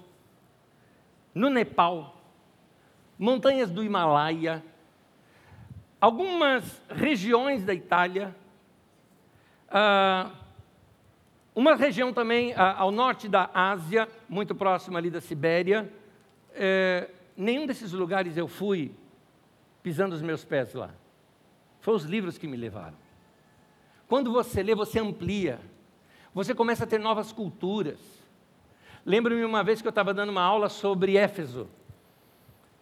no 1.34 1.50
Nepal, 1.50 2.16
montanhas 3.20 3.70
do 3.70 3.84
Himalaia, 3.84 4.64
algumas 6.00 6.82
regiões 6.88 7.66
da 7.66 7.74
Itália, 7.74 8.34
uh, 9.68 10.32
uma 11.54 11.76
região 11.76 12.14
também 12.14 12.54
uh, 12.54 12.56
ao 12.78 12.90
norte 12.90 13.28
da 13.28 13.50
Ásia, 13.54 14.08
muito 14.30 14.56
próximo 14.56 14.96
ali 14.98 15.10
da 15.10 15.20
Sibéria. 15.20 15.92
Uh, 16.52 17.12
nenhum 17.36 17.66
desses 17.66 17.92
lugares 17.92 18.38
eu 18.38 18.48
fui 18.48 18.94
pisando 19.84 20.16
os 20.16 20.22
meus 20.22 20.46
pés 20.46 20.74
lá. 20.74 20.90
Foram 21.82 21.98
os 21.98 22.06
livros 22.06 22.38
que 22.38 22.48
me 22.48 22.56
levaram. 22.56 22.96
Quando 24.08 24.32
você 24.32 24.64
lê, 24.64 24.74
você 24.74 25.02
amplia. 25.02 25.60
Você 26.34 26.56
começa 26.56 26.86
a 26.86 26.88
ter 26.88 26.98
novas 26.98 27.34
culturas. 27.34 28.25
Lembro-me 29.06 29.46
uma 29.46 29.64
vez 29.64 29.82
que 29.82 29.88
eu 29.88 29.92
estava 29.92 30.14
dando 30.14 30.30
uma 30.30 30.42
aula 30.42 30.68
sobre 30.68 31.16
Éfeso. 31.16 31.70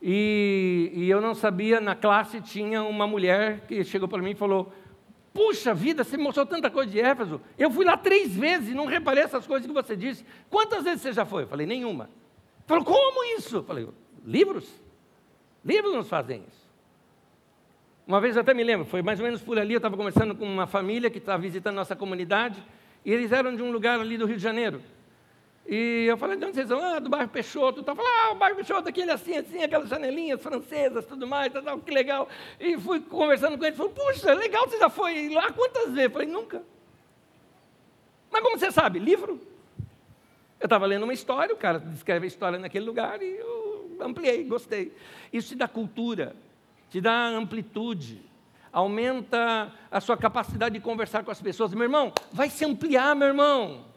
E, 0.02 0.92
e, 0.94 1.10
eu 1.10 1.20
não 1.20 1.36
sabia, 1.36 1.82
na 1.82 1.96
classe 1.96 2.42
tinha 2.42 2.84
uma 2.84 3.06
mulher 3.06 3.62
que 3.68 3.84
chegou 3.84 4.08
para 4.08 4.22
mim 4.22 4.32
e 4.32 4.36
falou: 4.36 4.72
Puxa 5.34 5.74
vida, 5.74 6.04
você 6.04 6.18
mostrou 6.18 6.46
tanta 6.46 6.70
coisa 6.70 6.92
de 6.92 7.00
Éfeso. 7.00 7.42
Eu 7.58 7.70
fui 7.70 7.86
lá 7.86 7.98
três 7.98 8.34
vezes 8.36 8.70
e 8.70 8.74
não 8.74 8.86
reparei 8.86 9.24
essas 9.24 9.46
coisas 9.46 9.68
que 9.68 9.74
você 9.74 9.96
disse. 9.96 10.26
Quantas 10.50 10.84
vezes 10.84 11.02
você 11.02 11.14
já 11.14 11.26
foi? 11.26 11.44
Eu 11.44 11.48
falei: 11.48 11.66
Nenhuma. 11.66 12.10
Falou: 12.66 12.86
Como 12.86 13.24
isso? 13.38 13.58
Eu 13.58 13.64
falei: 13.64 13.88
Livros? 14.26 14.70
Livros 15.64 15.94
nos 15.94 16.08
fazem 16.08 16.44
isso. 16.48 16.64
Uma 18.06 18.20
vez 18.20 18.36
eu 18.36 18.42
até 18.42 18.54
me 18.54 18.64
lembro, 18.64 18.86
foi 18.86 19.02
mais 19.02 19.20
ou 19.20 19.26
menos 19.26 19.42
por 19.42 19.58
ali, 19.58 19.74
eu 19.74 19.78
estava 19.78 19.96
conversando 19.96 20.36
com 20.36 20.46
uma 20.46 20.68
família 20.68 21.10
que 21.10 21.20
estava 21.20 21.42
visitando 21.42 21.76
nossa 21.76 21.96
comunidade, 21.96 22.62
e 23.06 23.12
eles 23.12 23.32
eram 23.32 23.56
de 23.56 23.64
um 23.64 23.72
lugar 23.72 23.98
ali 23.98 24.18
do 24.18 24.26
Rio 24.26 24.36
de 24.36 24.44
Janeiro. 24.44 24.82
E 25.66 26.06
eu 26.08 26.18
falei, 26.18 26.38
de 26.38 26.46
onde 26.46 26.56
vocês 26.56 26.68
são? 26.68 26.80
Ah, 26.84 27.00
do 27.00 27.10
bairro 27.10 27.30
Peixoto. 27.30 27.80
Então, 27.80 27.96
falei, 27.96 28.12
ah, 28.20 28.32
o 28.32 28.36
bairro 28.36 28.56
Peixoto, 28.56 28.90
aquele 28.90 29.12
assim, 29.12 29.38
assim, 29.38 29.64
aquelas 29.64 29.88
janelinhas 29.88 30.42
francesas, 30.42 31.06
tudo 31.06 31.26
mais, 31.26 31.54
tal, 31.54 31.64
tal, 31.64 31.80
que 31.80 31.92
legal. 31.92 32.28
E 32.60 32.78
fui 32.78 33.00
conversando 33.00 33.58
com 33.58 33.64
ele, 33.64 33.76
falou, 33.76 33.94
puxa, 33.94 34.34
legal, 34.34 34.68
você 34.68 34.78
já 34.78 34.90
foi 34.90 35.30
lá 35.30 35.52
quantas 35.52 35.86
vezes? 35.86 36.04
Eu 36.04 36.12
falei, 36.12 36.28
nunca. 36.28 36.62
Mas 38.30 38.42
como 38.42 38.58
você 38.58 38.72
sabe? 38.72 39.00
Livro. 39.00 39.40
Eu 40.60 40.66
estava 40.66 40.86
lendo 40.86 41.04
uma 41.04 41.14
história, 41.14 41.54
o 41.54 41.58
cara 41.58 41.80
descreve 41.80 42.26
a 42.26 42.28
história 42.28 42.58
naquele 42.58 42.86
lugar 42.86 43.22
e 43.22 43.38
eu 43.38 43.98
ampliei, 44.02 44.44
gostei. 44.44 44.94
Isso 45.32 45.50
te 45.50 45.56
dá 45.56 45.68
cultura, 45.68 46.36
te 46.90 47.00
dá 47.00 47.28
amplitude, 47.28 48.22
aumenta 48.72 49.72
a 49.92 50.02
sua 50.02 50.18
capacidade 50.18 50.76
de 50.76 50.82
conversar 50.82 51.24
com 51.24 51.32
as 51.32 51.42
pessoas. 51.42 51.74
Meu 51.74 51.84
irmão, 51.84 52.14
vai 52.32 52.50
se 52.50 52.66
ampliar, 52.66 53.16
meu 53.16 53.28
irmão. 53.28 53.93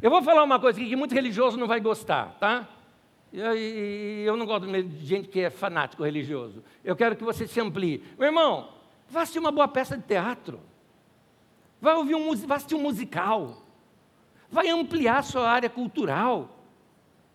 Eu 0.00 0.10
vou 0.10 0.22
falar 0.22 0.44
uma 0.44 0.60
coisa 0.60 0.78
aqui 0.78 0.88
que 0.88 0.96
muito 0.96 1.14
religioso 1.14 1.56
não 1.56 1.66
vai 1.66 1.80
gostar, 1.80 2.36
tá? 2.38 2.68
E 3.32 4.22
eu 4.24 4.36
não 4.36 4.46
gosto 4.46 4.66
de 4.66 5.06
gente 5.06 5.28
que 5.28 5.40
é 5.40 5.50
fanático 5.50 6.04
religioso. 6.04 6.62
Eu 6.84 6.96
quero 6.96 7.16
que 7.16 7.24
você 7.24 7.46
se 7.46 7.60
amplie. 7.60 8.02
Meu 8.18 8.28
irmão, 8.28 8.72
vá 9.10 9.22
assistir 9.22 9.38
uma 9.38 9.52
boa 9.52 9.68
peça 9.68 9.96
de 9.96 10.04
teatro. 10.04 10.60
Vai, 11.80 11.94
ouvir 11.94 12.14
um, 12.14 12.34
vai 12.34 12.56
assistir 12.56 12.74
um 12.74 12.82
musical. 12.82 13.62
Vai 14.50 14.68
ampliar 14.68 15.18
a 15.18 15.22
sua 15.22 15.48
área 15.48 15.68
cultural. 15.68 16.48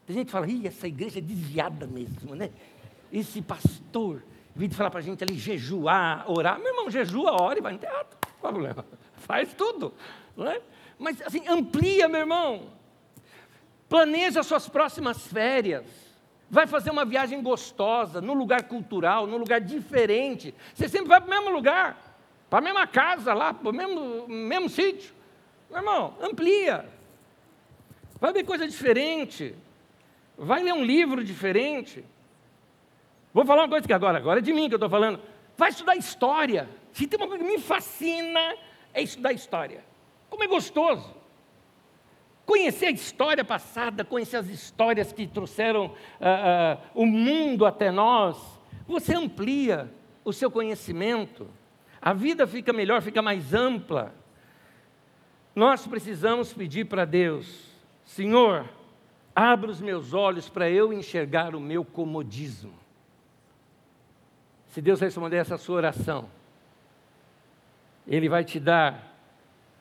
Tem 0.05 0.15
gente 0.15 0.25
que 0.27 0.31
fala, 0.31 0.47
Ih, 0.49 0.67
essa 0.67 0.87
igreja 0.87 1.19
é 1.19 1.21
desviada 1.21 1.85
mesmo, 1.85 2.33
né? 2.33 2.49
Esse 3.11 3.41
pastor, 3.41 4.23
vim 4.55 4.69
falar 4.69 4.89
para 4.89 4.99
a 4.99 5.03
gente 5.03 5.23
ali 5.23 5.37
jejuar, 5.37 6.29
orar. 6.29 6.57
Meu 6.59 6.69
irmão, 6.69 6.89
jejua, 6.89 7.39
ora 7.39 7.59
e 7.59 7.61
vai 7.61 7.73
no 7.73 7.79
teatro. 7.79 8.17
Qual 8.39 8.51
é 8.51 8.55
o 8.55 8.59
problema? 8.59 8.85
Faz 9.15 9.53
tudo, 9.53 9.93
não 10.35 10.47
é? 10.47 10.61
Mas 10.97 11.21
assim, 11.21 11.47
amplia, 11.47 12.07
meu 12.07 12.21
irmão. 12.21 12.69
Planeja 13.89 14.43
suas 14.43 14.67
próximas 14.67 15.25
férias. 15.27 15.85
Vai 16.49 16.67
fazer 16.67 16.91
uma 16.91 17.05
viagem 17.05 17.41
gostosa, 17.41 18.21
num 18.21 18.33
lugar 18.33 18.63
cultural, 18.63 19.25
num 19.25 19.37
lugar 19.37 19.59
diferente. 19.59 20.53
Você 20.73 20.87
sempre 20.87 21.07
vai 21.07 21.19
para 21.19 21.27
o 21.27 21.29
mesmo 21.29 21.49
lugar, 21.51 22.17
para 22.49 22.59
a 22.59 22.61
mesma 22.61 22.85
casa 22.85 23.33
lá, 23.33 23.53
para 23.53 23.69
o 23.69 23.73
mesmo, 23.73 24.27
mesmo 24.27 24.69
sítio. 24.69 25.13
Meu 25.69 25.79
irmão, 25.79 26.15
amplia. 26.21 26.87
Vai 28.19 28.31
ver 28.31 28.43
coisa 28.43 28.67
diferente. 28.67 29.55
Vai 30.37 30.63
ler 30.63 30.73
um 30.73 30.83
livro 30.83 31.23
diferente. 31.23 32.05
Vou 33.33 33.45
falar 33.45 33.63
uma 33.63 33.69
coisa 33.69 33.87
que 33.87 33.93
agora, 33.93 34.17
agora 34.17 34.39
é 34.39 34.41
de 34.41 34.53
mim 34.53 34.67
que 34.67 34.75
eu 34.75 34.77
estou 34.77 34.89
falando. 34.89 35.19
Vai 35.57 35.69
estudar 35.69 35.95
história. 35.95 36.69
Se 36.91 37.07
tem 37.07 37.19
uma 37.19 37.27
coisa 37.27 37.43
que 37.43 37.49
me 37.49 37.59
fascina, 37.59 38.55
é 38.93 39.01
estudar 39.01 39.33
história. 39.33 39.83
Como 40.33 40.43
é 40.43 40.47
gostoso! 40.47 41.13
Conhecer 42.43 42.87
a 42.87 42.91
história 42.91 43.45
passada, 43.45 44.03
conhecer 44.03 44.37
as 44.37 44.47
histórias 44.47 45.13
que 45.13 45.27
trouxeram 45.27 45.85
uh, 45.85 45.89
uh, 45.91 46.81
o 46.95 47.05
mundo 47.05 47.67
até 47.67 47.91
nós, 47.91 48.35
você 48.87 49.13
amplia 49.13 49.93
o 50.25 50.33
seu 50.33 50.49
conhecimento, 50.49 51.47
a 52.01 52.13
vida 52.13 52.47
fica 52.47 52.73
melhor, 52.73 52.99
fica 53.03 53.21
mais 53.21 53.53
ampla. 53.53 54.11
Nós 55.53 55.85
precisamos 55.85 56.51
pedir 56.51 56.85
para 56.85 57.05
Deus, 57.05 57.69
Senhor, 58.03 58.67
abra 59.35 59.69
os 59.69 59.79
meus 59.79 60.15
olhos 60.15 60.49
para 60.49 60.67
eu 60.67 60.91
enxergar 60.91 61.53
o 61.53 61.59
meu 61.59 61.85
comodismo. 61.85 62.73
Se 64.69 64.81
Deus 64.81 64.99
responder 64.99 65.37
essa 65.37 65.59
sua 65.59 65.75
oração, 65.75 66.27
Ele 68.07 68.27
vai 68.27 68.43
te 68.43 68.59
dar 68.59 69.12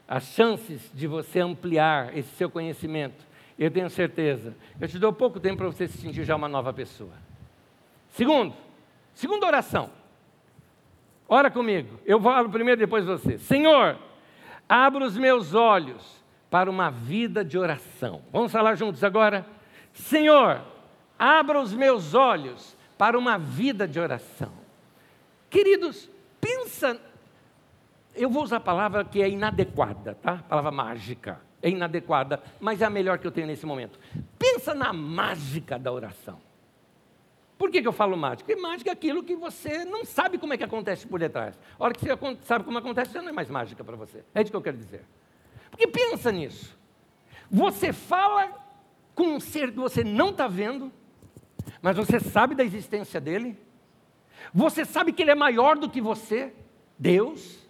as 0.06 0.24
chances 0.24 0.90
de 0.92 1.06
você 1.06 1.40
ampliar 1.40 2.16
esse 2.16 2.28
seu 2.36 2.50
conhecimento. 2.50 3.26
Eu 3.58 3.70
tenho 3.70 3.88
certeza. 3.88 4.54
Eu 4.80 4.88
te 4.88 4.98
dou 4.98 5.12
pouco 5.12 5.38
tempo 5.38 5.58
para 5.58 5.66
você 5.66 5.86
se 5.86 5.98
sentir 5.98 6.24
já 6.24 6.36
uma 6.36 6.48
nova 6.48 6.72
pessoa. 6.72 7.12
Segundo, 8.10 8.54
segunda 9.14 9.46
oração. 9.46 9.90
Ora 11.28 11.50
comigo. 11.50 11.98
Eu 12.04 12.20
falo 12.20 12.50
primeiro, 12.50 12.78
depois 12.78 13.04
você. 13.04 13.38
Senhor, 13.38 13.96
abra 14.68 15.04
os 15.04 15.16
meus 15.16 15.54
olhos 15.54 16.22
para 16.50 16.70
uma 16.70 16.90
vida 16.90 17.42
de 17.42 17.56
oração. 17.56 18.22
Vamos 18.30 18.52
falar 18.52 18.74
juntos 18.74 19.02
agora? 19.02 19.46
Senhor, 19.94 20.60
abra 21.18 21.60
os 21.60 21.72
meus 21.72 22.14
olhos 22.14 22.76
para 22.98 23.18
uma 23.18 23.38
vida 23.38 23.88
de 23.88 23.98
oração. 23.98 24.52
Queridos, 25.48 26.10
pensa. 26.40 27.00
Eu 28.14 28.28
vou 28.28 28.42
usar 28.42 28.56
a 28.56 28.60
palavra 28.60 29.04
que 29.04 29.22
é 29.22 29.28
inadequada, 29.28 30.14
tá? 30.14 30.32
A 30.32 30.42
palavra 30.42 30.70
mágica. 30.70 31.40
É 31.62 31.70
inadequada, 31.70 32.42
mas 32.60 32.82
é 32.82 32.84
a 32.84 32.90
melhor 32.90 33.18
que 33.18 33.26
eu 33.26 33.30
tenho 33.30 33.46
nesse 33.46 33.64
momento. 33.64 33.98
Pensa 34.38 34.74
na 34.74 34.92
mágica 34.92 35.78
da 35.78 35.92
oração. 35.92 36.40
Por 37.56 37.70
que, 37.70 37.80
que 37.80 37.86
eu 37.86 37.92
falo 37.92 38.16
mágica? 38.16 38.44
Porque 38.44 38.60
mágica 38.60 38.90
é 38.90 38.92
aquilo 38.92 39.22
que 39.22 39.36
você 39.36 39.84
não 39.84 40.04
sabe 40.04 40.36
como 40.36 40.52
é 40.52 40.56
que 40.56 40.64
acontece 40.64 41.06
por 41.06 41.20
detrás. 41.20 41.56
A 41.78 41.84
hora 41.84 41.94
que 41.94 42.00
você 42.00 42.36
sabe 42.42 42.64
como 42.64 42.76
acontece, 42.76 43.14
já 43.14 43.22
não 43.22 43.28
é 43.28 43.32
mais 43.32 43.48
mágica 43.48 43.84
para 43.84 43.94
você. 43.94 44.24
É 44.34 44.42
isso 44.42 44.50
que 44.50 44.56
eu 44.56 44.62
quero 44.62 44.76
dizer. 44.76 45.04
Porque 45.70 45.86
pensa 45.86 46.32
nisso. 46.32 46.76
Você 47.48 47.92
fala 47.92 48.50
com 49.14 49.36
um 49.36 49.38
ser 49.38 49.70
que 49.70 49.78
você 49.78 50.02
não 50.02 50.30
está 50.30 50.48
vendo, 50.48 50.90
mas 51.80 51.96
você 51.96 52.18
sabe 52.18 52.56
da 52.56 52.64
existência 52.64 53.20
dele. 53.20 53.56
Você 54.52 54.84
sabe 54.84 55.12
que 55.12 55.22
ele 55.22 55.30
é 55.30 55.36
maior 55.36 55.76
do 55.78 55.88
que 55.88 56.00
você, 56.00 56.52
Deus. 56.98 57.61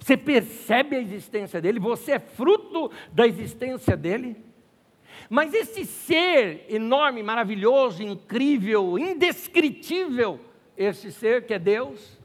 Você 0.00 0.16
percebe 0.16 0.96
a 0.96 1.00
existência 1.00 1.60
dele, 1.60 1.78
você 1.78 2.12
é 2.12 2.18
fruto 2.18 2.90
da 3.12 3.26
existência 3.26 3.96
dele. 3.96 4.34
Mas 5.28 5.52
esse 5.52 5.84
ser 5.84 6.64
enorme, 6.68 7.22
maravilhoso, 7.22 8.02
incrível, 8.02 8.98
indescritível, 8.98 10.40
esse 10.76 11.12
ser 11.12 11.44
que 11.44 11.52
é 11.52 11.58
Deus, 11.58 12.18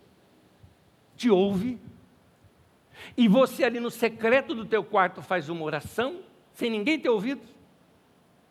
te 1.17 1.29
ouve. 1.29 1.77
E 3.17 3.27
você 3.27 3.65
ali 3.65 3.79
no 3.79 3.91
secreto 3.91 4.55
do 4.55 4.65
teu 4.65 4.83
quarto 4.83 5.21
faz 5.21 5.49
uma 5.49 5.63
oração, 5.63 6.21
sem 6.53 6.69
ninguém 6.69 6.97
ter 6.97 7.09
ouvido. 7.09 7.41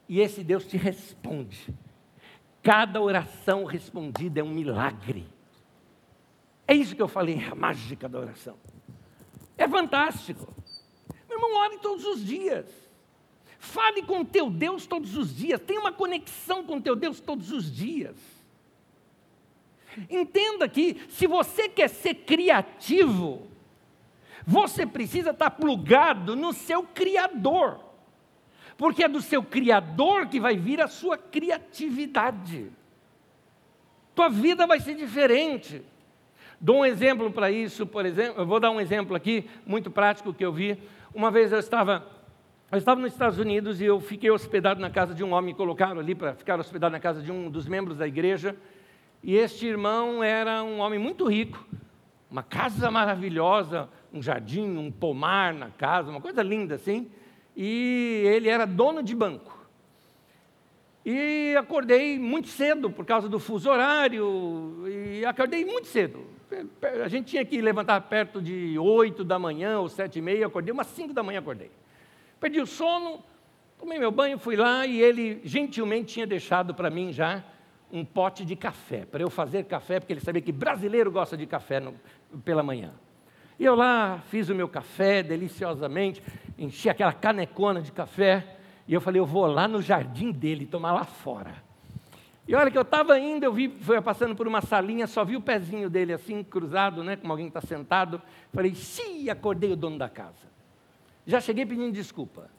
E 0.07 0.21
esse 0.21 0.45
Deus 0.45 0.67
te 0.67 0.77
responde. 0.77 1.75
Cada 2.63 3.01
oração 3.01 3.65
respondida 3.65 4.41
é 4.41 4.45
um 4.45 4.51
milagre. 4.51 5.27
É 6.67 6.75
isso 6.75 6.95
que 6.95 7.03
eu 7.03 7.09
falei, 7.09 7.43
a 7.51 7.55
mágica 7.55 8.07
da 8.09 8.19
oração. 8.19 8.57
É 9.57 9.69
fantástico. 9.69 10.53
Meu 11.29 11.39
irmão, 11.39 11.63
ore 11.63 11.79
todos 11.79 12.05
os 12.05 12.25
dias. 12.25 12.67
Fale 13.59 14.03
com 14.03 14.21
o 14.21 14.25
teu 14.25 14.51
Deus 14.51 14.87
todos 14.87 15.17
os 15.17 15.35
dias. 15.35 15.61
Tenha 15.61 15.81
uma 15.81 15.93
conexão 15.93 16.65
com 16.65 16.77
o 16.77 16.81
teu 16.81 16.95
Deus 16.95 17.21
todos 17.21 17.51
os 17.51 17.75
dias. 17.75 18.17
Entenda 20.11 20.69
que 20.69 21.01
se 21.09 21.27
você 21.27 21.69
quer 21.69 21.89
ser 21.89 22.15
criativo, 22.15 23.49
você 24.47 24.87
precisa 24.87 25.31
estar 25.31 25.51
plugado 25.51 26.37
no 26.37 26.53
seu 26.53 26.83
Criador. 26.83 27.81
Porque 28.77 29.05
é 29.05 29.09
do 29.09 29.23
seu 29.23 29.43
Criador 29.43 30.27
que 30.29 30.41
vai 30.41 30.57
vir 30.57 30.81
a 30.81 30.89
sua 30.89 31.17
criatividade. 31.17 32.71
Tua 34.15 34.29
vida 34.29 34.67
vai 34.67 34.81
ser 34.81 34.95
diferente. 34.95 35.83
Dou 36.65 36.79
um 36.79 36.87
exemplo 36.87 37.31
para 37.31 37.51
isso, 37.51 37.87
por 37.87 38.07
exemplo, 38.07 38.41
eu 38.41 38.47
vou 38.47 38.59
dar 38.59 38.71
um 38.71 38.81
exemplo 38.81 39.15
aqui, 39.15 39.47
muito 39.67 39.91
prático 39.91 40.33
que 40.33 40.43
eu 40.43 40.51
vi. 40.51 40.79
Uma 41.15 41.31
vez 41.31 41.53
eu 41.53 41.59
estava, 41.59 42.07
eu 42.73 42.79
estava 42.79 42.99
nos 42.99 43.13
Estados 43.13 43.39
Unidos 43.39 43.83
e 43.83 43.85
eu 43.85 44.01
fiquei 44.01 44.31
hospedado 44.31 44.81
na 44.81 44.89
casa 44.89 45.13
de 45.13 45.23
um 45.23 45.35
homem, 45.35 45.53
me 45.53 45.55
colocaram 45.55 46.01
ali 46.01 46.15
para 46.15 46.33
ficar 46.33 46.59
hospedado 46.59 46.91
na 46.91 46.99
casa 46.99 47.21
de 47.21 47.31
um 47.31 47.51
dos 47.51 47.69
membros 47.69 47.99
da 47.99 48.09
igreja. 48.09 48.57
E 49.23 49.37
este 49.37 49.67
irmão 49.67 50.25
era 50.25 50.65
um 50.65 50.79
homem 50.79 50.99
muito 50.99 51.29
rico, 51.29 51.63
uma 52.31 52.43
casa 52.43 52.91
maravilhosa, 52.91 53.87
um 54.11 54.23
jardim, 54.23 54.79
um 54.79 54.91
pomar 54.91 55.53
na 55.53 55.69
casa, 55.69 56.11
uma 56.11 56.21
coisa 56.23 56.43
linda 56.43 56.77
assim. 56.77 57.11
E 57.55 58.23
ele 58.25 58.49
era 58.49 58.67
dono 58.67 59.03
de 59.03 59.15
banco. 59.15 59.64
E 61.05 61.55
acordei 61.57 62.19
muito 62.19 62.49
cedo 62.49 62.91
por 62.91 63.05
causa 63.05 63.29
do 63.29 63.39
fuso 63.39 63.69
horário, 63.69 64.85
e 64.89 65.25
acordei 65.27 65.65
muito 65.65 65.87
cedo. 65.87 66.25
A 67.05 67.09
gente 67.09 67.27
tinha 67.27 67.45
que 67.45 67.61
levantar 67.61 68.01
perto 68.03 68.41
de 68.41 68.79
8 68.79 69.23
da 69.23 69.39
manhã 69.39 69.81
ou 69.81 69.89
sete 69.89 70.19
e 70.19 70.23
meia, 70.23 70.47
acordei 70.47 70.73
umas 70.73 70.87
5 70.87 71.13
da 71.13 71.23
manhã, 71.23 71.41
acordei. 71.41 71.71
Perdi 72.41 72.61
o 72.61 72.67
sono, 72.67 73.23
tomei 73.79 73.99
meu 73.99 74.11
banho, 74.11 74.39
fui 74.39 74.57
lá 74.57 74.87
e 74.87 75.01
ele 75.01 75.41
gentilmente 75.45 76.15
tinha 76.15 76.27
deixado 76.27 76.75
para 76.75 76.89
mim 76.89 77.13
já 77.13 77.45
um 77.93 78.05
pote 78.05 78.45
de 78.45 78.57
café, 78.57 79.05
para 79.05 79.23
eu 79.23 79.31
fazer 79.31 79.65
café, 79.65 80.01
porque 80.01 80.13
ele 80.13 80.21
sabia 80.21 80.41
que 80.41 80.53
brasileiro 80.53 81.11
gosta 81.11 81.37
de 81.37 81.47
café 81.47 81.81
no, 81.81 81.95
pela 82.45 82.63
manhã. 82.63 82.93
E 83.59 83.65
eu 83.65 83.75
lá 83.75 84.23
fiz 84.31 84.49
o 84.49 84.55
meu 84.55 84.69
café 84.69 85.23
deliciosamente, 85.23 86.23
enchi 86.59 86.89
aquela 86.89 87.13
canecona 87.13 87.81
de 87.81 87.93
café, 87.93 88.54
e 88.87 88.95
eu 88.95 89.01
falei, 89.01 89.21
eu 89.21 89.27
vou 89.27 89.47
lá 89.47 89.67
no 89.67 89.81
jardim 89.81 90.31
dele 90.31 90.67
tomar 90.67 90.93
lá 90.93 91.05
fora. 91.05 91.55
E 92.47 92.55
olha 92.55 92.71
que 92.71 92.77
eu 92.77 92.83
estava 92.83 93.19
indo, 93.19 93.45
eu 93.45 93.53
vi, 93.53 93.69
foi 93.69 94.01
passando 94.03 94.37
por 94.37 94.47
uma 94.47 94.61
salinha, 94.61 95.07
só 95.07 95.25
vi 95.25 95.35
o 95.35 95.41
pezinho 95.41 95.89
dele 95.89 96.13
assim, 96.13 96.45
cruzado, 96.45 97.03
né, 97.03 97.17
como 97.17 97.33
alguém 97.33 97.47
está 97.49 97.63
sentado. 97.63 98.21
Falei, 98.53 98.75
sim, 98.75 99.31
acordei 99.31 99.73
o 99.73 99.77
dono 99.77 99.97
da 99.97 100.09
casa. 100.09 100.53
Já 101.27 101.41
cheguei 101.41 101.65
pedindo 101.65 101.91
desculpa. 101.91 102.51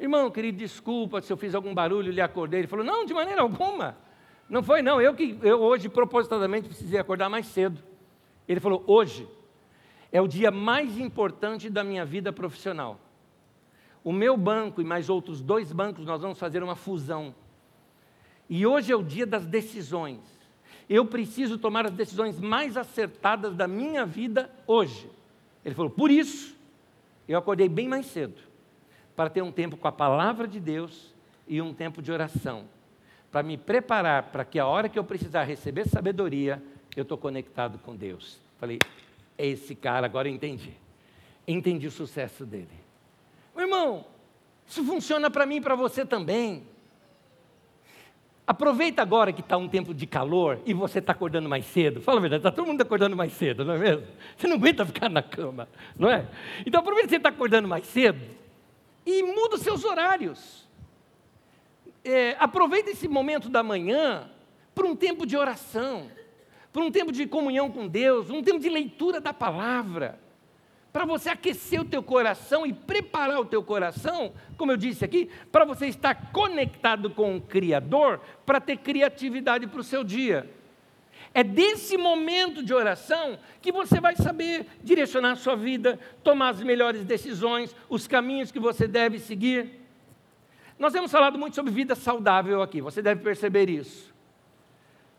Irmão, 0.00 0.30
querido, 0.30 0.56
desculpa 0.56 1.20
se 1.20 1.30
eu 1.30 1.36
fiz 1.36 1.54
algum 1.54 1.74
barulho 1.74 2.10
lhe 2.10 2.22
acordei. 2.22 2.60
Ele 2.60 2.66
falou, 2.66 2.84
não, 2.84 3.04
de 3.04 3.12
maneira 3.12 3.42
alguma. 3.42 3.96
Não 4.48 4.62
foi, 4.62 4.80
não. 4.80 5.00
Eu 5.00 5.14
que 5.14 5.38
eu 5.42 5.60
hoje 5.60 5.90
propositadamente 5.90 6.66
precisei 6.66 6.98
acordar 6.98 7.28
mais 7.28 7.46
cedo. 7.46 7.82
Ele 8.48 8.60
falou, 8.60 8.82
hoje 8.86 9.28
é 10.10 10.20
o 10.20 10.26
dia 10.26 10.50
mais 10.50 10.98
importante 10.98 11.68
da 11.68 11.84
minha 11.84 12.04
vida 12.04 12.32
profissional. 12.32 12.98
O 14.04 14.12
meu 14.12 14.36
banco 14.36 14.80
e 14.80 14.84
mais 14.84 15.08
outros 15.08 15.40
dois 15.40 15.72
bancos, 15.72 16.04
nós 16.04 16.20
vamos 16.20 16.38
fazer 16.38 16.62
uma 16.62 16.74
fusão. 16.74 17.34
E 18.48 18.66
hoje 18.66 18.92
é 18.92 18.96
o 18.96 19.02
dia 19.02 19.24
das 19.24 19.46
decisões. 19.46 20.20
Eu 20.88 21.06
preciso 21.06 21.56
tomar 21.56 21.86
as 21.86 21.92
decisões 21.92 22.40
mais 22.40 22.76
acertadas 22.76 23.54
da 23.54 23.68
minha 23.68 24.04
vida 24.04 24.50
hoje. 24.66 25.08
Ele 25.64 25.74
falou: 25.74 25.90
por 25.90 26.10
isso, 26.10 26.56
eu 27.28 27.38
acordei 27.38 27.68
bem 27.68 27.88
mais 27.88 28.06
cedo, 28.06 28.40
para 29.14 29.30
ter 29.30 29.42
um 29.42 29.52
tempo 29.52 29.76
com 29.76 29.88
a 29.88 29.92
palavra 29.92 30.48
de 30.48 30.58
Deus 30.58 31.14
e 31.46 31.62
um 31.62 31.72
tempo 31.72 32.02
de 32.02 32.10
oração, 32.10 32.64
para 33.30 33.42
me 33.42 33.56
preparar 33.56 34.24
para 34.24 34.44
que 34.44 34.58
a 34.58 34.66
hora 34.66 34.88
que 34.88 34.98
eu 34.98 35.04
precisar 35.04 35.44
receber 35.44 35.88
sabedoria, 35.88 36.62
eu 36.96 37.02
estou 37.02 37.16
conectado 37.16 37.78
com 37.78 37.94
Deus. 37.94 38.40
Falei: 38.58 38.78
é 39.38 39.46
esse 39.46 39.74
cara, 39.74 40.06
agora 40.06 40.28
eu 40.28 40.34
entendi. 40.34 40.72
Entendi 41.46 41.86
o 41.86 41.90
sucesso 41.90 42.44
dele. 42.44 42.81
Meu 43.54 43.66
irmão, 43.66 44.06
isso 44.66 44.84
funciona 44.84 45.30
para 45.30 45.44
mim 45.44 45.56
e 45.56 45.60
para 45.60 45.74
você 45.74 46.04
também. 46.04 46.66
Aproveita 48.46 49.02
agora 49.02 49.32
que 49.32 49.40
está 49.40 49.56
um 49.56 49.68
tempo 49.68 49.94
de 49.94 50.06
calor 50.06 50.60
e 50.66 50.74
você 50.74 50.98
está 50.98 51.12
acordando 51.12 51.48
mais 51.48 51.64
cedo. 51.66 52.00
Fala 52.00 52.18
a 52.18 52.20
verdade, 52.20 52.40
está 52.40 52.50
todo 52.50 52.66
mundo 52.66 52.80
acordando 52.80 53.16
mais 53.16 53.32
cedo, 53.34 53.64
não 53.64 53.74
é 53.74 53.78
mesmo? 53.78 54.06
Você 54.36 54.48
não 54.48 54.56
aguenta 54.56 54.84
ficar 54.84 55.08
na 55.08 55.22
cama, 55.22 55.68
não 55.96 56.10
é? 56.10 56.26
Então 56.66 56.80
aproveita 56.80 57.06
que 57.06 57.10
você 57.10 57.16
está 57.18 57.28
acordando 57.28 57.68
mais 57.68 57.86
cedo 57.86 58.20
e 59.06 59.22
muda 59.22 59.56
os 59.56 59.62
seus 59.62 59.84
horários. 59.84 60.68
É, 62.04 62.36
aproveita 62.38 62.90
esse 62.90 63.06
momento 63.06 63.48
da 63.48 63.62
manhã 63.62 64.28
para 64.74 64.86
um 64.86 64.96
tempo 64.96 65.24
de 65.24 65.36
oração, 65.36 66.10
para 66.72 66.82
um 66.82 66.90
tempo 66.90 67.12
de 67.12 67.26
comunhão 67.26 67.70
com 67.70 67.86
Deus, 67.86 68.28
um 68.28 68.42
tempo 68.42 68.58
de 68.58 68.68
leitura 68.68 69.20
da 69.20 69.32
palavra 69.32 70.18
para 70.92 71.06
você 71.06 71.30
aquecer 71.30 71.80
o 71.80 71.84
teu 71.84 72.02
coração 72.02 72.66
e 72.66 72.72
preparar 72.72 73.40
o 73.40 73.46
teu 73.46 73.62
coração, 73.62 74.32
como 74.58 74.72
eu 74.72 74.76
disse 74.76 75.04
aqui, 75.04 75.30
para 75.50 75.64
você 75.64 75.86
estar 75.86 76.30
conectado 76.32 77.08
com 77.08 77.36
o 77.36 77.40
Criador, 77.40 78.20
para 78.44 78.60
ter 78.60 78.76
criatividade 78.76 79.66
para 79.66 79.80
o 79.80 79.84
seu 79.84 80.04
dia. 80.04 80.48
É 81.32 81.42
desse 81.42 81.96
momento 81.96 82.62
de 82.62 82.74
oração 82.74 83.38
que 83.62 83.72
você 83.72 84.00
vai 84.00 84.14
saber 84.16 84.66
direcionar 84.82 85.32
a 85.32 85.36
sua 85.36 85.56
vida, 85.56 85.98
tomar 86.22 86.50
as 86.50 86.62
melhores 86.62 87.04
decisões, 87.04 87.74
os 87.88 88.06
caminhos 88.06 88.52
que 88.52 88.60
você 88.60 88.86
deve 88.86 89.18
seguir. 89.18 89.80
Nós 90.78 90.92
temos 90.92 91.10
falado 91.10 91.38
muito 91.38 91.54
sobre 91.54 91.72
vida 91.72 91.94
saudável 91.94 92.60
aqui, 92.60 92.82
você 92.82 93.00
deve 93.00 93.22
perceber 93.22 93.70
isso. 93.70 94.12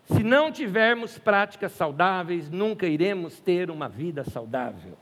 Se 0.05 0.21
não 0.21 0.51
tivermos 0.51 1.17
práticas 1.17 1.71
saudáveis, 1.71 2.51
nunca 2.51 2.85
iremos 2.85 3.39
ter 3.39 3.71
uma 3.71 3.87
vida 3.89 4.23
saudável. 4.23 4.97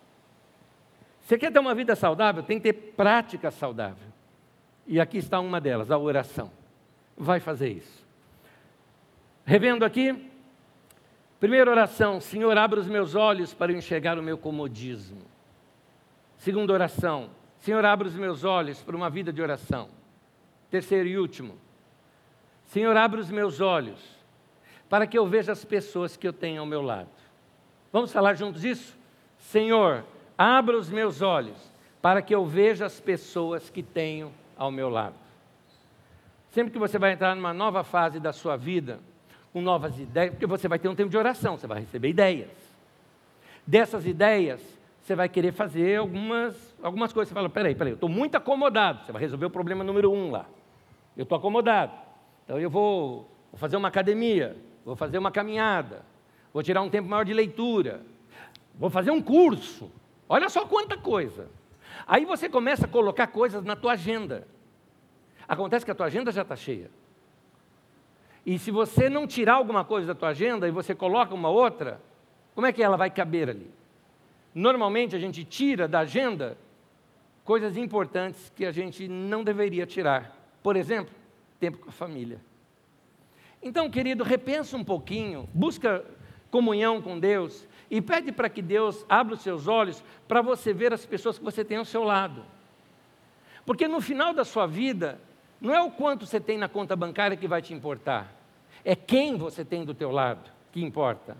Você 1.22 1.38
quer 1.38 1.52
ter 1.52 1.60
uma 1.60 1.76
vida 1.76 1.96
saudável? 1.96 2.44
Tem 2.44 2.60
que 2.60 2.72
ter 2.72 2.74
prática 2.74 3.52
saudável. 3.52 4.12
E 4.86 5.00
aqui 5.00 5.18
está 5.18 5.40
uma 5.40 5.62
delas, 5.62 5.92
a 5.92 5.98
oração. 5.98 6.52
Vai 7.16 7.40
fazer 7.40 7.70
isso. 7.70 8.06
Revendo 9.46 9.86
aqui, 9.86 10.30
primeira 11.40 11.70
oração: 11.70 12.20
Senhor, 12.20 12.58
abra 12.58 12.80
os 12.80 12.88
meus 12.88 13.16
olhos 13.16 13.54
para 13.54 13.72
enxergar 13.72 14.18
o 14.18 14.24
meu 14.24 14.38
comodismo. 14.38 15.22
Segunda 16.38 16.74
oração: 16.74 17.30
Senhor, 17.60 17.86
abra 17.86 18.08
os 18.08 18.16
meus 18.16 18.44
olhos 18.44 18.82
para 18.82 18.96
uma 18.96 19.10
vida 19.10 19.32
de 19.32 19.42
oração. 19.42 19.90
Terceiro 20.70 21.08
e 21.08 21.18
último: 21.18 21.58
Senhor, 22.66 22.96
abra 22.98 23.20
os 23.20 23.30
meus 23.30 23.62
olhos 23.62 24.00
para 24.90 25.08
que 25.08 25.18
eu 25.18 25.26
veja 25.26 25.54
as 25.54 25.64
pessoas 25.64 26.18
que 26.18 26.28
eu 26.28 26.34
tenho 26.34 26.60
ao 26.60 26.66
meu 26.66 26.82
lado. 26.82 27.10
Vamos 27.94 28.12
falar 28.12 28.34
juntos 28.34 28.66
isso? 28.66 28.98
Senhor, 29.38 30.04
abra 30.42 30.78
os 30.78 30.90
meus 30.90 31.22
olhos 31.22 31.72
para 32.02 32.22
que 32.22 32.34
eu 32.34 32.46
veja 32.46 32.86
as 32.86 33.00
pessoas 33.00 33.70
que 33.70 33.84
tenho 33.84 34.32
ao 34.58 34.72
meu 34.72 34.90
lado. 34.90 35.16
Sempre 36.50 36.74
que 36.74 36.80
você 36.80 36.98
vai 36.98 37.14
entrar 37.14 37.36
numa 37.36 37.54
nova 37.54 37.84
fase 37.84 38.20
da 38.20 38.34
sua 38.34 38.58
vida, 38.58 39.00
com 39.54 39.62
novas 39.62 40.00
ideias, 40.00 40.32
porque 40.32 40.48
você 40.48 40.68
vai 40.68 40.80
ter 40.80 40.90
um 40.90 40.96
tempo 40.96 41.10
de 41.10 41.18
oração, 41.18 41.58
você 41.58 41.68
vai 41.68 41.82
receber 41.82 42.10
ideias. 42.10 42.50
Dessas 43.68 44.06
ideias, 44.08 44.62
você 45.02 45.16
vai 45.16 45.30
querer 45.30 45.52
fazer 45.52 46.00
algumas, 46.00 46.76
algumas 46.82 47.14
coisas. 47.14 47.30
Você 47.30 47.36
fala, 47.36 47.50
peraí, 47.50 47.76
peraí, 47.76 47.92
eu 47.92 47.96
estou 47.96 48.10
muito 48.10 48.36
acomodado. 48.36 49.06
Você 49.06 49.12
vai 49.12 49.22
resolver 49.22 49.46
o 49.46 49.50
problema 49.50 49.84
número 49.84 50.12
um 50.12 50.32
lá. 50.32 50.46
Eu 51.16 51.24
estou 51.24 51.38
acomodado. 51.38 51.94
Então 52.44 52.60
eu 52.60 52.70
vou, 52.70 53.30
vou 53.52 53.60
fazer 53.60 53.78
uma 53.78 53.90
academia, 53.90 54.58
vou 54.84 54.96
fazer 54.96 55.18
uma 55.18 55.32
caminhada, 55.32 56.02
vou 56.52 56.64
tirar 56.64 56.82
um 56.82 56.90
tempo 56.90 57.08
maior 57.08 57.24
de 57.24 57.34
leitura, 57.34 58.02
vou 58.74 58.90
fazer 58.90 59.12
um 59.12 59.22
curso. 59.22 59.92
Olha 60.32 60.48
só 60.48 60.66
quanta 60.66 60.96
coisa. 60.96 61.50
Aí 62.08 62.24
você 62.24 62.48
começa 62.48 62.86
a 62.86 62.88
colocar 62.88 63.28
coisas 63.28 63.66
na 63.66 63.76
tua 63.76 63.92
agenda. 63.92 64.48
Acontece 65.46 65.84
que 65.84 65.92
a 65.92 65.96
tua 65.96 66.06
agenda 66.06 66.32
já 66.32 66.44
está 66.44 66.56
cheia. 66.56 66.90
E 68.46 68.58
se 68.58 68.72
você 68.72 69.10
não 69.10 69.28
tirar 69.28 69.56
alguma 69.56 69.84
coisa 69.84 70.08
da 70.08 70.16
tua 70.16 70.30
agenda 70.30 70.70
e 70.70 70.72
você 70.72 70.96
coloca 70.96 71.36
uma 71.36 71.50
outra, 71.50 72.02
como 72.56 72.66
é 72.66 72.72
que 72.72 72.82
ela 72.82 72.96
vai 72.96 73.10
caber 73.10 73.50
ali? 73.50 73.70
Normalmente 74.56 75.18
a 75.18 75.20
gente 75.20 75.44
tira 75.44 75.86
da 75.86 76.00
agenda 76.00 76.58
coisas 77.44 77.76
importantes 77.76 78.54
que 78.56 78.66
a 78.66 78.72
gente 78.72 79.10
não 79.10 79.44
deveria 79.44 79.86
tirar. 79.86 80.34
Por 80.64 80.78
exemplo, 80.78 81.14
tempo 81.60 81.78
com 81.80 81.90
a 81.90 81.92
família. 81.92 82.40
Então, 83.62 83.90
querido, 83.90 84.24
repensa 84.24 84.78
um 84.78 84.84
pouquinho, 84.84 85.50
busca 85.54 86.06
comunhão 86.50 87.02
com 87.02 87.20
Deus 87.20 87.68
e 87.92 88.02
pede 88.02 88.32
para 88.32 88.50
que 88.50 88.62
Deus 88.62 89.06
abra 89.10 89.34
os 89.34 89.42
seus 89.42 89.68
olhos 89.68 90.02
para 90.26 90.42
você 90.42 90.72
ver 90.72 90.94
as 90.94 91.06
pessoas 91.06 91.38
que 91.38 91.44
você 91.44 91.64
tem 91.66 91.76
ao 91.76 91.84
seu 91.84 92.06
lado. 92.06 92.46
Porque 93.66 93.86
no 93.86 94.00
final 94.00 94.34
da 94.34 94.46
sua 94.46 94.66
vida, 94.66 95.20
não 95.60 95.76
é 95.76 95.82
o 95.82 95.92
quanto 95.92 96.26
você 96.26 96.40
tem 96.40 96.58
na 96.58 96.70
conta 96.70 96.96
bancária 96.96 97.36
que 97.36 97.50
vai 97.50 97.62
te 97.62 97.74
importar, 97.74 98.34
é 98.86 98.96
quem 98.96 99.36
você 99.36 99.66
tem 99.66 99.84
do 99.84 99.94
teu 99.94 100.10
lado 100.10 100.50
que 100.72 100.82
importa. 100.82 101.36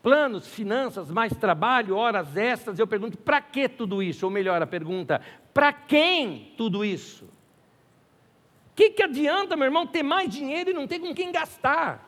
Planos, 0.00 0.46
finanças, 0.46 1.10
mais 1.10 1.36
trabalho, 1.36 1.96
horas 1.96 2.36
extras, 2.36 2.78
eu 2.78 2.86
pergunto, 2.86 3.18
para 3.18 3.40
que 3.40 3.68
tudo 3.68 4.00
isso? 4.00 4.24
Ou 4.24 4.30
melhor, 4.30 4.62
a 4.62 4.66
pergunta, 4.66 5.20
para 5.52 5.72
quem 5.72 6.54
tudo 6.56 6.84
isso? 6.84 7.24
O 7.24 8.76
que, 8.76 8.90
que 8.90 9.02
adianta, 9.02 9.56
meu 9.56 9.64
irmão, 9.64 9.88
ter 9.88 10.04
mais 10.04 10.30
dinheiro 10.30 10.70
e 10.70 10.72
não 10.72 10.86
ter 10.86 11.00
com 11.00 11.12
quem 11.12 11.32
gastar? 11.32 12.07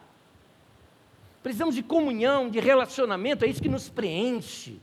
Precisamos 1.43 1.75
de 1.75 1.83
comunhão, 1.83 2.49
de 2.49 2.61
relacionamento, 2.61 3.45
é 3.45 3.49
isso 3.49 3.63
que 3.63 3.69
nos 3.69 3.89
preenche. 3.89 4.81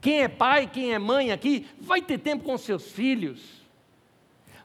Quem 0.00 0.22
é 0.22 0.28
pai, 0.28 0.66
quem 0.66 0.94
é 0.94 0.98
mãe 0.98 1.32
aqui, 1.32 1.66
vai 1.80 2.00
ter 2.00 2.18
tempo 2.18 2.44
com 2.44 2.56
seus 2.56 2.90
filhos 2.92 3.58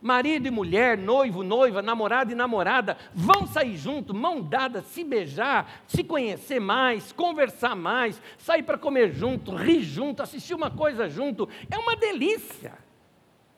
marido 0.03 0.45
e 0.45 0.51
mulher, 0.51 0.97
noivo, 0.97 1.43
noiva, 1.43 1.81
namorado 1.81 2.33
e 2.33 2.35
namorada, 2.35 2.97
vão 3.13 3.47
sair 3.47 3.77
junto, 3.77 4.13
mão 4.13 4.41
dada, 4.41 4.81
se 4.81 5.01
beijar, 5.01 5.81
se 5.87 6.03
conhecer 6.03 6.59
mais, 6.59 7.13
conversar 7.13 7.73
mais, 7.73 8.21
sair 8.37 8.63
para 8.63 8.77
comer 8.77 9.13
junto, 9.13 9.55
rir 9.55 9.81
junto, 9.81 10.21
assistir 10.21 10.53
uma 10.53 10.69
coisa 10.69 11.07
junto. 11.07 11.47
É 11.71 11.77
uma 11.77 11.95
delícia. 11.95 12.73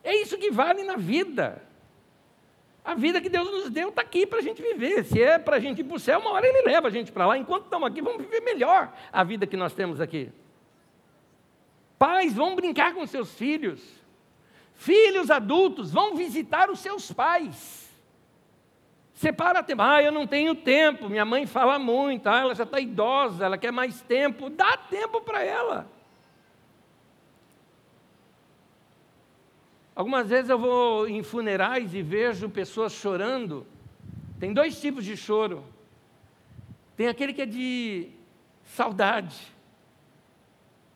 É 0.04 0.14
isso 0.22 0.38
que 0.38 0.52
vale 0.52 0.84
na 0.84 0.96
vida. 0.96 1.60
A 2.86 2.94
vida 2.94 3.20
que 3.20 3.28
Deus 3.28 3.50
nos 3.50 3.68
deu 3.68 3.88
está 3.88 4.00
aqui 4.00 4.24
para 4.24 4.38
a 4.38 4.42
gente 4.42 4.62
viver. 4.62 5.04
Se 5.04 5.20
é 5.20 5.40
para 5.40 5.56
a 5.56 5.58
gente 5.58 5.80
ir 5.80 5.84
para 5.84 5.96
o 5.96 5.98
céu, 5.98 6.20
uma 6.20 6.30
hora 6.30 6.46
Ele 6.46 6.62
leva 6.62 6.86
a 6.86 6.90
gente 6.90 7.10
para 7.10 7.26
lá. 7.26 7.36
Enquanto 7.36 7.64
estamos 7.64 7.88
aqui, 7.88 8.00
vamos 8.00 8.22
viver 8.22 8.40
melhor 8.42 8.92
a 9.12 9.24
vida 9.24 9.44
que 9.44 9.56
nós 9.56 9.74
temos 9.74 10.00
aqui. 10.00 10.30
Pais, 11.98 12.34
vão 12.34 12.54
brincar 12.54 12.94
com 12.94 13.04
seus 13.04 13.34
filhos. 13.34 13.82
Filhos 14.76 15.32
adultos 15.32 15.90
vão 15.90 16.14
visitar 16.14 16.70
os 16.70 16.78
seus 16.78 17.10
pais. 17.10 17.92
Separa 19.14 19.64
tempo. 19.64 19.82
Ah, 19.82 20.00
eu 20.00 20.12
não 20.12 20.24
tenho 20.24 20.54
tempo. 20.54 21.08
Minha 21.08 21.24
mãe 21.24 21.44
fala 21.44 21.80
muito. 21.80 22.28
Ah, 22.28 22.38
ela 22.38 22.54
já 22.54 22.62
está 22.62 22.78
idosa, 22.78 23.46
ela 23.46 23.58
quer 23.58 23.72
mais 23.72 24.00
tempo. 24.02 24.48
Dá 24.48 24.76
tempo 24.76 25.20
para 25.22 25.42
ela. 25.42 25.90
Algumas 29.96 30.28
vezes 30.28 30.50
eu 30.50 30.58
vou 30.58 31.08
em 31.08 31.22
funerais 31.22 31.94
e 31.94 32.02
vejo 32.02 32.50
pessoas 32.50 32.92
chorando. 32.92 33.66
Tem 34.38 34.52
dois 34.52 34.78
tipos 34.78 35.04
de 35.04 35.16
choro. 35.16 35.64
Tem 36.94 37.08
aquele 37.08 37.32
que 37.32 37.40
é 37.42 37.46
de 37.46 38.10
saudade. 38.62 39.34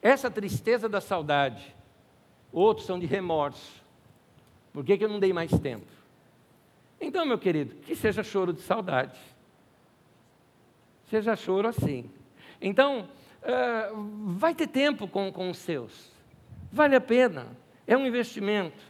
Essa 0.02 0.30
tristeza 0.30 0.86
da 0.88 1.00
saudade 1.00 1.74
outros 2.52 2.86
são 2.86 2.98
de 2.98 3.06
remorso. 3.06 3.80
Por 4.72 4.84
que, 4.84 4.98
que 4.98 5.04
eu 5.04 5.08
não 5.08 5.18
dei 5.18 5.32
mais 5.32 5.50
tempo? 5.50 5.86
Então, 7.00 7.24
meu 7.24 7.38
querido, 7.38 7.76
que 7.76 7.96
seja 7.96 8.22
choro 8.22 8.52
de 8.52 8.60
saudade. 8.60 9.18
Seja 11.08 11.34
choro 11.34 11.68
assim. 11.68 12.10
Então, 12.60 13.08
uh, 13.42 14.34
vai 14.36 14.54
ter 14.54 14.66
tempo 14.66 15.08
com, 15.08 15.32
com 15.32 15.50
os 15.50 15.58
seus. 15.58 16.12
Vale 16.70 16.94
a 16.94 17.00
pena. 17.00 17.46
É 17.86 17.96
um 17.96 18.06
investimento. 18.06 18.89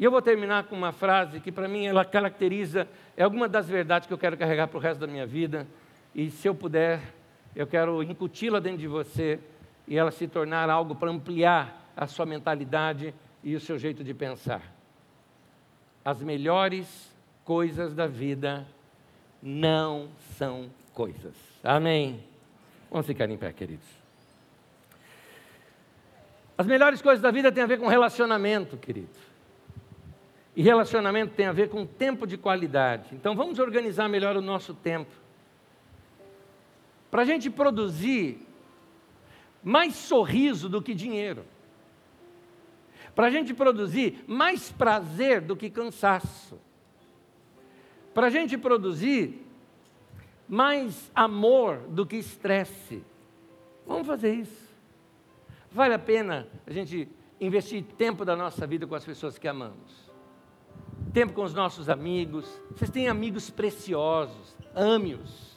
E 0.00 0.04
eu 0.04 0.10
vou 0.10 0.22
terminar 0.22 0.64
com 0.64 0.74
uma 0.74 0.92
frase 0.92 1.40
que, 1.40 1.52
para 1.52 1.68
mim, 1.68 1.84
ela 1.84 2.06
caracteriza, 2.06 2.88
é 3.14 3.22
alguma 3.22 3.46
das 3.46 3.68
verdades 3.68 4.08
que 4.08 4.14
eu 4.14 4.16
quero 4.16 4.34
carregar 4.34 4.66
para 4.66 4.78
o 4.78 4.80
resto 4.80 4.98
da 4.98 5.06
minha 5.06 5.26
vida. 5.26 5.66
E, 6.14 6.30
se 6.30 6.48
eu 6.48 6.54
puder, 6.54 7.02
eu 7.54 7.66
quero 7.66 8.02
incuti-la 8.02 8.60
dentro 8.60 8.78
de 8.78 8.88
você 8.88 9.38
e 9.86 9.98
ela 9.98 10.10
se 10.10 10.26
tornar 10.26 10.70
algo 10.70 10.94
para 10.94 11.10
ampliar 11.10 11.92
a 11.94 12.06
sua 12.06 12.24
mentalidade 12.24 13.12
e 13.44 13.54
o 13.54 13.60
seu 13.60 13.78
jeito 13.78 14.02
de 14.02 14.14
pensar. 14.14 14.62
As 16.02 16.22
melhores 16.22 17.14
coisas 17.44 17.94
da 17.94 18.06
vida 18.06 18.66
não 19.42 20.08
são 20.38 20.70
coisas. 20.94 21.34
Amém? 21.62 22.24
Vamos 22.90 23.06
ficar 23.06 23.28
em 23.28 23.36
pé, 23.36 23.52
queridos. 23.52 23.86
As 26.56 26.66
melhores 26.66 27.02
coisas 27.02 27.20
da 27.20 27.30
vida 27.30 27.52
têm 27.52 27.62
a 27.62 27.66
ver 27.66 27.78
com 27.78 27.86
relacionamento, 27.86 28.78
queridos. 28.78 29.29
E 30.60 30.62
relacionamento 30.62 31.32
tem 31.34 31.46
a 31.46 31.52
ver 31.52 31.70
com 31.70 31.86
tempo 31.86 32.26
de 32.26 32.36
qualidade. 32.36 33.14
Então 33.14 33.34
vamos 33.34 33.58
organizar 33.58 34.10
melhor 34.10 34.36
o 34.36 34.42
nosso 34.42 34.74
tempo. 34.74 35.10
Para 37.10 37.22
a 37.22 37.24
gente 37.24 37.48
produzir 37.48 38.46
mais 39.64 39.94
sorriso 39.94 40.68
do 40.68 40.82
que 40.82 40.92
dinheiro 40.92 41.44
para 43.14 43.26
a 43.26 43.30
gente 43.30 43.52
produzir 43.52 44.24
mais 44.26 44.70
prazer 44.70 45.40
do 45.40 45.56
que 45.56 45.68
cansaço, 45.68 46.58
para 48.14 48.28
a 48.28 48.30
gente 48.30 48.56
produzir 48.56 49.46
mais 50.48 51.10
amor 51.14 51.78
do 51.88 52.06
que 52.06 52.16
estresse. 52.16 53.02
Vamos 53.86 54.06
fazer 54.06 54.34
isso. 54.34 54.70
Vale 55.70 55.94
a 55.94 55.98
pena 55.98 56.48
a 56.66 56.72
gente 56.72 57.08
investir 57.40 57.84
tempo 57.96 58.24
da 58.24 58.34
nossa 58.34 58.66
vida 58.66 58.86
com 58.86 58.94
as 58.94 59.04
pessoas 59.04 59.38
que 59.38 59.46
amamos. 59.46 60.09
Tempo 61.12 61.32
com 61.32 61.42
os 61.42 61.54
nossos 61.54 61.88
amigos. 61.88 62.46
Vocês 62.70 62.90
têm 62.90 63.08
amigos 63.08 63.50
preciosos, 63.50 64.56
ame-os. 64.74 65.56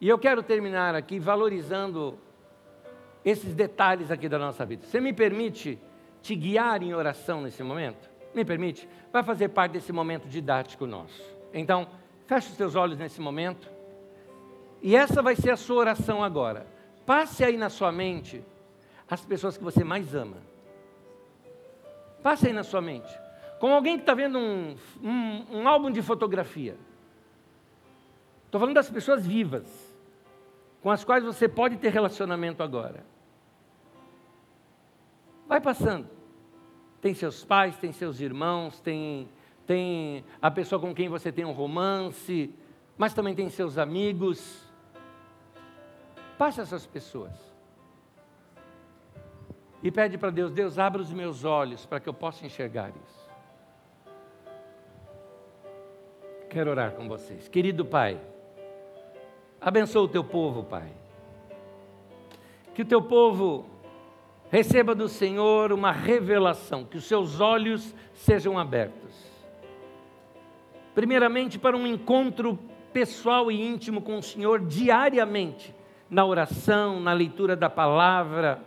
E 0.00 0.08
eu 0.08 0.18
quero 0.18 0.42
terminar 0.42 0.94
aqui 0.94 1.18
valorizando 1.18 2.18
esses 3.22 3.54
detalhes 3.54 4.10
aqui 4.10 4.28
da 4.28 4.38
nossa 4.38 4.64
vida. 4.64 4.86
Você 4.86 4.98
me 4.98 5.12
permite 5.12 5.78
te 6.22 6.34
guiar 6.34 6.82
em 6.82 6.94
oração 6.94 7.42
nesse 7.42 7.62
momento? 7.62 8.08
Me 8.34 8.44
permite? 8.44 8.88
Vai 9.12 9.22
fazer 9.22 9.48
parte 9.48 9.72
desse 9.72 9.92
momento 9.92 10.26
didático 10.26 10.86
nosso. 10.86 11.22
Então, 11.52 11.86
feche 12.26 12.48
os 12.48 12.56
seus 12.56 12.74
olhos 12.74 12.96
nesse 12.96 13.20
momento. 13.20 13.68
E 14.82 14.96
essa 14.96 15.20
vai 15.20 15.36
ser 15.36 15.50
a 15.50 15.56
sua 15.56 15.76
oração 15.76 16.24
agora. 16.24 16.66
Passe 17.04 17.44
aí 17.44 17.58
na 17.58 17.68
sua 17.68 17.92
mente 17.92 18.42
as 19.08 19.22
pessoas 19.22 19.58
que 19.58 19.64
você 19.64 19.84
mais 19.84 20.14
ama. 20.14 20.38
Passe 22.22 22.46
aí 22.46 22.52
na 22.54 22.62
sua 22.62 22.80
mente. 22.80 23.19
Como 23.60 23.74
alguém 23.74 23.96
que 23.98 24.02
está 24.02 24.14
vendo 24.14 24.38
um, 24.38 24.74
um, 25.02 25.58
um 25.58 25.68
álbum 25.68 25.90
de 25.90 26.00
fotografia. 26.00 26.78
Estou 28.46 28.58
falando 28.58 28.74
das 28.74 28.88
pessoas 28.88 29.24
vivas, 29.26 29.94
com 30.82 30.90
as 30.90 31.04
quais 31.04 31.22
você 31.22 31.46
pode 31.46 31.76
ter 31.76 31.90
relacionamento 31.90 32.62
agora. 32.62 33.04
Vai 35.46 35.60
passando. 35.60 36.08
Tem 37.02 37.12
seus 37.12 37.44
pais, 37.44 37.76
tem 37.76 37.92
seus 37.92 38.18
irmãos, 38.18 38.80
tem, 38.80 39.28
tem 39.66 40.24
a 40.40 40.50
pessoa 40.50 40.80
com 40.80 40.94
quem 40.94 41.10
você 41.10 41.30
tem 41.30 41.44
um 41.44 41.52
romance, 41.52 42.54
mas 42.96 43.12
também 43.12 43.34
tem 43.34 43.50
seus 43.50 43.76
amigos. 43.76 44.66
Passe 46.38 46.62
essas 46.62 46.86
pessoas. 46.86 47.34
E 49.82 49.90
pede 49.90 50.16
para 50.16 50.30
Deus: 50.30 50.50
Deus, 50.50 50.78
abra 50.78 51.02
os 51.02 51.12
meus 51.12 51.44
olhos 51.44 51.84
para 51.84 52.00
que 52.00 52.08
eu 52.08 52.14
possa 52.14 52.46
enxergar 52.46 52.88
isso. 52.88 53.19
Quero 56.50 56.68
orar 56.68 56.90
com 56.90 57.06
vocês. 57.06 57.46
Querido 57.46 57.84
Pai, 57.84 58.20
abençoa 59.60 60.02
o 60.02 60.08
teu 60.08 60.24
povo, 60.24 60.64
Pai. 60.64 60.90
Que 62.74 62.82
o 62.82 62.84
teu 62.84 63.00
povo 63.00 63.66
receba 64.50 64.92
do 64.92 65.08
Senhor 65.08 65.72
uma 65.72 65.92
revelação, 65.92 66.84
que 66.84 66.96
os 66.96 67.04
seus 67.04 67.40
olhos 67.40 67.94
sejam 68.14 68.58
abertos. 68.58 69.14
Primeiramente, 70.92 71.56
para 71.56 71.76
um 71.76 71.86
encontro 71.86 72.58
pessoal 72.92 73.48
e 73.48 73.64
íntimo 73.64 74.02
com 74.02 74.18
o 74.18 74.22
Senhor 74.22 74.58
diariamente, 74.66 75.72
na 76.10 76.24
oração, 76.24 76.98
na 76.98 77.12
leitura 77.12 77.54
da 77.54 77.70
palavra, 77.70 78.60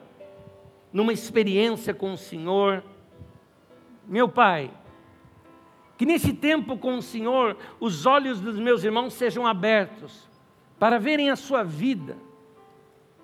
numa 0.94 1.12
experiência 1.12 1.94
com 1.94 2.14
o 2.14 2.18
Senhor. 2.18 2.82
Meu 4.08 4.30
Pai, 4.30 4.72
que 6.04 6.06
nesse 6.06 6.34
tempo 6.34 6.78
com 6.78 6.97
o 6.97 7.01
Senhor, 7.01 7.56
os 7.80 8.06
olhos 8.06 8.41
dos 8.41 8.60
meus 8.60 8.84
irmãos 8.84 9.14
sejam 9.14 9.47
abertos 9.47 10.30
para 10.78 10.99
verem 10.99 11.30
a 11.30 11.36
sua 11.38 11.64
vida, 11.64 12.18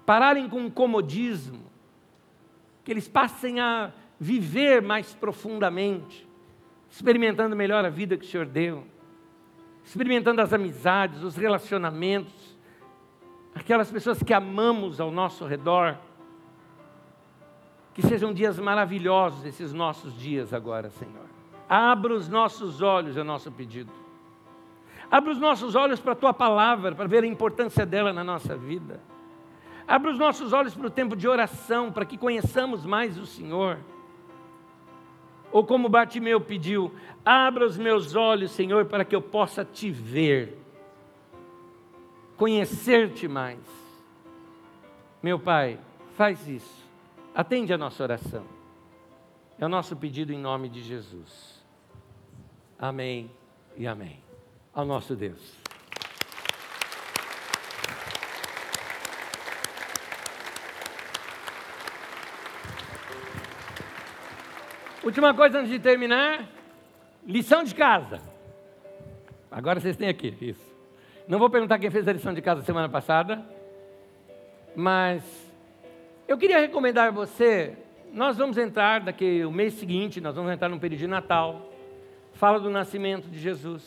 pararem 0.05 0.47
com 0.47 0.65
o 0.65 0.71
comodismo, 0.71 1.59
que 2.85 2.89
eles 2.89 3.05
passem 3.05 3.59
a 3.59 3.91
viver 4.17 4.81
mais 4.81 5.13
profundamente, 5.13 6.25
experimentando 6.89 7.53
melhor 7.53 7.83
a 7.83 7.89
vida 7.89 8.15
que 8.15 8.25
o 8.25 8.29
Senhor 8.29 8.45
deu, 8.45 8.85
experimentando 9.83 10.39
as 10.39 10.53
amizades, 10.53 11.21
os 11.21 11.35
relacionamentos, 11.35 12.57
aquelas 13.53 13.91
pessoas 13.91 14.23
que 14.23 14.33
amamos 14.33 15.01
ao 15.01 15.11
nosso 15.11 15.43
redor. 15.43 15.97
Que 17.93 18.01
sejam 18.01 18.33
dias 18.33 18.57
maravilhosos 18.57 19.43
esses 19.43 19.73
nossos 19.73 20.17
dias 20.17 20.53
agora, 20.53 20.89
Senhor. 20.91 21.38
Abra 21.69 22.15
os 22.15 22.27
nossos 22.27 22.81
olhos, 22.81 23.15
é 23.15 23.21
nosso 23.21 23.51
pedido. 23.51 23.91
Abra 25.11 25.31
os 25.31 25.39
nossos 25.39 25.75
olhos 25.75 25.99
para 25.99 26.13
a 26.13 26.15
tua 26.15 26.33
palavra, 26.33 26.95
para 26.95 27.07
ver 27.07 27.23
a 27.23 27.27
importância 27.27 27.85
dela 27.85 28.11
na 28.11 28.23
nossa 28.23 28.57
vida. 28.57 28.99
Abra 29.87 30.11
os 30.11 30.17
nossos 30.17 30.51
olhos 30.51 30.73
para 30.73 30.87
o 30.87 30.89
tempo 30.89 31.15
de 31.15 31.27
oração, 31.27 31.91
para 31.91 32.05
que 32.05 32.17
conheçamos 32.17 32.85
mais 32.85 33.19
o 33.19 33.25
Senhor. 33.25 33.77
Ou 35.51 35.63
como 35.63 35.89
Bartimeu 35.89 36.41
pediu, 36.41 36.91
abra 37.23 37.65
os 37.65 37.77
meus 37.77 38.15
olhos, 38.15 38.51
Senhor, 38.51 38.85
para 38.85 39.05
que 39.05 39.15
eu 39.15 39.21
possa 39.21 39.63
te 39.65 39.91
ver, 39.91 40.57
conhecer-te 42.37 43.27
mais. 43.27 43.59
Meu 45.21 45.39
Pai, 45.39 45.79
faz 46.15 46.47
isso, 46.47 46.87
atende 47.33 47.73
a 47.73 47.77
nossa 47.77 48.01
oração. 48.03 48.45
É 49.57 49.65
o 49.65 49.69
nosso 49.69 49.95
pedido 49.95 50.31
em 50.31 50.39
nome 50.39 50.69
de 50.69 50.81
Jesus. 50.81 51.58
Amém 52.81 53.29
e 53.75 53.85
amém. 53.85 54.23
Ao 54.73 54.85
nosso 54.85 55.13
Deus. 55.13 55.59
Última 65.03 65.33
coisa 65.33 65.59
antes 65.59 65.71
de 65.71 65.79
terminar, 65.79 66.47
lição 67.25 67.65
de 67.65 67.75
casa. 67.75 68.21
Agora 69.51 69.81
vocês 69.81 69.97
têm 69.97 70.07
aqui, 70.07 70.37
isso. 70.39 70.73
Não 71.27 71.37
vou 71.37 71.49
perguntar 71.49 71.79
quem 71.79 71.91
fez 71.91 72.07
a 72.07 72.13
lição 72.13 72.33
de 72.33 72.41
casa 72.41 72.61
semana 72.61 72.87
passada, 72.87 73.45
mas 74.73 75.21
eu 76.29 76.37
queria 76.37 76.59
recomendar 76.59 77.09
a 77.09 77.11
você, 77.11 77.77
nós 78.13 78.37
vamos 78.37 78.57
entrar 78.57 79.01
daqui 79.01 79.43
o 79.43 79.51
mês 79.51 79.73
seguinte, 79.73 80.21
nós 80.21 80.35
vamos 80.35 80.51
entrar 80.51 80.69
no 80.69 80.79
período 80.79 80.99
de 80.99 81.07
Natal 81.07 81.68
fala 82.39 82.57
do 82.57 82.69
nascimento 82.69 83.27
de 83.29 83.37
Jesus. 83.37 83.83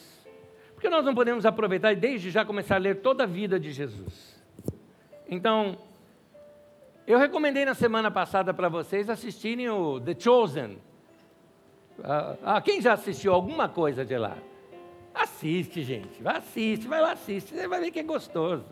Porque 0.74 0.90
nós 0.90 1.02
não 1.02 1.14
podemos 1.14 1.46
aproveitar 1.46 1.90
e 1.90 1.96
desde 1.96 2.30
já 2.30 2.44
começar 2.44 2.74
a 2.74 2.78
ler 2.78 2.96
toda 2.96 3.24
a 3.24 3.26
vida 3.26 3.58
de 3.58 3.72
Jesus. 3.72 4.38
Então, 5.26 5.78
eu 7.06 7.18
recomendei 7.18 7.64
na 7.64 7.72
semana 7.72 8.10
passada 8.10 8.52
para 8.52 8.68
vocês 8.68 9.08
assistirem 9.08 9.70
o 9.70 9.98
The 9.98 10.14
Chosen. 10.18 10.76
Ah, 12.04 12.36
ah, 12.44 12.60
quem 12.60 12.82
já 12.82 12.92
assistiu 12.92 13.32
alguma 13.32 13.70
coisa 13.70 14.04
de 14.04 14.18
lá? 14.18 14.36
Assiste, 15.14 15.82
gente. 15.82 16.20
Assiste, 16.22 16.86
vai 16.86 17.00
lá, 17.00 17.12
assiste. 17.12 17.54
Você 17.54 17.66
vai 17.66 17.80
ver 17.80 17.90
que 17.90 18.00
é 18.00 18.02
gostoso. 18.02 18.66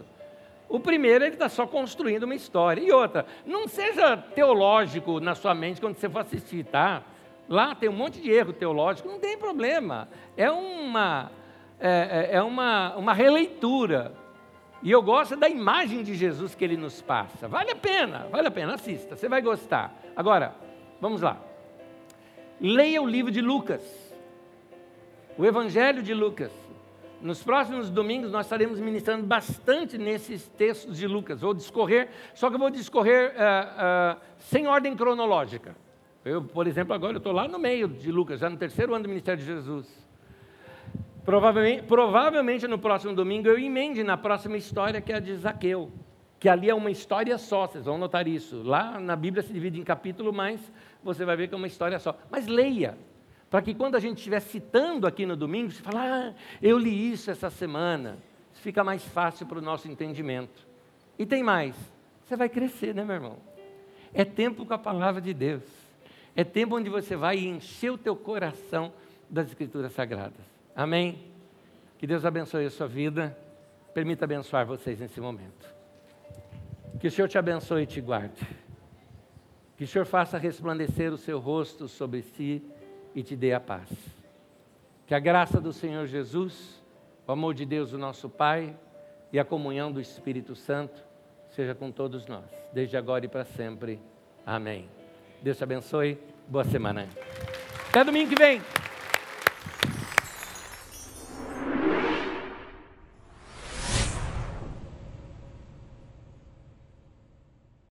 O 0.68 0.78
primeiro, 0.78 1.24
ele 1.24 1.34
está 1.34 1.48
só 1.48 1.66
construindo 1.66 2.24
uma 2.24 2.34
história. 2.34 2.82
E 2.82 2.92
outra, 2.92 3.24
não 3.46 3.66
seja 3.66 4.14
teológico 4.18 5.20
na 5.20 5.34
sua 5.34 5.54
mente 5.54 5.80
quando 5.80 5.96
você 5.96 6.08
for 6.08 6.18
assistir, 6.18 6.66
tá? 6.66 7.02
Lá 7.50 7.74
tem 7.74 7.88
um 7.88 7.92
monte 7.92 8.20
de 8.20 8.30
erro 8.30 8.52
teológico, 8.52 9.08
não 9.08 9.18
tem 9.18 9.36
problema. 9.36 10.08
É 10.36 10.48
uma, 10.48 11.32
é, 11.80 12.28
é, 12.30 12.36
é 12.36 12.42
uma, 12.42 12.94
uma 12.94 13.12
releitura. 13.12 14.14
E 14.80 14.90
eu 14.92 15.02
gosto 15.02 15.34
da 15.34 15.48
imagem 15.48 16.04
de 16.04 16.14
Jesus 16.14 16.54
que 16.54 16.62
ele 16.62 16.76
nos 16.76 17.02
passa. 17.02 17.48
Vale 17.48 17.72
a 17.72 17.76
pena, 17.76 18.28
vale 18.30 18.46
a 18.46 18.50
pena, 18.52 18.74
assista, 18.74 19.16
você 19.16 19.28
vai 19.28 19.42
gostar. 19.42 20.00
Agora, 20.14 20.54
vamos 21.00 21.22
lá. 21.22 21.38
Leia 22.60 23.02
o 23.02 23.06
livro 23.06 23.32
de 23.32 23.40
Lucas, 23.40 23.82
o 25.36 25.44
Evangelho 25.44 26.04
de 26.04 26.14
Lucas. 26.14 26.52
Nos 27.20 27.42
próximos 27.42 27.90
domingos 27.90 28.30
nós 28.30 28.46
estaremos 28.46 28.78
ministrando 28.78 29.26
bastante 29.26 29.98
nesses 29.98 30.46
textos 30.50 30.96
de 30.96 31.06
Lucas. 31.08 31.40
Vou 31.40 31.52
discorrer, 31.52 32.10
só 32.32 32.48
que 32.48 32.54
eu 32.54 32.60
vou 32.60 32.70
discorrer 32.70 33.32
uh, 33.32 34.16
uh, 34.16 34.20
sem 34.38 34.68
ordem 34.68 34.94
cronológica. 34.96 35.74
Eu, 36.24 36.42
por 36.42 36.66
exemplo, 36.66 36.92
agora 36.92 37.14
eu 37.14 37.18
estou 37.18 37.32
lá 37.32 37.48
no 37.48 37.58
meio 37.58 37.88
de 37.88 38.12
Lucas, 38.12 38.40
já 38.40 38.50
no 38.50 38.56
terceiro 38.56 38.94
ano 38.94 39.04
do 39.04 39.08
ministério 39.08 39.40
de 39.40 39.46
Jesus. 39.46 39.88
Provavelmente, 41.24 41.82
provavelmente 41.84 42.66
no 42.66 42.78
próximo 42.78 43.14
domingo 43.14 43.48
eu 43.48 43.58
emende 43.58 44.02
na 44.02 44.16
próxima 44.16 44.56
história 44.56 45.00
que 45.00 45.12
é 45.12 45.16
a 45.16 45.20
de 45.20 45.34
Zaqueu, 45.36 45.90
que 46.38 46.48
ali 46.48 46.68
é 46.68 46.74
uma 46.74 46.90
história 46.90 47.38
só, 47.38 47.66
vocês 47.66 47.84
vão 47.84 47.96
notar 47.96 48.28
isso. 48.28 48.62
Lá 48.62 49.00
na 49.00 49.16
Bíblia 49.16 49.42
se 49.42 49.52
divide 49.52 49.80
em 49.80 49.84
capítulo, 49.84 50.32
mas 50.32 50.60
você 51.02 51.24
vai 51.24 51.36
ver 51.36 51.48
que 51.48 51.54
é 51.54 51.56
uma 51.56 51.66
história 51.66 51.98
só. 51.98 52.18
Mas 52.30 52.46
leia, 52.46 52.98
para 53.48 53.62
que 53.62 53.74
quando 53.74 53.94
a 53.94 54.00
gente 54.00 54.18
estiver 54.18 54.40
citando 54.40 55.06
aqui 55.06 55.24
no 55.24 55.36
domingo, 55.36 55.70
você 55.70 55.82
fala, 55.82 56.00
ah, 56.02 56.34
eu 56.62 56.78
li 56.78 57.12
isso 57.12 57.30
essa 57.30 57.48
semana. 57.48 58.18
Isso 58.52 58.62
fica 58.62 58.84
mais 58.84 59.02
fácil 59.04 59.46
para 59.46 59.58
o 59.58 59.62
nosso 59.62 59.88
entendimento. 59.88 60.66
E 61.18 61.24
tem 61.24 61.42
mais, 61.42 61.74
você 62.26 62.36
vai 62.36 62.48
crescer, 62.48 62.94
né, 62.94 63.04
meu 63.04 63.14
irmão? 63.14 63.36
É 64.12 64.24
tempo 64.24 64.66
com 64.66 64.74
a 64.74 64.78
palavra 64.78 65.20
de 65.20 65.32
Deus. 65.32 65.79
É 66.34 66.44
tempo 66.44 66.76
onde 66.76 66.88
você 66.88 67.16
vai 67.16 67.38
encher 67.38 67.90
o 67.90 67.98
teu 67.98 68.14
coração 68.16 68.92
das 69.28 69.48
Escrituras 69.48 69.92
Sagradas. 69.92 70.44
Amém? 70.74 71.18
Que 71.98 72.06
Deus 72.06 72.24
abençoe 72.24 72.64
a 72.64 72.70
sua 72.70 72.86
vida. 72.86 73.36
Permita 73.92 74.24
abençoar 74.24 74.64
vocês 74.64 75.00
nesse 75.00 75.20
momento. 75.20 75.68
Que 77.00 77.08
o 77.08 77.10
Senhor 77.10 77.28
te 77.28 77.38
abençoe 77.38 77.82
e 77.82 77.86
te 77.86 78.00
guarde. 78.00 78.46
Que 79.76 79.84
o 79.84 79.86
Senhor 79.86 80.04
faça 80.04 80.38
resplandecer 80.38 81.12
o 81.12 81.16
seu 81.16 81.38
rosto 81.38 81.88
sobre 81.88 82.22
si 82.22 82.62
e 83.14 83.22
te 83.22 83.34
dê 83.34 83.52
a 83.52 83.60
paz. 83.60 83.90
Que 85.06 85.14
a 85.14 85.18
graça 85.18 85.60
do 85.60 85.72
Senhor 85.72 86.06
Jesus, 86.06 86.82
o 87.26 87.32
amor 87.32 87.54
de 87.54 87.64
Deus, 87.64 87.92
o 87.92 87.98
nosso 87.98 88.28
Pai, 88.28 88.76
e 89.32 89.38
a 89.38 89.44
comunhão 89.44 89.90
do 89.90 90.00
Espírito 90.00 90.54
Santo 90.54 91.02
seja 91.48 91.74
com 91.74 91.90
todos 91.90 92.26
nós, 92.26 92.44
desde 92.72 92.96
agora 92.96 93.24
e 93.24 93.28
para 93.28 93.44
sempre. 93.44 94.00
Amém. 94.44 94.99
Deus 95.42 95.56
te 95.56 95.64
abençoe. 95.64 96.18
Boa 96.46 96.64
semana. 96.64 97.08
Até 97.88 98.04
domingo 98.04 98.28
que 98.28 98.36
vem. 98.36 98.60